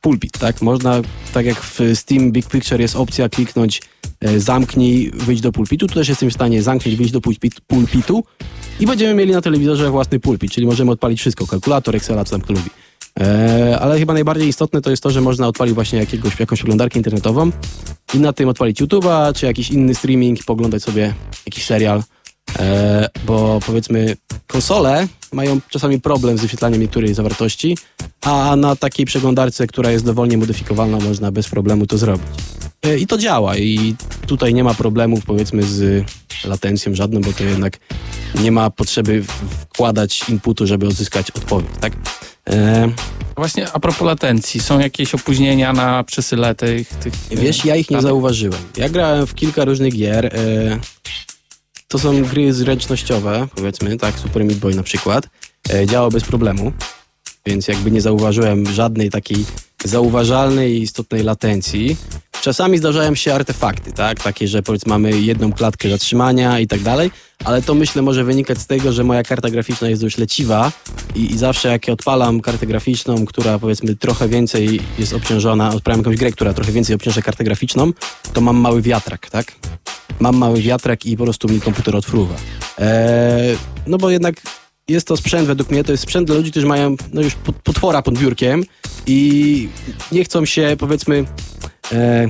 pulpit, 0.01 0.37
tak? 0.37 0.61
Można, 0.61 1.01
tak 1.33 1.45
jak 1.45 1.61
w 1.61 1.79
Steam 1.95 2.31
Big 2.31 2.47
Picture 2.47 2.81
jest 2.81 2.95
opcja 2.95 3.29
kliknąć 3.29 3.81
e, 4.21 4.39
zamknij, 4.39 5.11
wyjść 5.13 5.41
do 5.41 5.51
pulpitu, 5.51 5.87
tu 5.87 5.93
też 5.93 6.09
jesteśmy 6.09 6.31
w 6.31 6.33
stanie 6.33 6.63
zamknąć, 6.63 6.97
wyjść 6.97 7.11
do 7.11 7.21
pulpit, 7.21 7.61
pulpitu 7.61 8.23
i 8.79 8.85
będziemy 8.85 9.13
mieli 9.13 9.31
na 9.31 9.41
telewizorze 9.41 9.91
własny 9.91 10.19
pulpit, 10.19 10.51
czyli 10.51 10.67
możemy 10.67 10.91
odpalić 10.91 11.19
wszystko, 11.19 11.47
kalkulator, 11.47 11.95
Excela, 11.95 12.25
co 12.25 12.31
tam 12.31 12.41
kto 12.41 12.53
lubi. 12.53 12.69
E, 13.19 13.79
ale 13.79 13.99
chyba 13.99 14.13
najbardziej 14.13 14.47
istotne 14.47 14.81
to 14.81 14.89
jest 14.89 15.03
to, 15.03 15.11
że 15.11 15.21
można 15.21 15.47
odpalić 15.47 15.75
właśnie 15.75 15.99
jakiegoś, 15.99 16.39
jakąś 16.39 16.59
przeglądarkę 16.59 16.99
internetową 16.99 17.51
i 18.13 18.19
na 18.19 18.33
tym 18.33 18.49
odpalić 18.49 18.81
YouTube'a, 18.81 19.33
czy 19.33 19.45
jakiś 19.45 19.69
inny 19.69 19.95
streaming, 19.95 20.43
poglądać 20.43 20.83
sobie 20.83 21.13
jakiś 21.45 21.65
serial, 21.65 22.03
e, 22.59 23.09
bo 23.25 23.59
powiedzmy 23.65 24.15
konsole 24.47 25.07
mają 25.33 25.59
czasami 25.69 26.01
problem 26.01 26.37
z 26.37 26.41
wyświetlaniem 26.41 26.81
niektórej 26.81 27.13
zawartości, 27.13 27.77
a 28.21 28.55
na 28.55 28.75
takiej 28.75 29.05
przeglądarce, 29.05 29.67
która 29.67 29.91
jest 29.91 30.05
dowolnie 30.05 30.37
modyfikowalna, 30.37 30.99
można 30.99 31.31
bez 31.31 31.49
problemu 31.49 31.87
to 31.87 31.97
zrobić. 31.97 32.27
E, 32.85 32.97
I 32.97 33.07
to 33.07 33.17
działa 33.17 33.57
i 33.57 33.95
tutaj 34.27 34.53
nie 34.53 34.63
ma 34.63 34.73
problemów 34.73 35.25
powiedzmy 35.25 35.63
z 35.63 36.05
latencją 36.45 36.95
żadną, 36.95 37.21
bo 37.21 37.33
to 37.33 37.43
jednak 37.43 37.79
nie 38.41 38.51
ma 38.51 38.69
potrzeby 38.69 39.23
wkładać 39.59 40.29
inputu, 40.29 40.67
żeby 40.67 40.87
odzyskać 40.87 41.31
odpowiedź, 41.31 41.71
tak? 41.79 41.93
E, 42.49 42.89
Właśnie 43.39 43.71
a 43.73 43.79
propos 43.79 44.01
latencji, 44.01 44.61
są 44.61 44.79
jakieś 44.79 45.15
opóźnienia 45.15 45.73
na 45.73 46.03
przesyle 46.03 46.55
tych... 46.55 46.87
tych 46.87 47.13
Wiesz, 47.31 47.65
ja 47.65 47.75
ich 47.75 47.89
nie 47.91 48.01
zauważyłem. 48.01 48.61
Ja 48.77 48.89
grałem 48.89 49.27
w 49.27 49.35
kilka 49.35 49.65
różnych 49.65 49.93
gier. 49.93 50.25
E, 50.25 50.79
to 51.87 51.99
są 51.99 52.23
gry 52.23 52.53
zręcznościowe, 52.53 53.47
powiedzmy, 53.55 53.97
tak, 53.97 54.19
Super 54.19 54.45
Meat 54.45 54.59
Boy 54.59 54.75
na 54.75 54.83
przykład. 54.83 55.27
E, 55.73 55.85
działa 55.85 56.09
bez 56.09 56.23
problemu, 56.23 56.73
więc 57.45 57.67
jakby 57.67 57.91
nie 57.91 58.01
zauważyłem 58.01 58.73
żadnej 58.73 59.09
takiej 59.09 59.45
zauważalnej 59.85 60.73
i 60.77 60.81
istotnej 60.81 61.23
latencji. 61.23 61.97
Czasami 62.41 62.77
zdarzają 62.77 63.15
się 63.15 63.33
artefakty, 63.33 63.91
tak, 63.91 64.23
takie, 64.23 64.47
że 64.47 64.63
powiedzmy 64.63 64.89
mamy 64.89 65.21
jedną 65.21 65.53
klatkę 65.53 65.89
zatrzymania 65.89 66.59
i 66.59 66.67
tak 66.67 66.81
dalej, 66.81 67.11
ale 67.45 67.61
to 67.61 67.73
myślę 67.73 68.01
może 68.01 68.23
wynikać 68.23 68.57
z 68.57 68.67
tego, 68.67 68.91
że 68.91 69.03
moja 69.03 69.23
karta 69.23 69.49
graficzna 69.49 69.89
jest 69.89 70.01
dość 70.01 70.17
leciwa 70.17 70.71
i, 71.15 71.31
i 71.31 71.37
zawsze 71.37 71.69
jak 71.69 71.87
ja 71.87 71.93
odpalam 71.93 72.41
kartę 72.41 72.67
graficzną, 72.67 73.25
która 73.25 73.59
powiedzmy 73.59 73.95
trochę 73.95 74.27
więcej 74.27 74.81
jest 74.99 75.13
obciążona, 75.13 75.69
odpalam 75.73 75.99
jakąś 75.99 76.15
grę, 76.17 76.31
która 76.31 76.53
trochę 76.53 76.71
więcej 76.71 76.95
obciąża 76.95 77.21
kartę 77.21 77.43
graficzną, 77.43 77.91
to 78.33 78.41
mam 78.41 78.57
mały 78.57 78.81
wiatrak, 78.81 79.29
tak? 79.29 79.51
Mam 80.19 80.37
mały 80.37 80.61
wiatrak 80.61 81.05
i 81.05 81.17
po 81.17 81.23
prostu 81.23 81.49
mi 81.49 81.61
komputer 81.61 81.95
odfruwa. 81.95 82.35
Eee, 82.77 83.57
no 83.87 83.97
bo 83.97 84.09
jednak 84.09 84.41
jest 84.87 85.07
to 85.07 85.17
sprzęt, 85.17 85.47
według 85.47 85.71
mnie, 85.71 85.83
to 85.83 85.91
jest 85.91 86.03
sprzęt 86.03 86.27
dla 86.27 86.35
ludzi, 86.35 86.51
którzy 86.51 86.65
mają 86.67 86.95
no 87.13 87.21
już 87.21 87.35
pot- 87.35 87.55
potwora 87.63 88.01
pod 88.01 88.17
biurkiem 88.17 88.63
i 89.07 89.69
nie 90.11 90.23
chcą 90.23 90.45
się, 90.45 90.75
powiedzmy, 90.79 91.25
e, 91.91 92.27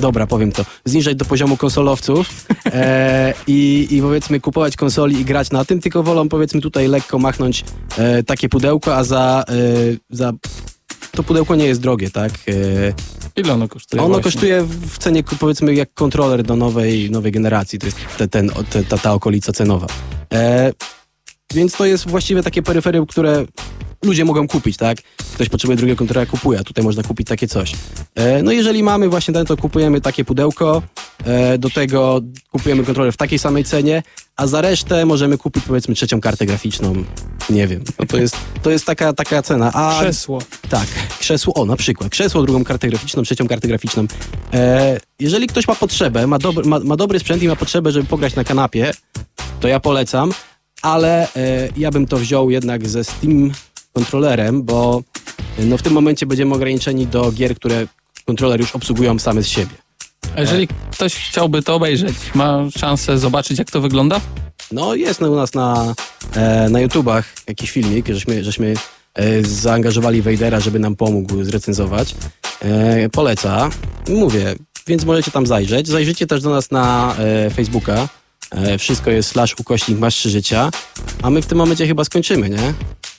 dobra, 0.00 0.26
powiem 0.26 0.52
to, 0.52 0.64
zniżać 0.84 1.16
do 1.16 1.24
poziomu 1.24 1.56
konsolowców 1.56 2.46
e, 2.66 3.34
i, 3.46 3.88
i 3.90 4.00
powiedzmy 4.00 4.40
kupować 4.40 4.76
konsoli 4.76 5.20
i 5.20 5.24
grać 5.24 5.50
na 5.50 5.64
tym, 5.64 5.80
tylko 5.80 6.02
wolą 6.02 6.28
powiedzmy 6.28 6.60
tutaj 6.60 6.88
lekko 6.88 7.18
machnąć 7.18 7.64
e, 7.98 8.22
takie 8.22 8.48
pudełko, 8.48 8.96
a 8.96 9.04
za, 9.04 9.44
e, 9.48 9.54
za 10.10 10.32
to 11.12 11.22
pudełko 11.22 11.54
nie 11.54 11.64
jest 11.66 11.80
drogie, 11.80 12.10
tak? 12.10 12.32
E, 12.48 12.92
Ile 13.36 13.52
ono 13.52 13.68
kosztuje 13.68 14.02
ono 14.02 14.08
właśnie? 14.08 14.32
kosztuje 14.32 14.62
w 14.62 14.98
cenie 14.98 15.22
powiedzmy 15.40 15.74
jak 15.74 15.94
kontroler 15.94 16.42
do 16.42 16.56
nowej, 16.56 17.10
nowej 17.10 17.32
generacji, 17.32 17.78
to 17.78 17.86
jest 17.86 17.98
te, 18.18 18.28
ten, 18.28 18.50
te, 18.70 18.84
ta, 18.84 18.98
ta 18.98 19.12
okolica 19.12 19.52
cenowa. 19.52 19.86
E, 20.32 20.72
więc 21.54 21.72
to 21.72 21.84
jest 21.84 22.08
właściwie 22.08 22.42
takie 22.42 22.62
peryferium, 22.62 23.06
które 23.06 23.44
ludzie 24.04 24.24
mogą 24.24 24.48
kupić, 24.48 24.76
tak? 24.76 24.98
Ktoś 25.34 25.48
potrzebuje 25.48 25.76
drugiego 25.76 25.98
kontrolera, 25.98 26.30
kupuje, 26.30 26.58
a 26.60 26.64
tutaj 26.64 26.84
można 26.84 27.02
kupić 27.02 27.28
takie 27.28 27.48
coś. 27.48 27.72
E, 28.14 28.42
no 28.42 28.52
jeżeli 28.52 28.82
mamy 28.82 29.08
właśnie 29.08 29.34
ten, 29.34 29.46
to 29.46 29.56
kupujemy 29.56 30.00
takie 30.00 30.24
pudełko, 30.24 30.82
e, 31.24 31.58
do 31.58 31.70
tego 31.70 32.20
kupujemy 32.50 32.84
kontroler 32.84 33.12
w 33.12 33.16
takiej 33.16 33.38
samej 33.38 33.64
cenie, 33.64 34.02
a 34.36 34.46
za 34.46 34.60
resztę 34.60 35.06
możemy 35.06 35.38
kupić 35.38 35.64
powiedzmy 35.64 35.94
trzecią 35.94 36.20
kartę 36.20 36.46
graficzną, 36.46 36.94
nie 37.50 37.66
wiem. 37.66 37.84
No 37.98 38.06
to 38.06 38.16
jest, 38.16 38.36
to 38.62 38.70
jest 38.70 38.84
taka, 38.84 39.12
taka 39.12 39.42
cena. 39.42 39.70
A 39.74 39.98
Krzesło. 40.00 40.38
tak, 40.70 40.86
krzesło, 41.20 41.54
o 41.54 41.64
na 41.64 41.76
przykład, 41.76 42.10
krzesło, 42.10 42.42
drugą 42.42 42.64
kartę 42.64 42.88
graficzną, 42.88 43.22
trzecią 43.22 43.48
kartę 43.48 43.68
graficzną. 43.68 44.06
E, 44.54 45.00
jeżeli 45.20 45.46
ktoś 45.46 45.68
ma 45.68 45.74
potrzebę, 45.74 46.26
ma, 46.26 46.38
dobry, 46.38 46.64
ma, 46.64 46.78
ma 46.78 46.96
dobry 46.96 47.18
sprzęt 47.18 47.42
i 47.42 47.48
ma 47.48 47.56
potrzebę, 47.56 47.92
żeby 47.92 48.06
pograć 48.08 48.34
na 48.34 48.44
kanapie, 48.44 48.90
to 49.60 49.68
ja 49.68 49.80
polecam, 49.80 50.32
ale 50.82 51.28
e, 51.36 51.68
ja 51.76 51.90
bym 51.90 52.06
to 52.06 52.16
wziął 52.16 52.50
jednak 52.50 52.88
ze 52.88 53.04
Steam 53.04 53.52
kontrolerem, 53.94 54.62
bo 54.62 55.02
no, 55.58 55.78
w 55.78 55.82
tym 55.82 55.92
momencie 55.92 56.26
będziemy 56.26 56.54
ograniczeni 56.54 57.06
do 57.06 57.32
gier, 57.32 57.56
które 57.56 57.86
kontroler 58.26 58.60
już 58.60 58.74
obsługują 58.74 59.18
same 59.18 59.42
z 59.42 59.48
siebie. 59.48 59.74
A 60.36 60.40
jeżeli 60.40 60.68
ktoś 60.92 61.14
chciałby 61.14 61.62
to 61.62 61.74
obejrzeć, 61.74 62.14
ma 62.34 62.58
szansę 62.78 63.18
zobaczyć, 63.18 63.58
jak 63.58 63.70
to 63.70 63.80
wygląda? 63.80 64.20
No 64.72 64.94
jest 64.94 65.22
u 65.22 65.36
nas 65.36 65.54
na, 65.54 65.94
e, 66.34 66.68
na 66.68 66.80
YouTubach 66.80 67.24
jakiś 67.48 67.70
filmik, 67.70 68.08
żeśmy, 68.08 68.44
żeśmy 68.44 68.74
e, 69.14 69.44
zaangażowali 69.44 70.22
Wejdera, 70.22 70.60
żeby 70.60 70.78
nam 70.78 70.96
pomógł 70.96 71.44
zrecenzować. 71.44 72.14
E, 72.60 73.08
poleca. 73.08 73.70
Mówię, 74.08 74.54
więc 74.86 75.04
możecie 75.04 75.30
tam 75.30 75.46
zajrzeć. 75.46 75.88
Zajrzyjcie 75.88 76.26
też 76.26 76.42
do 76.42 76.50
nas 76.50 76.70
na 76.70 77.16
Facebooka. 77.56 78.08
Wszystko 78.78 79.10
jest 79.10 79.28
slash 79.28 79.60
ukośnik 79.60 79.98
masz 79.98 80.14
trzy 80.14 80.30
życia. 80.30 80.70
A 81.22 81.30
my 81.30 81.42
w 81.42 81.46
tym 81.46 81.58
momencie 81.58 81.86
chyba 81.86 82.04
skończymy, 82.04 82.50
nie? 82.50 82.74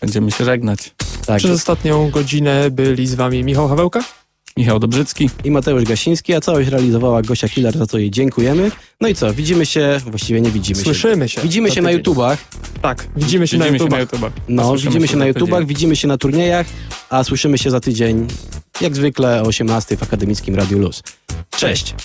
Będziemy 0.06 0.32
się 0.32 0.46
żegnać. 0.46 0.96
Tak. 1.26 1.38
Przez 1.38 1.52
ostatnią 1.52 2.10
godzinę 2.10 2.72
byli 2.72 3.08
z 3.08 3.16
wami 3.16 3.44
Michał 3.44 3.68
Hawełka. 3.68 4.04
Michał 4.58 4.80
Dobrzycki. 4.80 5.30
I 5.44 5.52
Mateusz 5.52 5.84
Gasiński, 5.84 6.34
a 6.34 6.42
całość 6.42 6.70
realizowała 6.70 7.22
Gosia 7.22 7.50
Killer, 7.50 7.78
za 7.78 7.86
co 7.86 7.98
jej 7.98 8.12
dziękujemy. 8.12 8.72
No 9.02 9.08
i 9.08 9.16
co, 9.16 9.34
widzimy 9.34 9.66
się, 9.66 10.00
właściwie 10.06 10.42
nie 10.42 10.52
widzimy 10.52 10.80
się. 10.80 10.84
Słyszymy 10.84 11.30
się. 11.30 11.42
Widzimy 11.42 11.72
się 11.72 11.82
na. 11.82 11.92
YouTubach. 11.92 12.40
Tak, 12.82 13.08
widzimy 13.16 13.48
się 13.48 13.58
na 13.58 13.68
YouTubach. 13.68 13.90
się 13.90 13.96
na 13.96 14.02
YouTubach. 14.02 14.32
No, 14.48 14.76
widzimy 14.76 15.08
się 15.08 15.18
na 15.18 15.26
YouTubach, 15.26 15.60
tydzień. 15.60 15.68
widzimy 15.68 15.96
się 15.96 16.08
na 16.08 16.18
turniejach, 16.18 16.68
a 17.10 17.24
słyszymy 17.24 17.58
się 17.58 17.72
za 17.72 17.80
tydzień, 17.80 18.28
jak 18.82 18.96
zwykle 18.96 19.42
o 19.44 19.46
18 19.46 19.98
w 19.98 20.04
Akademickim 20.04 20.56
Radiu 20.56 20.80
Luz. 20.80 21.04
Cześć! 21.50 21.96